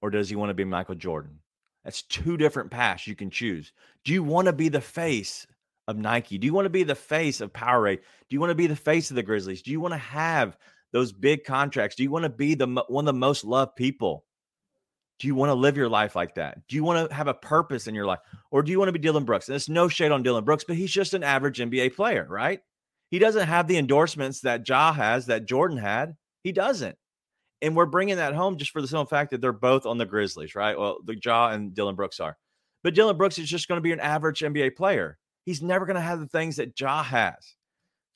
or 0.00 0.08
does 0.08 0.30
he 0.30 0.36
want 0.36 0.48
to 0.48 0.54
be 0.54 0.64
Michael 0.64 0.94
Jordan? 0.94 1.40
That's 1.84 2.00
two 2.04 2.38
different 2.38 2.70
paths 2.70 3.06
you 3.06 3.14
can 3.14 3.28
choose. 3.28 3.70
Do 4.06 4.14
you 4.14 4.22
want 4.22 4.46
to 4.46 4.54
be 4.54 4.70
the 4.70 4.80
face 4.80 5.46
of 5.88 5.96
Nike? 5.96 6.38
Do 6.38 6.46
you 6.46 6.52
want 6.52 6.66
to 6.66 6.70
be 6.70 6.84
the 6.84 6.94
face 6.94 7.40
of 7.40 7.52
Powerade? 7.52 7.96
Do 7.96 8.36
you 8.36 8.38
want 8.38 8.50
to 8.50 8.54
be 8.54 8.68
the 8.68 8.76
face 8.76 9.10
of 9.10 9.16
the 9.16 9.22
Grizzlies? 9.24 9.62
Do 9.62 9.72
you 9.72 9.80
want 9.80 9.94
to 9.94 9.98
have 9.98 10.56
those 10.92 11.12
big 11.12 11.44
contracts? 11.44 11.96
Do 11.96 12.04
you 12.04 12.10
want 12.10 12.24
to 12.24 12.28
be 12.28 12.54
the 12.54 12.66
one 12.88 13.08
of 13.08 13.14
the 13.14 13.18
most 13.18 13.42
loved 13.42 13.74
people? 13.74 14.24
Do 15.18 15.26
you 15.26 15.34
want 15.34 15.50
to 15.50 15.54
live 15.54 15.76
your 15.76 15.88
life 15.88 16.14
like 16.14 16.36
that? 16.36 16.68
Do 16.68 16.76
you 16.76 16.84
want 16.84 17.08
to 17.08 17.14
have 17.14 17.26
a 17.26 17.34
purpose 17.34 17.88
in 17.88 17.94
your 17.94 18.06
life? 18.06 18.20
Or 18.52 18.62
do 18.62 18.70
you 18.70 18.78
want 18.78 18.88
to 18.88 18.92
be 18.92 19.00
Dillon 19.00 19.24
Brooks? 19.24 19.48
And 19.48 19.56
it's 19.56 19.68
no 19.68 19.88
shade 19.88 20.12
on 20.12 20.22
Dillon 20.22 20.44
Brooks, 20.44 20.62
but 20.62 20.76
he's 20.76 20.92
just 20.92 21.14
an 21.14 21.24
average 21.24 21.58
NBA 21.58 21.96
player, 21.96 22.24
right? 22.28 22.60
He 23.10 23.18
doesn't 23.18 23.48
have 23.48 23.66
the 23.66 23.78
endorsements 23.78 24.42
that 24.42 24.68
Ja 24.68 24.92
has, 24.92 25.26
that 25.26 25.46
Jordan 25.46 25.78
had. 25.78 26.14
He 26.44 26.52
doesn't. 26.52 26.96
And 27.60 27.74
we're 27.74 27.86
bringing 27.86 28.16
that 28.16 28.34
home 28.34 28.58
just 28.58 28.70
for 28.70 28.80
the 28.80 28.86
simple 28.86 29.06
fact 29.06 29.32
that 29.32 29.40
they're 29.40 29.52
both 29.52 29.86
on 29.86 29.98
the 29.98 30.06
Grizzlies, 30.06 30.54
right? 30.54 30.78
Well, 30.78 30.98
the 31.04 31.18
Ja 31.20 31.48
and 31.48 31.74
Dillon 31.74 31.96
Brooks 31.96 32.20
are. 32.20 32.36
But 32.84 32.94
Dillon 32.94 33.16
Brooks 33.16 33.38
is 33.38 33.48
just 33.48 33.66
going 33.66 33.78
to 33.78 33.82
be 33.82 33.92
an 33.92 33.98
average 34.00 34.40
NBA 34.40 34.76
player. 34.76 35.18
He's 35.48 35.62
never 35.62 35.86
going 35.86 35.94
to 35.94 36.02
have 36.02 36.20
the 36.20 36.26
things 36.26 36.56
that 36.56 36.78
Ja 36.78 37.02
has. 37.02 37.54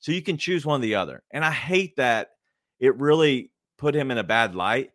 So 0.01 0.11
you 0.11 0.21
can 0.21 0.37
choose 0.37 0.67
one 0.67 0.81
or 0.81 0.83
the 0.83 0.93
other. 0.93 1.23
And 1.31 1.43
I 1.43 1.49
hate 1.49 1.95
that 1.95 2.29
it 2.79 2.95
really 2.99 3.49
put 3.79 3.95
him 3.95 4.11
in 4.11 4.19
a 4.19 4.23
bad 4.23 4.53
light. 4.53 4.91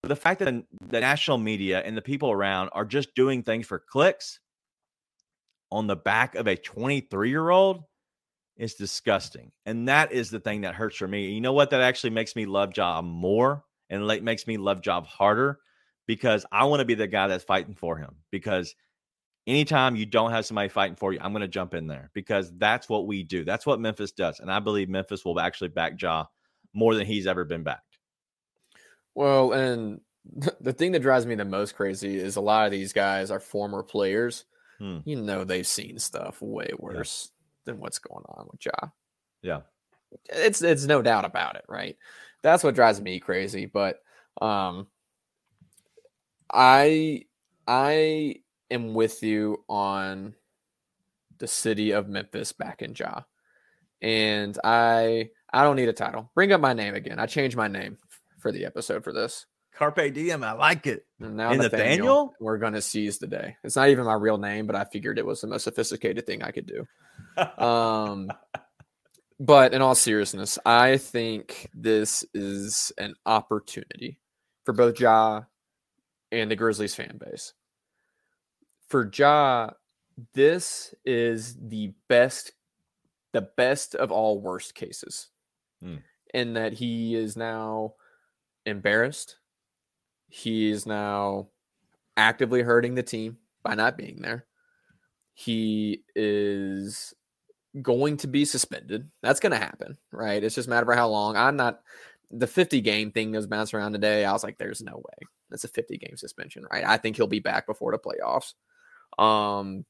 But 0.00 0.08
the 0.08 0.16
fact 0.16 0.38
that 0.38 0.64
the 0.88 1.00
national 1.00 1.36
media 1.36 1.82
and 1.84 1.94
the 1.94 2.00
people 2.00 2.30
around 2.30 2.70
are 2.72 2.86
just 2.86 3.14
doing 3.14 3.42
things 3.42 3.66
for 3.66 3.78
clicks 3.78 4.40
on 5.70 5.86
the 5.86 5.94
back 5.94 6.34
of 6.34 6.46
a 6.46 6.56
23 6.56 7.28
year 7.28 7.50
old 7.50 7.84
is 8.56 8.72
disgusting. 8.72 9.52
And 9.66 9.86
that 9.88 10.12
is 10.12 10.30
the 10.30 10.40
thing 10.40 10.62
that 10.62 10.74
hurts 10.74 10.96
for 10.96 11.06
me. 11.06 11.32
You 11.32 11.42
know 11.42 11.52
what? 11.52 11.68
That 11.68 11.82
actually 11.82 12.08
makes 12.08 12.34
me 12.34 12.46
love 12.46 12.74
Ja 12.74 13.02
more 13.02 13.64
and 13.90 14.06
makes 14.24 14.46
me 14.46 14.56
love 14.56 14.80
Ja 14.82 15.02
harder 15.02 15.58
because 16.06 16.46
I 16.50 16.64
want 16.64 16.80
to 16.80 16.86
be 16.86 16.94
the 16.94 17.06
guy 17.06 17.26
that's 17.26 17.44
fighting 17.44 17.74
for 17.74 17.98
him. 17.98 18.14
Because 18.30 18.74
anytime 19.46 19.96
you 19.96 20.06
don't 20.06 20.30
have 20.30 20.46
somebody 20.46 20.68
fighting 20.68 20.96
for 20.96 21.12
you, 21.12 21.18
I'm 21.20 21.32
going 21.32 21.42
to 21.42 21.48
jump 21.48 21.74
in 21.74 21.86
there 21.86 22.10
because 22.12 22.52
that's 22.56 22.88
what 22.88 23.06
we 23.06 23.22
do. 23.22 23.44
That's 23.44 23.66
what 23.66 23.80
Memphis 23.80 24.12
does, 24.12 24.40
and 24.40 24.50
I 24.50 24.60
believe 24.60 24.88
Memphis 24.88 25.24
will 25.24 25.38
actually 25.40 25.68
back 25.68 26.00
Ja 26.00 26.26
more 26.74 26.94
than 26.94 27.06
he's 27.06 27.26
ever 27.26 27.44
been 27.44 27.62
backed. 27.62 27.98
Well, 29.14 29.52
and 29.52 30.00
the 30.60 30.72
thing 30.72 30.92
that 30.92 31.02
drives 31.02 31.26
me 31.26 31.34
the 31.34 31.44
most 31.44 31.76
crazy 31.76 32.16
is 32.16 32.36
a 32.36 32.40
lot 32.40 32.66
of 32.66 32.72
these 32.72 32.92
guys 32.92 33.30
are 33.30 33.40
former 33.40 33.82
players. 33.82 34.44
Hmm. 34.78 34.98
You 35.04 35.16
know, 35.16 35.44
they've 35.44 35.66
seen 35.66 35.98
stuff 35.98 36.40
way 36.40 36.70
worse 36.78 37.30
yeah. 37.30 37.72
than 37.72 37.80
what's 37.80 37.98
going 37.98 38.24
on 38.28 38.48
with 38.50 38.64
Ja. 38.64 38.88
Yeah. 39.42 39.60
It's 40.28 40.60
it's 40.60 40.84
no 40.84 41.00
doubt 41.00 41.24
about 41.24 41.56
it, 41.56 41.64
right? 41.68 41.96
that's 42.42 42.64
what 42.64 42.74
drives 42.74 43.00
me 43.00 43.20
crazy. 43.20 43.66
But 43.66 44.00
um, 44.40 44.88
I 46.52 47.24
I 47.66 48.36
am 48.72 48.94
with 48.94 49.22
you 49.22 49.64
on 49.68 50.34
the 51.38 51.46
city 51.46 51.92
of 51.92 52.08
Memphis 52.08 52.52
back 52.52 52.82
in 52.82 52.94
Ja, 52.94 53.22
and 54.00 54.58
I 54.64 55.30
I 55.52 55.64
don't 55.64 55.76
need 55.76 55.88
a 55.88 55.92
title. 55.92 56.30
Bring 56.34 56.52
up 56.52 56.60
my 56.60 56.72
name 56.72 56.94
again. 56.94 57.18
I 57.18 57.26
changed 57.26 57.56
my 57.56 57.68
name 57.68 57.98
for 58.38 58.52
the 58.52 58.64
episode 58.64 59.04
for 59.04 59.12
this. 59.12 59.46
Carpe 59.74 60.12
diem. 60.12 60.44
I 60.44 60.52
like 60.52 60.86
it. 60.86 61.06
And 61.20 61.36
now 61.36 61.50
Nathaniel, 61.52 61.70
Nathaniel, 61.70 62.34
we're 62.40 62.58
gonna 62.58 62.82
seize 62.82 63.18
the 63.18 63.26
day. 63.26 63.56
It's 63.64 63.76
not 63.76 63.88
even 63.88 64.04
my 64.04 64.14
real 64.14 64.38
name, 64.38 64.66
but 64.66 64.76
I 64.76 64.84
figured 64.84 65.18
it 65.18 65.26
was 65.26 65.40
the 65.40 65.46
most 65.46 65.64
sophisticated 65.64 66.26
thing 66.26 66.42
I 66.42 66.50
could 66.50 66.66
do. 66.66 66.86
um, 67.64 68.28
but 69.40 69.74
in 69.74 69.82
all 69.82 69.94
seriousness, 69.94 70.58
I 70.64 70.98
think 70.98 71.68
this 71.74 72.24
is 72.34 72.92
an 72.98 73.14
opportunity 73.26 74.18
for 74.64 74.72
both 74.72 75.00
Ja 75.00 75.42
and 76.30 76.50
the 76.50 76.56
Grizzlies 76.56 76.94
fan 76.94 77.18
base. 77.18 77.52
For 78.92 79.10
Ja, 79.10 79.70
this 80.34 80.94
is 81.06 81.56
the 81.58 81.94
best, 82.10 82.52
the 83.32 83.48
best 83.56 83.94
of 83.94 84.12
all 84.12 84.38
worst 84.38 84.74
cases, 84.74 85.30
hmm. 85.82 85.96
in 86.34 86.52
that 86.52 86.74
he 86.74 87.14
is 87.14 87.34
now 87.34 87.94
embarrassed. 88.66 89.38
He 90.28 90.70
is 90.70 90.84
now 90.84 91.48
actively 92.18 92.60
hurting 92.60 92.94
the 92.94 93.02
team 93.02 93.38
by 93.62 93.76
not 93.76 93.96
being 93.96 94.20
there. 94.20 94.44
He 95.32 96.04
is 96.14 97.14
going 97.80 98.18
to 98.18 98.26
be 98.26 98.44
suspended. 98.44 99.08
That's 99.22 99.40
going 99.40 99.52
to 99.52 99.58
happen, 99.58 99.96
right? 100.10 100.44
It's 100.44 100.56
just 100.56 100.66
a 100.66 100.70
matter 100.70 100.92
of 100.92 100.98
how 100.98 101.08
long. 101.08 101.34
I'm 101.34 101.56
not 101.56 101.80
the 102.30 102.46
50 102.46 102.82
game 102.82 103.10
thing 103.10 103.32
that 103.32 103.38
was 103.38 103.46
bouncing 103.46 103.78
around 103.78 103.94
today. 103.94 104.26
I 104.26 104.32
was 104.32 104.44
like, 104.44 104.58
there's 104.58 104.82
no 104.82 104.96
way. 104.96 105.26
That's 105.48 105.64
a 105.64 105.68
50 105.68 105.96
game 105.96 106.18
suspension, 106.18 106.66
right? 106.70 106.84
I 106.86 106.98
think 106.98 107.16
he'll 107.16 107.26
be 107.26 107.40
back 107.40 107.66
before 107.66 107.92
the 107.92 107.98
playoffs. 107.98 108.52
Um, 109.18 109.84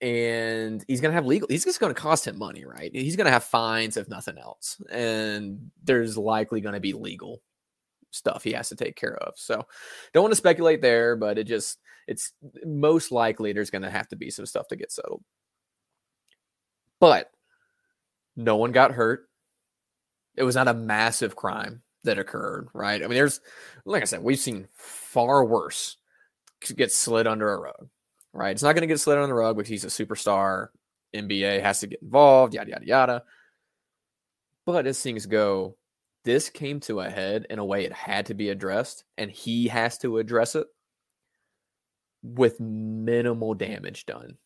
and 0.00 0.82
he's 0.88 1.00
going 1.00 1.10
to 1.10 1.14
have 1.14 1.26
legal, 1.26 1.48
he's 1.48 1.64
just 1.64 1.80
going 1.80 1.94
to 1.94 2.00
cost 2.00 2.26
him 2.26 2.38
money, 2.38 2.64
right? 2.64 2.90
He's 2.92 3.16
going 3.16 3.26
to 3.26 3.32
have 3.32 3.44
fines, 3.44 3.96
if 3.96 4.08
nothing 4.08 4.38
else. 4.38 4.80
And 4.90 5.70
there's 5.82 6.16
likely 6.16 6.60
going 6.60 6.74
to 6.74 6.80
be 6.80 6.92
legal 6.92 7.42
stuff 8.10 8.42
he 8.42 8.52
has 8.52 8.68
to 8.70 8.76
take 8.76 8.96
care 8.96 9.16
of. 9.16 9.34
So 9.36 9.66
don't 10.12 10.22
want 10.22 10.32
to 10.32 10.36
speculate 10.36 10.80
there, 10.80 11.16
but 11.16 11.38
it 11.38 11.44
just, 11.44 11.78
it's 12.06 12.32
most 12.64 13.12
likely 13.12 13.52
there's 13.52 13.70
going 13.70 13.82
to 13.82 13.90
have 13.90 14.08
to 14.08 14.16
be 14.16 14.30
some 14.30 14.46
stuff 14.46 14.68
to 14.68 14.76
get 14.76 14.90
settled. 14.90 15.22
But 16.98 17.30
no 18.36 18.56
one 18.56 18.72
got 18.72 18.92
hurt. 18.92 19.28
It 20.36 20.44
was 20.44 20.54
not 20.54 20.68
a 20.68 20.74
massive 20.74 21.36
crime 21.36 21.82
that 22.04 22.18
occurred, 22.18 22.68
right? 22.72 23.02
I 23.02 23.06
mean, 23.06 23.16
there's, 23.16 23.40
like 23.84 24.02
I 24.02 24.06
said, 24.06 24.22
we've 24.22 24.38
seen 24.38 24.68
far 24.72 25.44
worse 25.44 25.96
get 26.74 26.92
slid 26.92 27.26
under 27.26 27.52
a 27.52 27.58
rug, 27.60 27.88
right? 28.32 28.50
It's 28.50 28.62
not 28.62 28.74
going 28.74 28.82
to 28.82 28.86
get 28.86 29.00
slid 29.00 29.18
on 29.18 29.28
the 29.28 29.34
rug 29.34 29.56
because 29.56 29.68
he's 29.68 29.84
a 29.84 29.88
superstar. 29.88 30.68
NBA 31.14 31.60
has 31.60 31.80
to 31.80 31.86
get 31.86 32.02
involved, 32.02 32.54
yada, 32.54 32.70
yada, 32.70 32.86
yada. 32.86 33.22
But 34.66 34.86
as 34.86 35.02
things 35.02 35.26
go, 35.26 35.76
this 36.24 36.48
came 36.50 36.80
to 36.80 37.00
a 37.00 37.10
head 37.10 37.46
in 37.50 37.58
a 37.58 37.64
way 37.64 37.84
it 37.84 37.92
had 37.92 38.26
to 38.26 38.34
be 38.34 38.50
addressed, 38.50 39.04
and 39.18 39.30
he 39.30 39.68
has 39.68 39.98
to 39.98 40.18
address 40.18 40.54
it 40.54 40.66
with 42.22 42.60
minimal 42.60 43.54
damage 43.54 44.06
done 44.06 44.36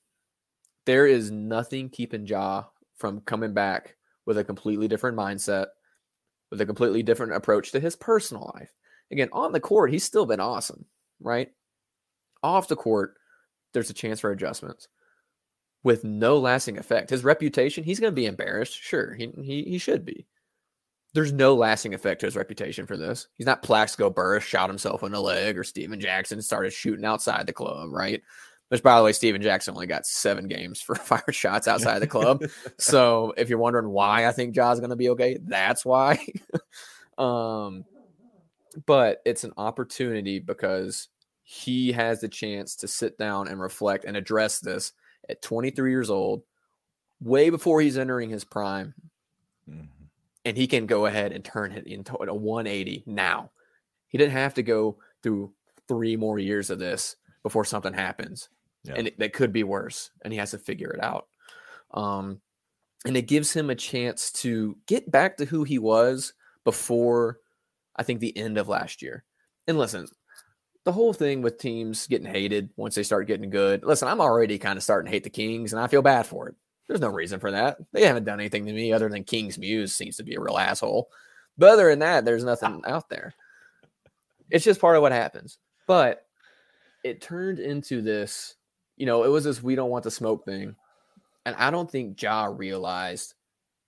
there 0.86 1.06
is 1.06 1.30
nothing 1.30 1.88
keeping 1.88 2.26
Ja 2.26 2.64
from 2.96 3.20
coming 3.22 3.52
back 3.52 3.96
with 4.26 4.38
a 4.38 4.44
completely 4.44 4.88
different 4.88 5.16
mindset, 5.16 5.66
with 6.50 6.60
a 6.60 6.66
completely 6.66 7.02
different 7.02 7.34
approach 7.34 7.72
to 7.72 7.80
his 7.80 7.96
personal 7.96 8.52
life. 8.54 8.72
Again, 9.10 9.28
on 9.32 9.52
the 9.52 9.60
court, 9.60 9.90
he's 9.90 10.04
still 10.04 10.26
been 10.26 10.40
awesome, 10.40 10.84
right? 11.20 11.50
Off 12.42 12.68
the 12.68 12.76
court, 12.76 13.14
there's 13.74 13.90
a 13.90 13.94
chance 13.94 14.20
for 14.20 14.30
adjustments 14.30 14.88
with 15.82 16.02
no 16.02 16.38
lasting 16.38 16.78
effect. 16.78 17.10
His 17.10 17.22
reputation, 17.22 17.84
he's 17.84 18.00
going 18.00 18.10
to 18.10 18.16
be 18.16 18.26
embarrassed. 18.26 18.74
Sure, 18.74 19.14
he, 19.14 19.30
he, 19.42 19.62
he 19.64 19.78
should 19.78 20.04
be. 20.04 20.26
There's 21.12 21.32
no 21.32 21.54
lasting 21.54 21.94
effect 21.94 22.20
to 22.20 22.26
his 22.26 22.34
reputation 22.34 22.86
for 22.86 22.96
this. 22.96 23.28
He's 23.34 23.46
not 23.46 23.62
Plaxico 23.62 24.10
Burress 24.10 24.42
shot 24.42 24.68
himself 24.68 25.04
in 25.04 25.12
the 25.12 25.20
leg 25.20 25.56
or 25.56 25.62
Stephen 25.62 26.00
Jackson 26.00 26.42
started 26.42 26.72
shooting 26.72 27.04
outside 27.04 27.46
the 27.46 27.52
club, 27.52 27.90
right? 27.92 28.20
Which, 28.68 28.82
by 28.82 28.98
the 28.98 29.04
way, 29.04 29.12
Stephen 29.12 29.42
Jackson 29.42 29.74
only 29.74 29.86
got 29.86 30.06
seven 30.06 30.48
games 30.48 30.80
for 30.80 30.94
fired 30.96 31.32
shots 31.32 31.68
outside 31.68 32.00
the 32.00 32.08
club. 32.08 32.42
so 32.78 33.32
if 33.36 33.48
you're 33.48 33.58
wondering 33.58 33.90
why 33.90 34.26
I 34.26 34.32
think 34.32 34.54
Ja's 34.54 34.80
going 34.80 34.90
to 34.90 34.96
be 34.96 35.10
okay, 35.10 35.38
that's 35.40 35.84
why. 35.84 36.26
um, 37.18 37.84
but 38.86 39.20
it's 39.24 39.44
an 39.44 39.52
opportunity 39.56 40.40
because 40.40 41.08
he 41.44 41.92
has 41.92 42.20
the 42.20 42.28
chance 42.28 42.74
to 42.76 42.88
sit 42.88 43.18
down 43.18 43.48
and 43.48 43.60
reflect 43.60 44.06
and 44.06 44.16
address 44.16 44.58
this 44.58 44.92
at 45.28 45.42
23 45.42 45.90
years 45.90 46.10
old, 46.10 46.42
way 47.20 47.50
before 47.50 47.80
he's 47.80 47.98
entering 47.98 48.30
his 48.30 48.44
prime. 48.44 48.94
Mm-hmm. 49.70 49.84
And 50.46 50.56
he 50.56 50.66
can 50.66 50.86
go 50.86 51.06
ahead 51.06 51.32
and 51.32 51.44
turn 51.44 51.72
it 51.72 51.86
into 51.86 52.14
a 52.14 52.34
180 52.34 53.04
now. 53.06 53.50
He 54.08 54.18
didn't 54.18 54.32
have 54.32 54.54
to 54.54 54.62
go 54.62 54.98
through 55.22 55.52
three 55.86 56.16
more 56.16 56.38
years 56.38 56.70
of 56.70 56.78
this 56.78 57.16
before 57.42 57.64
something 57.64 57.94
happens. 57.94 58.48
Yeah. 58.82 58.94
And 58.96 59.08
it, 59.08 59.18
that 59.18 59.32
could 59.32 59.52
be 59.52 59.64
worse. 59.64 60.10
And 60.22 60.32
he 60.32 60.38
has 60.38 60.50
to 60.52 60.58
figure 60.58 60.90
it 60.90 61.02
out. 61.02 61.28
Um, 61.92 62.40
and 63.06 63.16
it 63.16 63.26
gives 63.26 63.52
him 63.52 63.70
a 63.70 63.74
chance 63.74 64.32
to 64.32 64.76
get 64.86 65.10
back 65.10 65.36
to 65.36 65.44
who 65.44 65.64
he 65.64 65.78
was 65.78 66.32
before 66.64 67.38
I 67.96 68.02
think 68.02 68.20
the 68.20 68.36
end 68.36 68.58
of 68.58 68.68
last 68.68 69.02
year. 69.02 69.24
And 69.66 69.78
listen, 69.78 70.08
the 70.84 70.92
whole 70.92 71.12
thing 71.12 71.42
with 71.42 71.58
teams 71.58 72.06
getting 72.06 72.26
hated 72.26 72.68
once 72.76 72.94
they 72.94 73.02
start 73.02 73.26
getting 73.26 73.50
good. 73.50 73.84
Listen, 73.84 74.08
I'm 74.08 74.20
already 74.20 74.58
kind 74.58 74.76
of 74.76 74.82
starting 74.82 75.06
to 75.06 75.12
hate 75.12 75.24
the 75.24 75.30
Kings, 75.30 75.72
and 75.72 75.80
I 75.80 75.86
feel 75.86 76.02
bad 76.02 76.26
for 76.26 76.48
it. 76.48 76.54
There's 76.86 77.00
no 77.00 77.08
reason 77.08 77.40
for 77.40 77.50
that. 77.50 77.78
They 77.92 78.04
haven't 78.04 78.24
done 78.24 78.40
anything 78.40 78.66
to 78.66 78.72
me 78.72 78.92
other 78.92 79.08
than 79.08 79.24
King's 79.24 79.58
Muse 79.58 79.96
seems 79.96 80.18
to 80.18 80.22
be 80.22 80.34
a 80.34 80.40
real 80.40 80.58
asshole. 80.58 81.08
But 81.56 81.70
other 81.70 81.88
than 81.88 82.00
that, 82.00 82.24
there's 82.24 82.44
ah. 82.44 82.48
nothing 82.48 82.82
out 82.86 83.08
there. 83.08 83.34
It's 84.50 84.64
just 84.64 84.80
part 84.80 84.96
of 84.96 85.02
what 85.02 85.12
happens. 85.12 85.58
But 85.86 86.26
it 87.02 87.22
turned 87.22 87.58
into 87.58 88.02
this, 88.02 88.56
you 88.96 89.06
know, 89.06 89.24
it 89.24 89.28
was 89.28 89.44
this 89.44 89.62
we 89.62 89.74
don't 89.74 89.90
want 89.90 90.04
the 90.04 90.10
smoke 90.10 90.44
thing. 90.44 90.76
And 91.46 91.56
I 91.56 91.70
don't 91.70 91.90
think 91.90 92.20
Ja 92.20 92.44
realized 92.44 93.34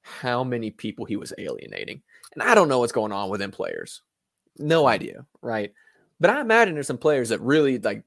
how 0.03 0.44
many 0.44 0.70
people 0.70 1.05
he 1.05 1.16
was 1.16 1.34
alienating. 1.36 2.03
And 2.32 2.42
I 2.42 2.55
don't 2.55 2.68
know 2.68 2.78
what's 2.78 2.92
going 2.92 3.12
on 3.12 3.28
within 3.28 3.51
players. 3.51 4.03
No 4.59 4.82
hmm. 4.82 4.88
idea, 4.88 5.26
right? 5.42 5.72
But 6.18 6.30
I 6.30 6.40
imagine 6.40 6.74
there's 6.74 6.86
some 6.86 6.98
players 6.98 7.28
that 7.28 7.40
really 7.40 7.78
like 7.78 8.02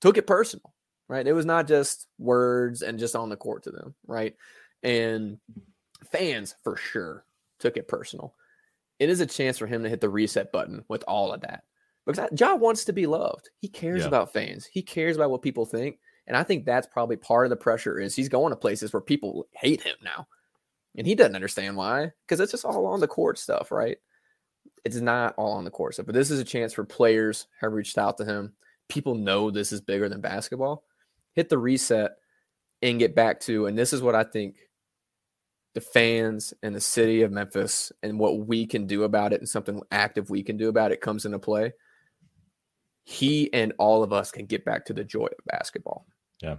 took 0.00 0.18
it 0.18 0.26
personal, 0.26 0.74
right? 1.08 1.26
It 1.26 1.32
was 1.32 1.46
not 1.46 1.66
just 1.66 2.06
words 2.18 2.82
and 2.82 2.98
just 2.98 3.16
on 3.16 3.30
the 3.30 3.36
court 3.36 3.62
to 3.64 3.70
them, 3.70 3.94
right? 4.06 4.34
And 4.82 5.38
fans 6.12 6.54
for 6.62 6.76
sure 6.76 7.24
took 7.58 7.76
it 7.76 7.88
personal. 7.88 8.34
It 8.98 9.08
is 9.08 9.20
a 9.20 9.26
chance 9.26 9.58
for 9.58 9.66
him 9.66 9.82
to 9.82 9.88
hit 9.88 10.00
the 10.00 10.08
reset 10.08 10.52
button 10.52 10.84
with 10.88 11.02
all 11.08 11.32
of 11.32 11.40
that. 11.40 11.64
Because 12.06 12.28
Ja 12.38 12.54
wants 12.54 12.84
to 12.84 12.92
be 12.92 13.06
loved. 13.06 13.48
He 13.60 13.68
cares 13.68 14.02
yeah. 14.02 14.08
about 14.08 14.32
fans. 14.32 14.66
He 14.66 14.82
cares 14.82 15.16
about 15.16 15.30
what 15.30 15.40
people 15.40 15.64
think. 15.64 15.98
And 16.26 16.36
I 16.36 16.42
think 16.42 16.64
that's 16.64 16.86
probably 16.86 17.16
part 17.16 17.46
of 17.46 17.50
the 17.50 17.56
pressure 17.56 17.98
is 17.98 18.14
he's 18.14 18.28
going 18.28 18.50
to 18.50 18.56
places 18.56 18.92
where 18.92 19.00
people 19.00 19.46
hate 19.52 19.82
him 19.82 19.96
now. 20.02 20.26
And 20.96 21.06
he 21.06 21.14
doesn't 21.14 21.34
understand 21.34 21.76
why, 21.76 22.12
because 22.26 22.40
it's 22.40 22.52
just 22.52 22.64
all 22.64 22.86
on 22.86 23.00
the 23.00 23.08
court 23.08 23.38
stuff, 23.38 23.72
right? 23.72 23.96
It's 24.84 24.96
not 24.96 25.34
all 25.36 25.52
on 25.52 25.64
the 25.64 25.70
court 25.70 25.94
stuff. 25.94 26.06
But 26.06 26.14
this 26.14 26.30
is 26.30 26.40
a 26.40 26.44
chance 26.44 26.72
for 26.72 26.84
players 26.84 27.46
have 27.60 27.72
reached 27.72 27.98
out 27.98 28.18
to 28.18 28.24
him. 28.24 28.52
People 28.88 29.14
know 29.14 29.50
this 29.50 29.72
is 29.72 29.80
bigger 29.80 30.08
than 30.08 30.20
basketball. 30.20 30.84
Hit 31.32 31.48
the 31.48 31.58
reset 31.58 32.12
and 32.82 32.98
get 32.98 33.14
back 33.14 33.40
to, 33.40 33.66
and 33.66 33.78
this 33.78 33.92
is 33.92 34.02
what 34.02 34.14
I 34.14 34.24
think 34.24 34.56
the 35.72 35.80
fans 35.80 36.54
and 36.62 36.74
the 36.74 36.80
city 36.80 37.22
of 37.22 37.32
Memphis 37.32 37.90
and 38.02 38.18
what 38.18 38.46
we 38.46 38.66
can 38.66 38.86
do 38.86 39.04
about 39.04 39.32
it 39.32 39.40
and 39.40 39.48
something 39.48 39.80
active 39.90 40.30
we 40.30 40.42
can 40.42 40.56
do 40.56 40.68
about 40.68 40.92
it 40.92 41.00
comes 41.00 41.24
into 41.24 41.38
play. 41.38 41.72
He 43.04 43.52
and 43.52 43.72
all 43.78 44.02
of 44.02 44.12
us 44.12 44.30
can 44.30 44.46
get 44.46 44.64
back 44.64 44.84
to 44.86 44.92
the 44.92 45.04
joy 45.04 45.26
of 45.26 45.44
basketball. 45.46 46.06
Yeah. 46.40 46.56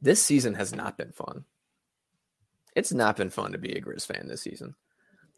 This 0.00 0.22
season 0.22 0.54
has 0.54 0.74
not 0.74 0.98
been 0.98 1.12
fun 1.12 1.44
it's 2.74 2.92
not 2.92 3.16
been 3.16 3.30
fun 3.30 3.52
to 3.52 3.58
be 3.58 3.72
a 3.72 3.80
Grizz 3.80 4.06
fan 4.06 4.26
this 4.28 4.42
season. 4.42 4.74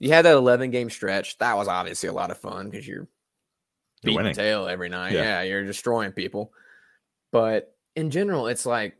You 0.04 0.12
had 0.12 0.26
that 0.26 0.36
11 0.36 0.70
game 0.70 0.90
stretch. 0.90 1.38
That 1.38 1.56
was 1.56 1.66
obviously 1.66 2.10
a 2.10 2.12
lot 2.12 2.30
of 2.30 2.36
fun 2.36 2.68
because 2.68 2.86
you're 2.86 3.08
beating 4.02 4.22
you're 4.22 4.34
tail 4.34 4.68
every 4.68 4.90
night. 4.90 5.14
Yeah. 5.14 5.22
yeah, 5.22 5.42
you're 5.44 5.64
destroying 5.64 6.12
people. 6.12 6.52
But 7.32 7.74
in 7.96 8.10
general, 8.10 8.48
it's 8.48 8.66
like 8.66 8.98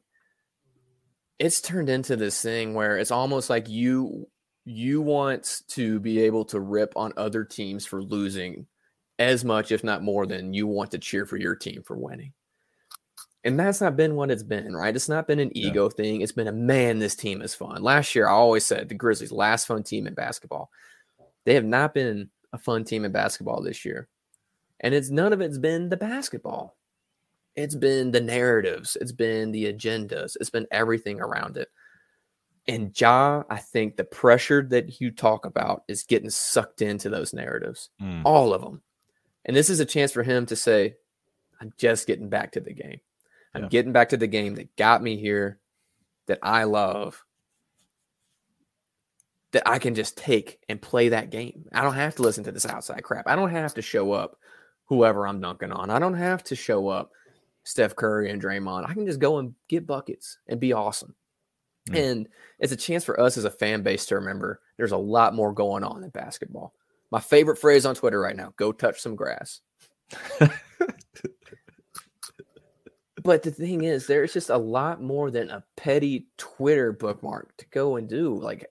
it's 1.38 1.60
turned 1.60 1.90
into 1.90 2.16
this 2.16 2.40
thing 2.40 2.72
where 2.72 2.96
it's 2.96 3.10
almost 3.10 3.50
like 3.50 3.68
you 3.68 4.26
you 4.64 5.02
want 5.02 5.60
to 5.68 6.00
be 6.00 6.20
able 6.20 6.46
to 6.46 6.58
rip 6.58 6.94
on 6.96 7.12
other 7.18 7.44
teams 7.44 7.84
for 7.84 8.02
losing 8.02 8.66
as 9.18 9.44
much, 9.44 9.72
if 9.72 9.84
not 9.84 10.02
more, 10.02 10.24
than 10.24 10.54
you 10.54 10.66
want 10.66 10.92
to 10.92 10.98
cheer 10.98 11.26
for 11.26 11.36
your 11.36 11.54
team 11.54 11.82
for 11.82 11.98
winning. 11.98 12.32
And 13.44 13.60
that's 13.60 13.82
not 13.82 13.94
been 13.94 14.14
what 14.14 14.30
it's 14.30 14.42
been, 14.42 14.74
right? 14.74 14.96
It's 14.96 15.10
not 15.10 15.26
been 15.26 15.38
an 15.38 15.54
ego 15.54 15.84
yeah. 15.84 15.96
thing. 15.96 16.20
It's 16.22 16.32
been 16.32 16.48
a 16.48 16.52
man, 16.52 16.98
this 16.98 17.14
team 17.14 17.42
is 17.42 17.54
fun. 17.54 17.82
Last 17.82 18.14
year, 18.14 18.26
I 18.26 18.32
always 18.32 18.64
said 18.64 18.88
the 18.88 18.94
Grizzlies, 18.94 19.32
last 19.32 19.66
fun 19.66 19.82
team 19.82 20.06
in 20.06 20.14
basketball. 20.14 20.70
They 21.44 21.54
have 21.54 21.64
not 21.64 21.94
been 21.94 22.30
a 22.52 22.58
fun 22.58 22.84
team 22.84 23.04
in 23.04 23.12
basketball 23.12 23.62
this 23.62 23.84
year. 23.84 24.08
And 24.80 24.94
it's 24.94 25.10
none 25.10 25.32
of 25.32 25.40
it's 25.40 25.58
been 25.58 25.88
the 25.88 25.96
basketball. 25.96 26.76
It's 27.56 27.76
been 27.76 28.10
the 28.10 28.20
narratives, 28.20 28.96
it's 29.00 29.12
been 29.12 29.52
the 29.52 29.72
agendas, 29.72 30.36
it's 30.40 30.50
been 30.50 30.66
everything 30.72 31.20
around 31.20 31.56
it. 31.56 31.68
And 32.66 32.98
Ja, 32.98 33.44
I 33.48 33.58
think 33.58 33.96
the 33.96 34.04
pressure 34.04 34.62
that 34.70 35.00
you 35.00 35.10
talk 35.12 35.44
about 35.44 35.84
is 35.86 36.02
getting 36.02 36.30
sucked 36.30 36.82
into 36.82 37.08
those 37.10 37.32
narratives, 37.32 37.90
mm. 38.02 38.22
all 38.24 38.52
of 38.52 38.62
them. 38.62 38.82
And 39.44 39.54
this 39.54 39.70
is 39.70 39.78
a 39.78 39.84
chance 39.84 40.10
for 40.10 40.22
him 40.24 40.46
to 40.46 40.56
say, 40.56 40.96
I'm 41.60 41.72
just 41.78 42.06
getting 42.06 42.28
back 42.28 42.52
to 42.52 42.60
the 42.60 42.72
game. 42.72 43.00
I'm 43.54 43.64
yeah. 43.64 43.68
getting 43.68 43.92
back 43.92 44.08
to 44.08 44.16
the 44.16 44.26
game 44.26 44.56
that 44.56 44.74
got 44.76 45.02
me 45.02 45.16
here, 45.16 45.60
that 46.26 46.40
I 46.42 46.64
love, 46.64 47.24
that 49.54 49.68
I 49.68 49.78
can 49.78 49.94
just 49.94 50.16
take 50.16 50.58
and 50.68 50.80
play 50.80 51.08
that 51.08 51.30
game. 51.30 51.64
I 51.72 51.82
don't 51.82 51.94
have 51.94 52.16
to 52.16 52.22
listen 52.22 52.44
to 52.44 52.52
this 52.52 52.66
outside 52.66 53.02
crap. 53.02 53.26
I 53.26 53.36
don't 53.36 53.50
have 53.50 53.74
to 53.74 53.82
show 53.82 54.12
up 54.12 54.36
whoever 54.86 55.26
I'm 55.26 55.40
dunking 55.40 55.72
on. 55.72 55.90
I 55.90 55.98
don't 55.98 56.14
have 56.14 56.44
to 56.44 56.56
show 56.56 56.88
up 56.88 57.10
Steph 57.62 57.96
Curry 57.96 58.30
and 58.30 58.42
Draymond. 58.42 58.88
I 58.88 58.94
can 58.94 59.06
just 59.06 59.20
go 59.20 59.38
and 59.38 59.54
get 59.68 59.86
buckets 59.86 60.38
and 60.48 60.60
be 60.60 60.72
awesome. 60.72 61.14
Mm. 61.88 62.10
And 62.10 62.28
it's 62.58 62.72
a 62.72 62.76
chance 62.76 63.04
for 63.04 63.18
us 63.18 63.38
as 63.38 63.44
a 63.44 63.50
fan 63.50 63.82
base 63.82 64.06
to 64.06 64.16
remember 64.16 64.60
there's 64.76 64.92
a 64.92 64.96
lot 64.96 65.34
more 65.34 65.52
going 65.52 65.84
on 65.84 66.02
in 66.02 66.10
basketball. 66.10 66.74
My 67.10 67.20
favorite 67.20 67.58
phrase 67.58 67.86
on 67.86 67.94
Twitter 67.94 68.20
right 68.20 68.36
now 68.36 68.52
go 68.56 68.72
touch 68.72 69.00
some 69.00 69.16
grass. 69.16 69.60
But 73.24 73.42
the 73.42 73.50
thing 73.50 73.84
is, 73.84 74.06
there's 74.06 74.34
just 74.34 74.50
a 74.50 74.58
lot 74.58 75.02
more 75.02 75.30
than 75.30 75.48
a 75.48 75.64
petty 75.76 76.26
Twitter 76.36 76.92
bookmark 76.92 77.56
to 77.56 77.66
go 77.70 77.96
and 77.96 78.06
do. 78.06 78.34
Like, 78.34 78.66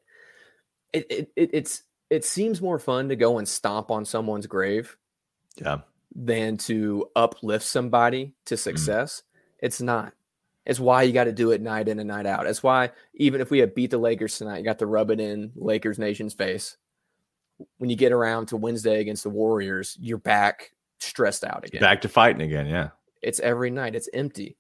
it, 0.94 1.06
it, 1.10 1.32
it 1.36 1.50
it's 1.54 1.84
it 2.10 2.24
seems 2.24 2.62
more 2.62 2.80
fun 2.80 3.10
to 3.10 3.16
go 3.16 3.40
and 3.40 3.48
stomp 3.48 3.92
on 3.92 4.06
someone's 4.06 4.48
grave, 4.48 4.96
yeah, 5.56 5.80
than 6.16 6.58
to 6.58 7.10
uplift 7.16 7.66
somebody 7.66 8.34
to 8.46 8.56
mm. 8.56 8.60
success. 8.60 9.22
Mm. 9.22 9.40
It's 9.60 9.82
not. 9.82 10.14
It's 10.66 10.80
why 10.80 11.04
you 11.04 11.12
got 11.12 11.26
to 11.26 11.34
do 11.34 11.52
it 11.52 11.62
night 11.62 11.90
in 11.90 12.00
and 12.00 12.08
night 12.08 12.26
out. 12.26 12.48
It's 12.48 12.64
why 12.64 12.92
even 13.16 13.42
if 13.42 13.52
we 13.52 13.60
have 13.60 13.76
beat 13.76 13.92
the 13.92 13.98
Lakers 13.98 14.38
tonight, 14.38 14.60
you 14.60 14.64
got 14.64 14.80
to 14.80 14.86
rub 14.86 15.12
it 15.12 15.20
in 15.20 15.52
Lakers 15.56 16.00
Nation's 16.00 16.34
face. 16.34 16.78
When 17.78 17.90
you 17.90 17.96
get 17.98 18.14
around 18.14 18.48
to 18.48 18.58
Wednesday 18.58 19.02
against 19.02 19.24
the 19.24 19.30
Warriors, 19.30 19.98
you're 20.00 20.18
back 20.18 20.72
stressed 21.00 21.44
out 21.44 21.66
again. 21.66 21.82
Back 21.82 22.02
to 22.02 22.10
fighting 22.10 22.42
again, 22.42 22.68
yeah. 22.68 22.90
It's 23.22 23.40
every 23.42 23.72
night, 23.72 23.96
it's 23.96 24.10
empty, 24.14 24.58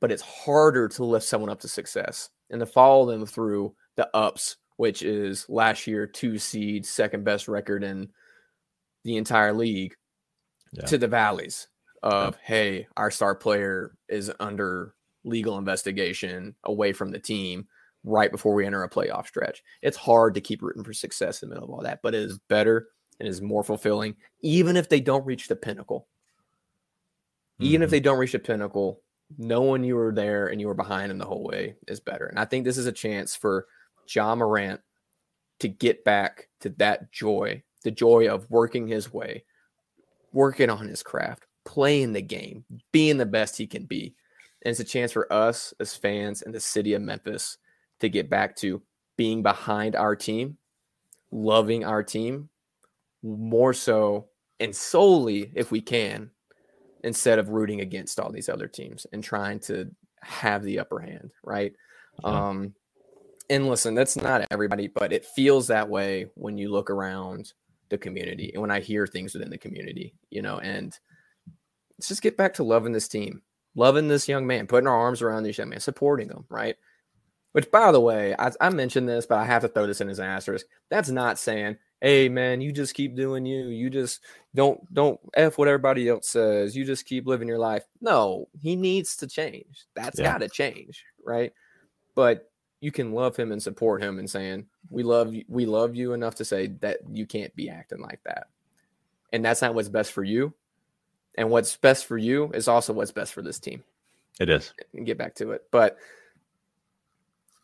but 0.00 0.12
it's 0.12 0.22
harder 0.22 0.88
to 0.88 1.04
lift 1.04 1.26
someone 1.26 1.50
up 1.50 1.60
to 1.60 1.68
success 1.68 2.30
and 2.50 2.60
to 2.60 2.66
follow 2.66 3.06
them 3.06 3.26
through 3.26 3.74
the 3.96 4.08
ups, 4.14 4.56
which 4.80 5.02
is 5.02 5.44
last 5.50 5.86
year, 5.86 6.06
two 6.06 6.38
seed, 6.38 6.86
second 6.86 7.22
best 7.22 7.48
record 7.48 7.84
in 7.84 8.08
the 9.04 9.18
entire 9.18 9.52
league, 9.52 9.94
yeah. 10.72 10.86
to 10.86 10.96
the 10.96 11.06
valleys 11.06 11.68
of, 12.02 12.34
yeah. 12.34 12.46
hey, 12.46 12.86
our 12.96 13.10
star 13.10 13.34
player 13.34 13.94
is 14.08 14.32
under 14.40 14.94
legal 15.22 15.58
investigation 15.58 16.54
away 16.64 16.94
from 16.94 17.10
the 17.10 17.18
team 17.18 17.66
right 18.04 18.32
before 18.32 18.54
we 18.54 18.64
enter 18.64 18.82
a 18.82 18.88
playoff 18.88 19.26
stretch. 19.26 19.62
It's 19.82 19.98
hard 19.98 20.32
to 20.36 20.40
keep 20.40 20.62
rooting 20.62 20.82
for 20.82 20.94
success 20.94 21.42
in 21.42 21.50
the 21.50 21.56
middle 21.56 21.68
of 21.68 21.74
all 21.74 21.82
that, 21.82 22.00
but 22.02 22.14
it 22.14 22.22
is 22.22 22.38
better 22.48 22.88
and 23.18 23.28
is 23.28 23.42
more 23.42 23.62
fulfilling, 23.62 24.16
even 24.40 24.78
if 24.78 24.88
they 24.88 25.00
don't 25.00 25.26
reach 25.26 25.46
the 25.48 25.56
pinnacle. 25.56 26.08
Even 27.58 27.74
mm-hmm. 27.74 27.82
if 27.82 27.90
they 27.90 28.00
don't 28.00 28.16
reach 28.16 28.32
the 28.32 28.38
pinnacle, 28.38 29.02
knowing 29.36 29.84
you 29.84 29.96
were 29.96 30.14
there 30.14 30.46
and 30.46 30.58
you 30.58 30.68
were 30.68 30.74
behind 30.74 31.10
them 31.10 31.18
the 31.18 31.26
whole 31.26 31.44
way 31.44 31.74
is 31.86 32.00
better. 32.00 32.24
And 32.24 32.38
I 32.38 32.46
think 32.46 32.64
this 32.64 32.78
is 32.78 32.86
a 32.86 32.92
chance 32.92 33.36
for 33.36 33.66
Ja 34.14 34.34
Morant 34.34 34.80
to 35.60 35.68
get 35.68 36.04
back 36.04 36.48
to 36.60 36.70
that 36.70 37.12
joy, 37.12 37.62
the 37.84 37.90
joy 37.90 38.28
of 38.28 38.50
working 38.50 38.86
his 38.86 39.12
way, 39.12 39.44
working 40.32 40.70
on 40.70 40.88
his 40.88 41.02
craft, 41.02 41.46
playing 41.64 42.12
the 42.12 42.22
game, 42.22 42.64
being 42.92 43.16
the 43.16 43.26
best 43.26 43.56
he 43.56 43.66
can 43.66 43.84
be. 43.84 44.14
And 44.62 44.70
it's 44.70 44.80
a 44.80 44.84
chance 44.84 45.12
for 45.12 45.30
us 45.32 45.72
as 45.80 45.96
fans 45.96 46.42
and 46.42 46.54
the 46.54 46.60
city 46.60 46.94
of 46.94 47.02
Memphis 47.02 47.58
to 48.00 48.08
get 48.08 48.28
back 48.30 48.56
to 48.56 48.82
being 49.16 49.42
behind 49.42 49.96
our 49.96 50.16
team, 50.16 50.56
loving 51.30 51.84
our 51.84 52.02
team 52.02 52.48
more 53.22 53.74
so 53.74 54.28
and 54.60 54.74
solely 54.74 55.50
if 55.54 55.70
we 55.70 55.80
can, 55.80 56.30
instead 57.04 57.38
of 57.38 57.48
rooting 57.48 57.80
against 57.80 58.20
all 58.20 58.30
these 58.30 58.48
other 58.48 58.68
teams 58.68 59.06
and 59.12 59.22
trying 59.24 59.58
to 59.58 59.90
have 60.22 60.62
the 60.62 60.78
upper 60.78 60.98
hand, 61.00 61.30
right? 61.44 61.72
Yeah. 62.22 62.48
Um, 62.48 62.74
and 63.50 63.68
listen, 63.68 63.94
that's 63.94 64.16
not 64.16 64.46
everybody, 64.50 64.86
but 64.86 65.12
it 65.12 65.26
feels 65.26 65.66
that 65.66 65.88
way 65.88 66.30
when 66.34 66.56
you 66.56 66.70
look 66.70 66.88
around 66.88 67.52
the 67.90 67.98
community 67.98 68.52
and 68.54 68.62
when 68.62 68.70
I 68.70 68.80
hear 68.80 69.06
things 69.06 69.34
within 69.34 69.50
the 69.50 69.58
community, 69.58 70.14
you 70.30 70.40
know, 70.40 70.58
and 70.58 70.96
let's 71.98 72.08
just 72.08 72.22
get 72.22 72.36
back 72.36 72.54
to 72.54 72.62
loving 72.62 72.92
this 72.92 73.08
team, 73.08 73.42
loving 73.74 74.08
this 74.08 74.28
young 74.28 74.46
man, 74.46 74.68
putting 74.68 74.86
our 74.86 74.96
arms 74.96 75.20
around 75.20 75.42
this 75.42 75.58
young 75.58 75.68
man, 75.68 75.80
supporting 75.80 76.28
them, 76.28 76.46
right? 76.48 76.76
Which, 77.52 77.70
by 77.72 77.90
the 77.90 78.00
way, 78.00 78.36
I, 78.38 78.52
I 78.60 78.70
mentioned 78.70 79.08
this, 79.08 79.26
but 79.26 79.38
I 79.38 79.44
have 79.44 79.62
to 79.62 79.68
throw 79.68 79.88
this 79.88 80.00
in 80.00 80.08
as 80.08 80.20
an 80.20 80.26
asterisk. 80.26 80.66
That's 80.88 81.10
not 81.10 81.36
saying, 81.36 81.76
hey 82.00 82.28
man, 82.28 82.60
you 82.60 82.72
just 82.72 82.94
keep 82.94 83.16
doing 83.16 83.44
you. 83.44 83.66
You 83.66 83.90
just 83.90 84.20
don't 84.54 84.80
don't 84.94 85.18
f 85.34 85.58
what 85.58 85.68
everybody 85.68 86.08
else 86.08 86.28
says. 86.28 86.76
You 86.76 86.84
just 86.84 87.06
keep 87.06 87.26
living 87.26 87.48
your 87.48 87.58
life. 87.58 87.84
No, 88.00 88.48
he 88.60 88.76
needs 88.76 89.16
to 89.16 89.26
change. 89.26 89.86
That's 89.96 90.18
yeah. 90.18 90.32
got 90.32 90.38
to 90.38 90.48
change, 90.48 91.04
right? 91.24 91.52
But 92.14 92.49
you 92.80 92.90
can 92.90 93.12
love 93.12 93.36
him 93.36 93.52
and 93.52 93.62
support 93.62 94.02
him 94.02 94.18
and 94.18 94.28
saying 94.28 94.66
we 94.88 95.02
love 95.02 95.34
you 95.34 95.44
we 95.48 95.66
love 95.66 95.94
you 95.94 96.12
enough 96.12 96.34
to 96.36 96.44
say 96.44 96.68
that 96.80 96.98
you 97.10 97.26
can't 97.26 97.54
be 97.54 97.68
acting 97.68 98.00
like 98.00 98.20
that. 98.24 98.48
And 99.32 99.44
that's 99.44 99.62
not 99.62 99.74
what's 99.74 99.88
best 99.88 100.12
for 100.12 100.24
you. 100.24 100.52
And 101.36 101.50
what's 101.50 101.76
best 101.76 102.06
for 102.06 102.18
you 102.18 102.50
is 102.52 102.66
also 102.66 102.92
what's 102.92 103.12
best 103.12 103.32
for 103.32 103.42
this 103.42 103.60
team. 103.60 103.84
It 104.40 104.48
is. 104.48 104.72
And 104.94 105.06
get 105.06 105.18
back 105.18 105.34
to 105.36 105.52
it. 105.52 105.66
But 105.70 105.98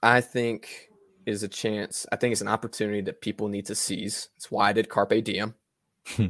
i 0.03 0.21
think 0.21 0.91
is 1.25 1.43
a 1.43 1.49
chance 1.49 2.05
i 2.13 2.17
think 2.17 2.31
it's 2.31 2.43
an 2.43 2.49
opportunity 2.49 3.01
that 3.01 3.23
people 3.23 3.49
need 3.49 3.67
to 3.67 3.75
seize. 3.75 4.29
It's 4.37 4.51
why 4.51 4.69
i 4.69 4.73
did 4.73 4.89
carpe 4.89 5.25
diem. 5.25 5.55
Hmm. 6.09 6.27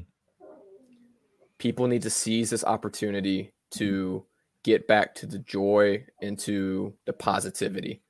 People 1.59 1.87
need 1.87 2.03
to 2.03 2.11
seize 2.11 2.51
this 2.51 2.64
opportunity 2.64 3.53
to 3.72 4.24
get 4.62 4.87
back 4.87 5.14
to 5.16 5.26
the 5.26 5.39
joy 5.41 6.05
and 6.22 6.39
to 6.39 6.95
the 7.07 7.12
positivity 7.12 8.03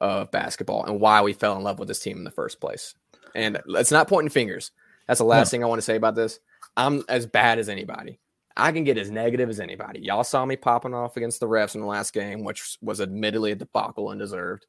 of 0.00 0.30
basketball 0.30 0.84
and 0.84 1.00
why 1.00 1.22
we 1.22 1.32
fell 1.32 1.56
in 1.56 1.62
love 1.62 1.78
with 1.78 1.88
this 1.88 2.00
team 2.00 2.16
in 2.16 2.24
the 2.24 2.30
first 2.30 2.60
place. 2.60 2.94
And 3.34 3.60
it's 3.68 3.92
not 3.92 4.08
pointing 4.08 4.30
fingers. 4.30 4.70
That's 5.06 5.18
the 5.18 5.24
last 5.24 5.48
no. 5.48 5.50
thing 5.50 5.64
I 5.64 5.66
want 5.66 5.78
to 5.78 5.84
say 5.84 5.96
about 5.96 6.14
this. 6.14 6.40
I'm 6.76 7.02
as 7.08 7.26
bad 7.26 7.58
as 7.58 7.68
anybody. 7.68 8.20
I 8.56 8.72
can 8.72 8.84
get 8.84 8.98
as 8.98 9.10
negative 9.10 9.48
as 9.48 9.60
anybody. 9.60 10.00
Y'all 10.00 10.24
saw 10.24 10.44
me 10.44 10.56
popping 10.56 10.94
off 10.94 11.16
against 11.16 11.40
the 11.40 11.46
refs 11.46 11.74
in 11.74 11.80
the 11.80 11.86
last 11.86 12.12
game, 12.12 12.42
which 12.42 12.76
was 12.82 13.00
admittedly 13.00 13.52
a 13.52 13.54
debacle 13.54 14.10
and 14.10 14.20
deserved. 14.20 14.66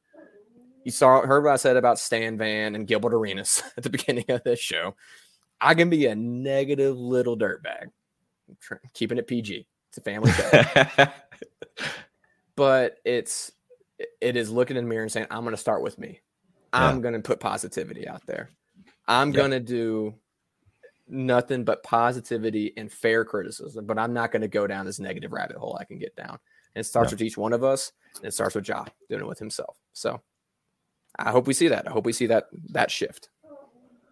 You 0.84 0.92
saw 0.92 1.22
heard 1.22 1.44
what 1.44 1.52
I 1.52 1.56
said 1.56 1.76
about 1.76 1.98
Stan 1.98 2.38
Van 2.38 2.74
and 2.74 2.86
Gilbert 2.86 3.14
Arenas 3.14 3.62
at 3.76 3.82
the 3.82 3.90
beginning 3.90 4.24
of 4.28 4.42
this 4.44 4.60
show. 4.60 4.94
I 5.60 5.74
can 5.74 5.90
be 5.90 6.06
a 6.06 6.14
negative 6.14 6.96
little 6.96 7.36
dirtbag. 7.36 7.86
Keeping 8.94 9.18
it 9.18 9.26
PG. 9.26 9.66
It's 9.88 9.98
a 9.98 10.00
family 10.00 10.32
show. 10.32 11.06
but 12.56 12.96
it's 13.04 13.52
it 14.20 14.36
is 14.36 14.50
looking 14.50 14.76
in 14.76 14.84
the 14.84 14.88
mirror 14.88 15.02
and 15.02 15.12
saying, 15.12 15.26
I'm 15.30 15.42
going 15.42 15.54
to 15.54 15.60
start 15.60 15.82
with 15.82 15.98
me. 15.98 16.20
I'm 16.72 17.00
going 17.00 17.14
to 17.14 17.20
put 17.20 17.40
positivity 17.40 18.06
out 18.06 18.24
there. 18.26 18.50
I'm 19.08 19.30
yeah. 19.30 19.36
going 19.36 19.50
to 19.50 19.60
do 19.60 20.14
nothing 21.08 21.64
but 21.64 21.82
positivity 21.82 22.72
and 22.76 22.90
fair 22.90 23.24
criticism, 23.24 23.86
but 23.86 23.98
I'm 23.98 24.12
not 24.12 24.30
going 24.30 24.42
to 24.42 24.48
go 24.48 24.66
down 24.66 24.86
this 24.86 25.00
negative 25.00 25.32
rabbit 25.32 25.56
hole 25.56 25.76
I 25.80 25.84
can 25.84 25.98
get 25.98 26.14
down. 26.14 26.38
And 26.74 26.84
it 26.84 26.84
starts 26.84 27.10
yeah. 27.10 27.14
with 27.16 27.22
each 27.22 27.36
one 27.36 27.52
of 27.52 27.64
us, 27.64 27.90
and 28.16 28.26
it 28.26 28.32
starts 28.32 28.54
with 28.54 28.68
Ja 28.68 28.84
doing 29.08 29.22
it 29.22 29.26
with 29.26 29.40
himself. 29.40 29.76
So 29.92 30.20
I 31.18 31.30
hope 31.30 31.48
we 31.48 31.54
see 31.54 31.68
that. 31.68 31.88
I 31.88 31.90
hope 31.90 32.06
we 32.06 32.12
see 32.12 32.26
that 32.26 32.46
that 32.70 32.90
shift. 32.92 33.28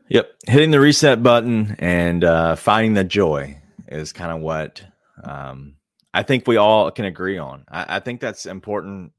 Yep, 0.09 0.33
hitting 0.47 0.71
the 0.73 0.81
reset 0.81 1.23
button 1.23 1.77
and 1.79 2.25
uh, 2.25 2.57
finding 2.57 2.95
the 2.95 3.05
joy 3.05 3.61
is 3.89 4.13
kind 4.13 4.33
of 4.33 4.41
what 4.41 4.83
um, 5.23 5.77
I 6.13 6.23
think 6.23 6.49
we 6.49 6.57
all 6.57 6.91
can 6.91 7.05
agree 7.05 7.39
on. 7.39 7.65
I, 7.69 7.97
I 7.97 8.01
think 8.01 8.21
that's 8.21 8.47
important 8.47 9.13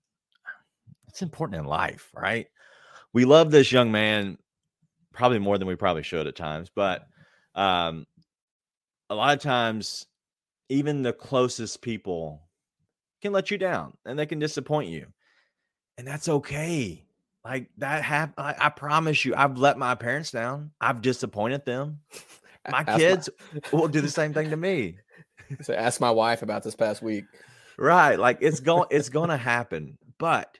it's 1.09 1.21
important 1.21 1.59
in 1.59 1.65
life, 1.65 2.09
right? 2.13 2.47
We 3.13 3.25
love 3.25 3.51
this 3.51 3.71
young 3.71 3.91
man 3.91 4.37
probably 5.11 5.39
more 5.39 5.57
than 5.57 5.67
we 5.67 5.75
probably 5.75 6.03
should 6.03 6.27
at 6.27 6.35
times, 6.35 6.69
but 6.73 7.07
um, 7.55 8.05
a 9.09 9.15
lot 9.15 9.35
of 9.35 9.41
times, 9.41 10.05
even 10.69 11.01
the 11.01 11.11
closest 11.11 11.81
people 11.81 12.43
can 13.21 13.33
let 13.33 13.51
you 13.51 13.57
down 13.57 13.97
and 14.05 14.17
they 14.17 14.27
can 14.27 14.39
disappoint 14.39 14.89
you, 14.89 15.07
and 15.97 16.07
that's 16.07 16.29
okay. 16.29 17.03
Like 17.43 17.69
that 17.77 18.03
happened. 18.03 18.35
I, 18.37 18.55
I, 18.59 18.69
promise 18.69 19.23
you, 19.25 19.33
I've 19.33 19.57
let 19.57 19.77
my 19.77 19.95
parents 19.95 20.29
down. 20.29 20.71
I've 20.79 21.01
disappointed 21.01 21.65
them. 21.65 21.99
My 22.69 22.83
ask 22.85 22.99
kids 22.99 23.29
my... 23.53 23.79
will 23.79 23.87
do 23.87 24.01
the 24.01 24.09
same 24.09 24.33
thing 24.33 24.49
to 24.49 24.57
me. 24.57 24.97
So 25.61 25.73
ask 25.73 25.99
my 25.99 26.11
wife 26.11 26.43
about 26.43 26.61
this 26.61 26.75
past 26.75 27.01
week. 27.01 27.23
Right, 27.77 28.19
like 28.19 28.39
it's 28.41 28.59
going, 28.59 28.87
it's 28.91 29.09
going 29.09 29.29
to 29.29 29.37
happen. 29.37 29.97
But 30.19 30.58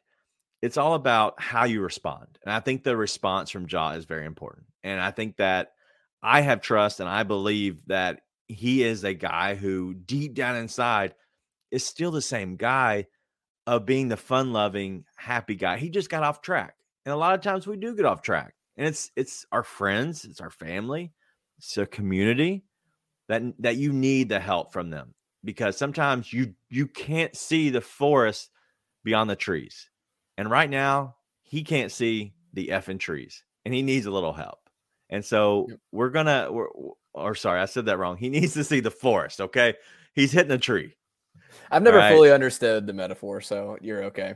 it's 0.62 0.78
all 0.78 0.94
about 0.94 1.42
how 1.42 1.66
you 1.66 1.82
respond. 1.82 2.38
And 2.44 2.52
I 2.52 2.60
think 2.60 2.84
the 2.84 2.98
response 2.98 3.50
from 3.50 3.68
Ja 3.70 3.92
is 3.92 4.06
very 4.06 4.26
important. 4.26 4.66
And 4.84 5.00
I 5.00 5.12
think 5.12 5.38
that 5.38 5.74
I 6.22 6.42
have 6.42 6.62
trust 6.62 7.00
and 7.00 7.10
I 7.10 7.24
believe 7.24 7.86
that 7.88 8.22
he 8.48 8.84
is 8.84 9.04
a 9.04 9.14
guy 9.14 9.56
who 9.56 9.94
deep 9.94 10.34
down 10.34 10.58
inside 10.58 11.16
is 11.72 11.86
still 11.86 12.12
the 12.12 12.22
same 12.22 12.56
guy 12.56 13.08
of 13.68 13.86
being 13.86 14.08
the 14.08 14.18
fun 14.18 14.52
loving, 14.52 15.06
happy 15.16 15.56
guy. 15.56 15.78
He 15.78 15.90
just 15.90 16.10
got 16.10 16.24
off 16.24 16.42
track. 16.42 16.76
And 17.06 17.14
a 17.14 17.18
lot 17.18 17.36
of 17.36 17.42
times 17.42 17.68
we 17.68 17.78
do 17.78 17.96
get 17.96 18.06
off 18.06 18.22
track. 18.22 18.54
And 18.76 18.88
it's 18.88 19.12
it's 19.16 19.46
our 19.52 19.64
friends, 19.64 20.26
it's 20.26 20.42
our 20.42 20.50
family, 20.50 21.12
it's 21.58 21.78
a 21.78 21.86
community 21.86 22.64
that 23.28 23.44
that 23.60 23.78
you 23.78 23.94
need 23.94 24.30
the 24.30 24.40
help 24.40 24.74
from 24.74 24.90
them 24.90 25.14
because 25.44 25.78
sometimes 25.78 26.34
you 26.34 26.54
you 26.70 26.88
can't 26.88 27.36
see 27.36 27.70
the 27.70 27.82
forest 27.82 28.50
beyond 29.04 29.30
the 29.30 29.36
trees 29.36 29.90
and 30.40 30.50
right 30.50 30.70
now, 30.70 31.16
he 31.44 31.66
can't 31.66 31.92
see 31.92 32.34
the 32.54 32.70
effing 32.70 32.98
trees 32.98 33.44
and 33.66 33.74
he 33.74 33.82
needs 33.82 34.06
a 34.06 34.12
little 34.12 34.32
help. 34.32 34.70
And 35.10 35.26
so 35.26 35.66
yep. 35.68 35.80
we're 35.92 36.12
gonna, 36.12 36.48
or 37.14 37.36
sorry, 37.36 37.60
I 37.60 37.66
said 37.66 37.88
that 37.88 37.98
wrong. 37.98 38.16
He 38.16 38.30
needs 38.30 38.54
to 38.54 38.64
see 38.64 38.80
the 38.80 38.90
forest. 38.90 39.42
Okay. 39.42 39.74
He's 40.14 40.32
hitting 40.32 40.54
a 40.54 40.58
tree. 40.58 40.96
I've 41.70 41.84
never 41.84 41.98
right? 41.98 42.14
fully 42.14 42.32
understood 42.32 42.88
the 42.88 42.94
metaphor, 42.94 43.42
so 43.42 43.78
you're 43.82 44.06
okay. 44.06 44.36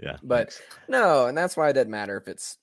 Yeah. 0.00 0.18
But 0.22 0.52
thanks. 0.52 0.62
no, 0.86 1.26
and 1.26 1.36
that's 1.36 1.56
why 1.56 1.68
it 1.68 1.72
doesn't 1.72 1.90
matter 1.90 2.16
if 2.16 2.28
it's 2.28 2.58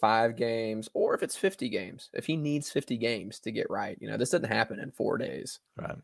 five 0.00 0.34
games 0.34 0.88
or 0.94 1.14
if 1.14 1.22
it's 1.22 1.36
50 1.36 1.68
games. 1.68 2.10
If 2.12 2.26
he 2.26 2.36
needs 2.36 2.72
50 2.72 2.96
games 2.96 3.38
to 3.40 3.52
get 3.52 3.70
right, 3.70 3.96
you 4.00 4.08
know, 4.08 4.16
this 4.16 4.30
doesn't 4.30 4.48
happen 4.48 4.80
in 4.80 4.90
four 4.90 5.16
days. 5.16 5.60
Right. 5.76 5.96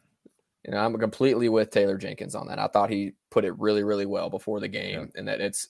You 0.64 0.70
know, 0.70 0.78
I'm 0.78 0.96
completely 0.98 1.48
with 1.48 1.70
Taylor 1.70 1.98
Jenkins 1.98 2.36
on 2.36 2.46
that. 2.46 2.60
I 2.60 2.68
thought 2.68 2.90
he 2.90 3.14
put 3.32 3.44
it 3.44 3.58
really, 3.58 3.82
really 3.82 4.06
well 4.06 4.30
before 4.30 4.60
the 4.60 4.68
game, 4.68 5.10
yeah. 5.12 5.18
and 5.18 5.26
that 5.26 5.40
it's 5.40 5.66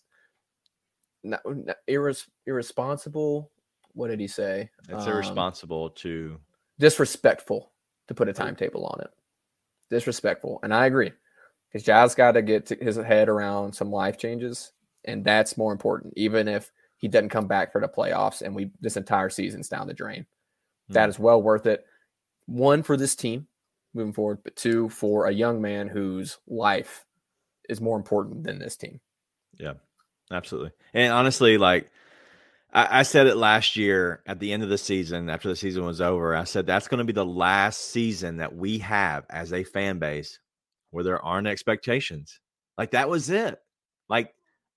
not, 1.22 1.40
not 1.44 1.76
irres- 1.88 2.28
irresponsible. 2.46 3.50
What 3.94 4.08
did 4.08 4.20
he 4.20 4.28
say? 4.28 4.70
It's 4.88 5.06
um, 5.06 5.12
irresponsible 5.12 5.90
to 5.90 6.38
disrespectful 6.78 7.70
to 8.08 8.14
put 8.14 8.28
a 8.28 8.32
timetable 8.32 8.86
on 8.86 9.00
it. 9.00 9.10
Disrespectful, 9.90 10.60
and 10.62 10.72
I 10.72 10.86
agree 10.86 11.12
because 11.68 11.84
Ja's 11.84 12.14
got 12.14 12.32
to 12.32 12.42
get 12.42 12.68
his 12.68 12.96
head 12.96 13.28
around 13.28 13.74
some 13.74 13.90
life 13.90 14.18
changes, 14.18 14.72
and 15.04 15.24
that's 15.24 15.56
more 15.56 15.72
important. 15.72 16.14
Even 16.16 16.48
if 16.48 16.70
he 16.96 17.08
doesn't 17.08 17.28
come 17.30 17.46
back 17.46 17.72
for 17.72 17.80
the 17.80 17.88
playoffs, 17.88 18.42
and 18.42 18.54
we 18.54 18.70
this 18.80 18.96
entire 18.96 19.28
season's 19.28 19.68
down 19.68 19.86
the 19.86 19.94
drain, 19.94 20.22
mm-hmm. 20.22 20.94
that 20.94 21.08
is 21.08 21.18
well 21.18 21.42
worth 21.42 21.66
it. 21.66 21.84
One 22.46 22.82
for 22.82 22.96
this 22.96 23.14
team 23.14 23.46
moving 23.94 24.12
forward, 24.12 24.38
but 24.44 24.56
two 24.56 24.88
for 24.88 25.26
a 25.26 25.32
young 25.32 25.60
man 25.60 25.88
whose 25.88 26.38
life 26.46 27.04
is 27.68 27.80
more 27.80 27.96
important 27.96 28.44
than 28.44 28.58
this 28.58 28.76
team. 28.76 29.00
Yeah, 29.58 29.74
absolutely. 30.32 30.72
And 30.94 31.12
honestly, 31.12 31.58
like 31.58 31.90
I, 32.72 33.00
I, 33.00 33.02
said 33.02 33.26
it 33.26 33.36
last 33.36 33.76
year 33.76 34.22
at 34.26 34.40
the 34.40 34.52
end 34.52 34.62
of 34.62 34.68
the 34.68 34.78
season, 34.78 35.28
after 35.28 35.48
the 35.48 35.56
season 35.56 35.84
was 35.84 36.00
over, 36.00 36.34
I 36.34 36.44
said 36.44 36.66
that's 36.66 36.88
going 36.88 36.98
to 36.98 37.04
be 37.04 37.12
the 37.12 37.24
last 37.24 37.90
season 37.90 38.38
that 38.38 38.54
we 38.54 38.78
have 38.78 39.24
as 39.30 39.52
a 39.52 39.64
fan 39.64 39.98
base 39.98 40.38
where 40.90 41.04
there 41.04 41.22
aren't 41.22 41.46
expectations. 41.46 42.40
Like 42.78 42.92
that 42.92 43.08
was 43.08 43.30
it. 43.30 43.60
Like 44.08 44.34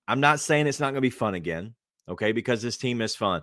I'm 0.08 0.20
not 0.20 0.40
saying 0.40 0.66
it's 0.66 0.80
not 0.80 0.86
going 0.86 0.96
to 0.96 1.00
be 1.00 1.10
fun 1.10 1.34
again, 1.34 1.74
okay? 2.08 2.32
Because 2.32 2.62
this 2.62 2.76
team 2.76 3.00
is 3.00 3.16
fun, 3.16 3.42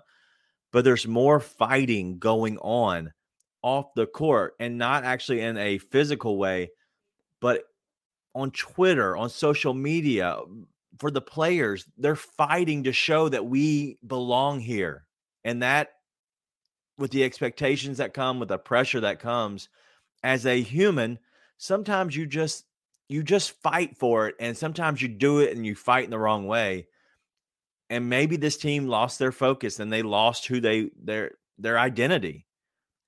but 0.71 0.83
there's 0.83 1.07
more 1.07 1.39
fighting 1.39 2.19
going 2.19 2.57
on 2.59 3.13
off 3.61 3.93
the 3.95 4.05
court 4.05 4.55
and 4.59 4.77
not 4.77 5.03
actually 5.03 5.41
in 5.41 5.57
a 5.57 5.77
physical 5.77 6.37
way, 6.37 6.71
but 7.41 7.63
on 8.35 8.51
Twitter, 8.51 9.15
on 9.15 9.29
social 9.29 9.73
media, 9.73 10.39
for 10.99 11.11
the 11.11 11.21
players, 11.21 11.85
they're 11.97 12.15
fighting 12.15 12.83
to 12.83 12.93
show 12.93 13.29
that 13.29 13.45
we 13.45 13.97
belong 14.05 14.59
here. 14.59 15.05
And 15.43 15.61
that, 15.63 15.89
with 16.97 17.11
the 17.11 17.23
expectations 17.23 17.97
that 17.97 18.13
come, 18.13 18.39
with 18.39 18.49
the 18.49 18.57
pressure 18.57 19.01
that 19.01 19.19
comes 19.19 19.69
as 20.23 20.45
a 20.45 20.61
human, 20.61 21.19
sometimes 21.57 22.15
you 22.15 22.25
just 22.25 22.65
you 23.09 23.23
just 23.23 23.51
fight 23.61 23.97
for 23.97 24.27
it. 24.27 24.35
And 24.39 24.57
sometimes 24.57 25.01
you 25.01 25.07
do 25.07 25.39
it 25.39 25.55
and 25.55 25.65
you 25.65 25.75
fight 25.75 26.05
in 26.05 26.09
the 26.09 26.19
wrong 26.19 26.47
way. 26.47 26.87
And 27.89 28.09
maybe 28.09 28.37
this 28.37 28.57
team 28.57 28.87
lost 28.87 29.19
their 29.19 29.31
focus 29.31 29.79
and 29.79 29.91
they 29.91 30.01
lost 30.01 30.47
who 30.47 30.59
they 30.59 30.91
their 31.01 31.31
their 31.57 31.77
identity. 31.77 32.45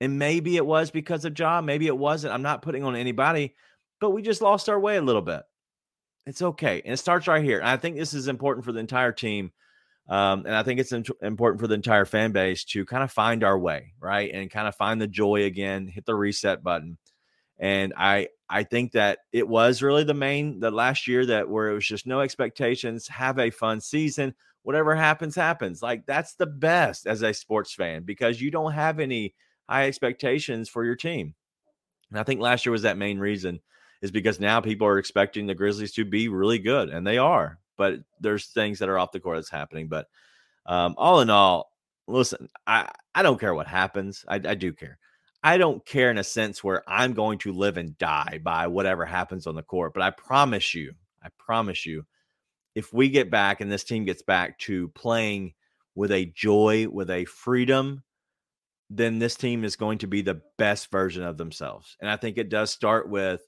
And 0.02 0.20
maybe 0.20 0.58
it 0.58 0.66
was 0.66 0.92
because 0.92 1.24
of 1.26 1.38
Ja, 1.38 1.62
maybe 1.62 1.88
it 1.88 1.98
wasn't. 1.98 2.34
I'm 2.34 2.42
not 2.42 2.62
putting 2.62 2.84
on 2.84 2.96
anybody, 2.96 3.56
but 4.02 4.12
we 4.12 4.22
just 4.22 4.42
lost 4.42 4.68
our 4.68 4.80
way 4.80 4.98
a 4.98 5.02
little 5.02 5.22
bit. 5.22 5.44
It's 6.26 6.42
okay. 6.42 6.82
And 6.84 6.94
it 6.94 6.98
starts 6.98 7.28
right 7.28 7.44
here. 7.44 7.60
And 7.60 7.68
I 7.68 7.78
think 7.78 7.96
this 7.98 8.14
is 8.14 8.28
important 8.28 8.66
for 8.66 8.72
the 8.72 8.80
entire 8.80 9.12
team. 9.12 9.52
Um, 10.10 10.46
and 10.46 10.56
I 10.56 10.64
think 10.64 10.80
it's 10.80 10.92
important 10.92 11.62
for 11.62 11.68
the 11.68 11.76
entire 11.76 12.06
fan 12.06 12.32
base 12.32 12.64
to 12.66 12.86
kind 12.86 13.04
of 13.04 13.12
find 13.12 13.44
our 13.44 13.58
way, 13.58 13.94
right? 14.00 14.32
And 14.34 14.50
kind 14.52 14.68
of 14.68 14.76
find 14.76 15.02
the 15.02 15.08
joy 15.08 15.44
again, 15.46 15.88
hit 15.88 16.06
the 16.06 16.16
reset 16.16 16.64
button. 16.64 16.98
And 17.60 17.94
I 17.98 18.30
I 18.50 18.64
think 18.64 18.94
that 18.94 19.20
it 19.34 19.48
was 19.48 19.82
really 19.84 20.04
the 20.04 20.14
main 20.14 20.60
the 20.60 20.72
last 20.72 21.08
year 21.08 21.26
that 21.28 21.50
where 21.50 21.70
it 21.70 21.76
was 21.76 21.88
just 21.88 22.08
no 22.08 22.22
expectations, 22.22 23.08
have 23.08 23.40
a 23.40 23.50
fun 23.52 23.82
season, 23.82 24.36
whatever 24.64 24.96
happens 24.96 25.36
happens. 25.36 25.82
Like 25.82 26.06
that's 26.06 26.36
the 26.36 26.48
best 26.48 27.08
as 27.08 27.24
a 27.24 27.34
sports 27.34 27.74
fan 27.74 28.04
because 28.04 28.42
you 28.42 28.52
don't 28.52 28.74
have 28.74 29.00
any 29.00 29.36
high 29.70 29.88
expectations 29.88 30.70
for 30.70 30.86
your 30.86 30.96
team. 30.96 31.36
And 32.12 32.20
I 32.20 32.24
think 32.24 32.42
last 32.42 32.66
year 32.66 32.72
was 32.72 32.84
that 32.84 32.98
main 32.98 33.20
reason 33.20 33.62
is 34.02 34.12
because 34.12 34.40
now 34.40 34.62
people 34.62 34.88
are 34.88 34.98
expecting 34.98 35.48
the 35.48 35.56
Grizzlies 35.56 35.94
to 35.94 36.06
be 36.06 36.28
really 36.28 36.60
good 36.60 36.90
and 36.90 37.06
they 37.06 37.18
are. 37.18 37.60
But 37.78 38.00
there's 38.20 38.48
things 38.48 38.80
that 38.80 38.90
are 38.90 38.98
off 38.98 39.12
the 39.12 39.20
court 39.20 39.38
that's 39.38 39.50
happening, 39.50 39.88
but 39.88 40.08
um, 40.66 40.96
all 40.98 41.22
in 41.22 41.30
all, 41.30 41.72
listen, 42.08 42.50
I, 42.66 42.90
I 43.14 43.24
don't 43.24 43.40
care 43.40 43.54
what 43.54 43.68
happens. 43.68 44.24
I, 44.28 44.36
I 44.36 44.56
do 44.56 44.74
care. 44.74 44.98
I 45.44 45.58
don't 45.58 45.86
care 45.86 46.10
in 46.10 46.18
a 46.18 46.24
sense 46.24 46.64
where 46.64 46.84
I'm 46.88 47.14
going 47.14 47.38
to 47.40 47.52
live 47.52 47.78
and 47.78 47.98
die 47.98 48.40
by 48.44 48.68
whatever 48.68 49.06
happens 49.06 49.46
on 49.46 49.56
the 49.56 49.62
court. 49.62 49.94
But 49.94 50.04
I 50.04 50.10
promise 50.10 50.74
you, 50.74 50.94
I 51.24 51.28
promise 51.38 51.86
you, 51.86 52.06
if 52.74 52.92
we 52.92 53.10
get 53.10 53.30
back 53.30 53.62
and 53.62 53.72
this 53.72 53.84
team 53.84 54.06
gets 54.06 54.24
back 54.24 54.58
to 54.60 54.90
playing 54.90 55.54
with 55.94 56.12
a 56.12 56.26
joy, 56.26 56.88
with 56.90 57.10
a 57.10 57.26
freedom, 57.26 58.04
then 58.90 59.20
this 59.20 59.36
team 59.36 59.64
is 59.64 59.76
going 59.76 60.00
to 60.00 60.08
be 60.08 60.22
the 60.22 60.42
best 60.58 60.92
version 60.92 61.24
of 61.24 61.38
themselves. 61.38 61.96
And 62.02 62.10
I 62.10 62.18
think 62.18 62.38
it 62.38 62.50
does 62.50 62.72
start 62.72 63.10
with 63.10 63.42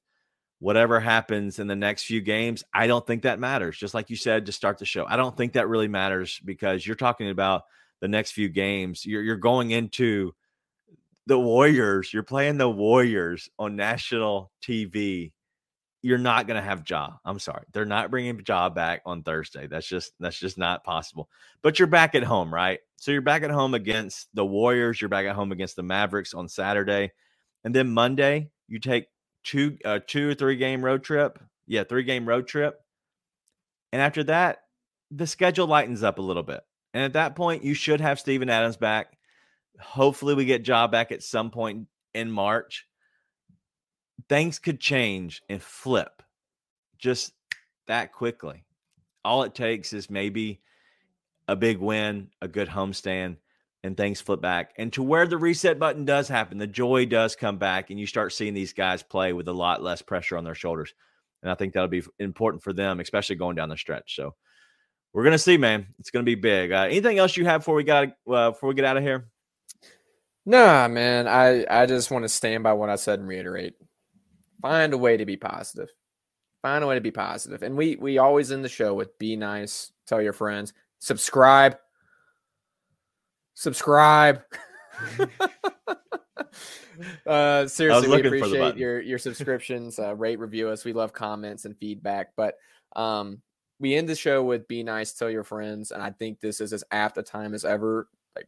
whatever 0.59 0.99
happens 0.99 1.59
in 1.59 1.67
the 1.67 1.75
next 1.75 2.03
few 2.03 2.21
games. 2.21 2.63
I 2.73 2.87
don't 2.87 3.05
think 3.05 3.23
that 3.23 3.39
matters. 3.39 3.77
Just 3.77 3.93
like 3.93 4.09
you 4.09 4.15
said 4.15 4.45
to 4.47 4.51
start 4.51 4.77
the 4.79 4.85
show, 4.85 5.05
I 5.07 5.15
don't 5.15 5.37
think 5.37 5.53
that 5.53 5.67
really 5.67 5.87
matters 5.87 6.39
because 6.43 6.85
you're 6.85 6.95
talking 6.95 7.29
about 7.29 7.63
the 7.99 8.07
next 8.07 8.31
few 8.31 8.49
games. 8.49 9.05
You're, 9.05 9.21
you're 9.21 9.37
going 9.37 9.71
into 9.71 10.33
the 11.27 11.37
Warriors, 11.37 12.13
you're 12.13 12.23
playing 12.23 12.57
the 12.57 12.69
Warriors 12.69 13.49
on 13.59 13.75
national 13.75 14.49
TV. 14.61 15.33
You're 16.01 16.17
not 16.17 16.47
going 16.47 16.55
to 16.55 16.65
have 16.65 16.89
Ja. 16.89 17.09
I'm 17.25 17.39
sorry. 17.39 17.65
They're 17.73 17.85
not 17.85 18.09
bringing 18.09 18.41
Ja 18.47 18.69
back 18.69 19.01
on 19.05 19.23
Thursday. 19.23 19.67
That's 19.67 19.87
just 19.87 20.13
that's 20.21 20.39
just 20.39 20.57
not 20.57 20.85
possible. 20.85 21.29
But 21.61 21.79
you're 21.79 21.87
back 21.87 22.15
at 22.15 22.23
home, 22.23 22.53
right? 22.53 22.79
So 22.95 23.11
you're 23.11 23.21
back 23.21 23.43
at 23.43 23.51
home 23.51 23.73
against 23.73 24.29
the 24.33 24.45
Warriors, 24.45 25.01
you're 25.01 25.09
back 25.09 25.25
at 25.25 25.35
home 25.35 25.51
against 25.51 25.75
the 25.75 25.83
Mavericks 25.83 26.33
on 26.33 26.47
Saturday. 26.47 27.11
And 27.65 27.75
then 27.75 27.89
Monday, 27.89 28.49
you 28.69 28.79
take 28.79 29.07
two 29.47 29.77
uh, 29.85 29.99
two 30.05 30.29
or 30.29 30.35
three 30.35 30.57
game 30.57 30.83
road 30.83 31.03
trip. 31.03 31.39
Yeah, 31.65 31.83
three 31.83 32.03
game 32.03 32.27
road 32.27 32.47
trip. 32.47 32.79
And 33.91 34.01
after 34.01 34.23
that, 34.25 34.59
the 35.09 35.25
schedule 35.25 35.67
lightens 35.67 36.03
up 36.03 36.19
a 36.19 36.21
little 36.21 36.43
bit. 36.43 36.61
And 36.93 37.03
at 37.03 37.13
that 37.13 37.35
point, 37.35 37.63
you 37.63 37.73
should 37.73 38.01
have 38.01 38.19
Steven 38.19 38.49
Adams 38.49 38.77
back. 38.77 39.17
Hopefully, 39.79 40.35
we 40.35 40.45
get 40.45 40.67
Ja 40.67 40.87
back 40.87 41.11
at 41.11 41.23
some 41.23 41.49
point 41.49 41.87
in 42.13 42.29
March. 42.29 42.85
Things 44.29 44.59
could 44.59 44.79
change 44.79 45.41
and 45.49 45.61
flip 45.61 46.21
just 46.97 47.33
that 47.87 48.11
quickly. 48.11 48.65
All 49.23 49.43
it 49.43 49.55
takes 49.55 49.93
is 49.93 50.09
maybe 50.09 50.61
a 51.47 51.55
big 51.55 51.77
win, 51.77 52.29
a 52.41 52.47
good 52.47 52.67
homestand, 52.67 53.37
and 53.83 53.95
things 53.95 54.21
flip 54.21 54.41
back. 54.41 54.73
And 54.77 54.91
to 54.93 55.03
where 55.03 55.27
the 55.27 55.37
reset 55.37 55.79
button 55.79 56.05
does 56.05 56.27
happen, 56.27 56.57
the 56.57 56.67
joy 56.67 57.05
does 57.05 57.35
come 57.35 57.57
back, 57.57 57.89
and 57.89 57.99
you 57.99 58.07
start 58.07 58.33
seeing 58.33 58.53
these 58.53 58.73
guys 58.73 59.03
play 59.03 59.33
with 59.33 59.47
a 59.47 59.53
lot 59.53 59.83
less 59.83 60.01
pressure 60.01 60.37
on 60.37 60.43
their 60.43 60.55
shoulders. 60.55 60.93
And 61.41 61.51
I 61.51 61.55
think 61.55 61.73
that'll 61.73 61.87
be 61.87 62.03
important 62.19 62.63
for 62.63 62.73
them, 62.73 62.99
especially 62.99 63.35
going 63.35 63.55
down 63.55 63.69
the 63.69 63.77
stretch. 63.77 64.15
So 64.15 64.35
we're 65.13 65.23
gonna 65.23 65.37
see, 65.37 65.57
man. 65.57 65.87
It's 65.99 66.09
gonna 66.09 66.23
be 66.23 66.35
big. 66.35 66.71
Uh, 66.71 66.83
anything 66.83 67.19
else 67.19 67.37
you 67.37 67.45
have 67.45 67.61
before 67.61 67.75
we 67.75 67.83
got 67.83 68.09
uh, 68.29 68.51
before 68.51 68.69
we 68.69 68.75
get 68.75 68.85
out 68.85 68.97
of 68.97 69.03
here? 69.03 69.29
Nah, 70.45 70.87
man. 70.87 71.27
I, 71.27 71.65
I 71.69 71.85
just 71.85 72.09
want 72.09 72.23
to 72.23 72.29
stand 72.29 72.63
by 72.63 72.73
what 72.73 72.89
I 72.89 72.95
said 72.95 73.19
and 73.19 73.27
reiterate. 73.27 73.75
Find 74.61 74.93
a 74.93 74.97
way 74.97 75.17
to 75.17 75.25
be 75.25 75.37
positive. 75.37 75.89
Find 76.61 76.83
a 76.83 76.87
way 76.87 76.95
to 76.95 77.01
be 77.01 77.11
positive. 77.11 77.63
And 77.63 77.77
we 77.77 77.95
we 77.95 78.17
always 78.17 78.51
end 78.51 78.63
the 78.63 78.69
show 78.69 78.93
with 78.93 79.17
be 79.19 79.35
nice, 79.35 79.91
tell 80.07 80.21
your 80.21 80.33
friends, 80.33 80.73
subscribe. 80.99 81.77
Subscribe. 83.57 84.43
uh 87.25 87.65
seriously, 87.65 88.07
we 88.07 88.27
appreciate 88.27 88.77
your 88.77 89.01
your 89.01 89.17
subscriptions. 89.17 89.97
Uh, 89.97 90.15
rate, 90.15 90.37
review 90.37 90.69
us. 90.69 90.85
We 90.85 90.93
love 90.93 91.11
comments 91.11 91.65
and 91.65 91.75
feedback. 91.75 92.33
But 92.35 92.53
um 92.95 93.41
we 93.79 93.95
end 93.95 94.09
the 94.09 94.15
show 94.15 94.43
with 94.43 94.67
be 94.67 94.83
nice, 94.83 95.13
tell 95.13 95.31
your 95.31 95.43
friends. 95.43 95.89
And 95.89 96.03
I 96.03 96.11
think 96.11 96.39
this 96.39 96.61
is 96.61 96.71
as 96.71 96.83
apt 96.91 97.17
a 97.17 97.23
time 97.23 97.55
as 97.55 97.65
ever 97.65 98.07
Like, 98.35 98.47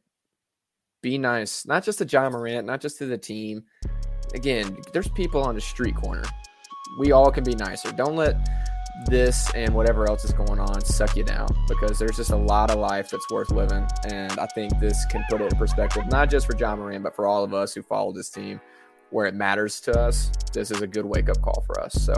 be 1.01 1.17
nice, 1.17 1.65
not 1.65 1.83
just 1.83 1.97
to 1.99 2.05
Ja 2.05 2.29
Morant, 2.29 2.67
not 2.67 2.79
just 2.79 2.99
to 2.99 3.07
the 3.07 3.17
team. 3.17 3.63
Again, 4.35 4.77
there's 4.93 5.07
people 5.07 5.41
on 5.41 5.55
the 5.55 5.61
street 5.61 5.95
corner. 5.95 6.23
We 6.99 7.13
all 7.13 7.31
can 7.31 7.43
be 7.43 7.55
nicer. 7.55 7.91
Don't 7.93 8.15
let 8.15 8.35
this 9.05 9.49
and 9.55 9.73
whatever 9.73 10.07
else 10.09 10.25
is 10.25 10.33
going 10.33 10.59
on 10.59 10.81
suck 10.81 11.15
you 11.15 11.23
down 11.23 11.47
because 11.67 11.97
there's 11.97 12.17
just 12.17 12.31
a 12.31 12.35
lot 12.35 12.69
of 12.69 12.79
life 12.79 13.09
that's 13.09 13.29
worth 13.29 13.51
living. 13.51 13.87
And 14.05 14.37
I 14.39 14.45
think 14.47 14.77
this 14.79 15.05
can 15.05 15.23
put 15.29 15.41
it 15.41 15.51
in 15.51 15.57
perspective, 15.57 16.07
not 16.07 16.29
just 16.29 16.45
for 16.45 16.57
Ja 16.57 16.75
Morant, 16.75 17.03
but 17.03 17.15
for 17.15 17.27
all 17.27 17.43
of 17.43 17.53
us 17.53 17.73
who 17.73 17.81
follow 17.81 18.11
this 18.11 18.29
team 18.29 18.59
where 19.11 19.25
it 19.25 19.33
matters 19.33 19.79
to 19.81 19.99
us. 19.99 20.31
This 20.53 20.71
is 20.71 20.81
a 20.81 20.87
good 20.87 21.05
wake 21.05 21.29
up 21.29 21.41
call 21.41 21.63
for 21.65 21.79
us. 21.81 21.93
So, 21.93 22.13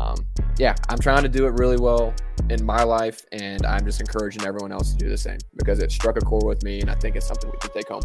um, 0.00 0.14
yeah, 0.58 0.74
I'm 0.88 0.98
trying 0.98 1.22
to 1.22 1.28
do 1.28 1.46
it 1.46 1.54
really 1.54 1.76
well 1.76 2.14
in 2.48 2.64
my 2.64 2.82
life, 2.82 3.24
and 3.32 3.64
I'm 3.66 3.84
just 3.84 4.00
encouraging 4.00 4.44
everyone 4.44 4.72
else 4.72 4.92
to 4.92 4.96
do 4.96 5.08
the 5.08 5.18
same 5.18 5.38
because 5.56 5.80
it 5.80 5.90
struck 5.90 6.16
a 6.16 6.20
chord 6.20 6.44
with 6.44 6.62
me, 6.62 6.80
and 6.80 6.90
I 6.90 6.94
think 6.94 7.16
it's 7.16 7.26
something 7.26 7.50
we 7.50 7.58
can 7.58 7.70
take 7.70 7.88
home. 7.88 8.02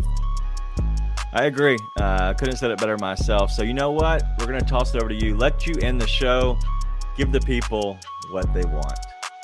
I 1.33 1.45
agree. 1.45 1.77
Uh, 1.99 2.03
I 2.03 2.05
uh, 2.05 2.33
couldn't 2.33 2.53
have 2.53 2.59
said 2.59 2.71
it 2.71 2.79
better 2.79 2.97
myself. 2.97 3.51
So 3.51 3.63
you 3.63 3.73
know 3.73 3.91
what? 3.91 4.23
We're 4.39 4.45
gonna 4.45 4.61
toss 4.61 4.95
it 4.95 5.01
over 5.01 5.09
to 5.09 5.15
you. 5.15 5.35
Let 5.35 5.67
you 5.67 5.75
end 5.81 5.99
the 5.99 6.07
show. 6.07 6.57
Give 7.15 7.31
the 7.31 7.39
people 7.41 7.97
what 8.31 8.53
they 8.53 8.65
want. 8.65 8.99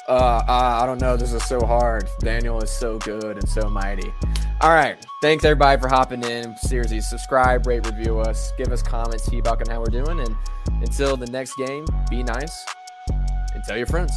Uh, 0.08 0.44
I 0.48 0.86
don't 0.86 1.00
know. 1.00 1.16
This 1.16 1.32
is 1.32 1.44
so 1.46 1.66
hard. 1.66 2.10
Daniel 2.20 2.62
is 2.62 2.70
so 2.70 2.98
good 3.00 3.38
and 3.38 3.48
so 3.48 3.70
mighty. 3.70 4.14
All 4.60 4.72
right. 4.72 4.98
Thanks 5.22 5.46
everybody 5.46 5.80
for 5.80 5.88
hopping 5.88 6.24
in. 6.24 6.58
Seriously, 6.58 7.02
subscribe, 7.02 7.66
rate, 7.66 7.86
review 7.86 8.20
us, 8.20 8.52
give 8.58 8.72
us 8.72 8.82
comments, 8.82 9.30
feedback 9.30 9.62
on 9.62 9.68
how 9.68 9.80
we're 9.80 9.86
doing, 9.86 10.20
and 10.20 10.36
until 10.82 11.16
the 11.16 11.28
next 11.28 11.56
game, 11.56 11.86
be 12.10 12.24
nice 12.24 12.66
and 13.54 13.64
tell 13.64 13.78
your 13.78 13.88
friends. 13.88 14.12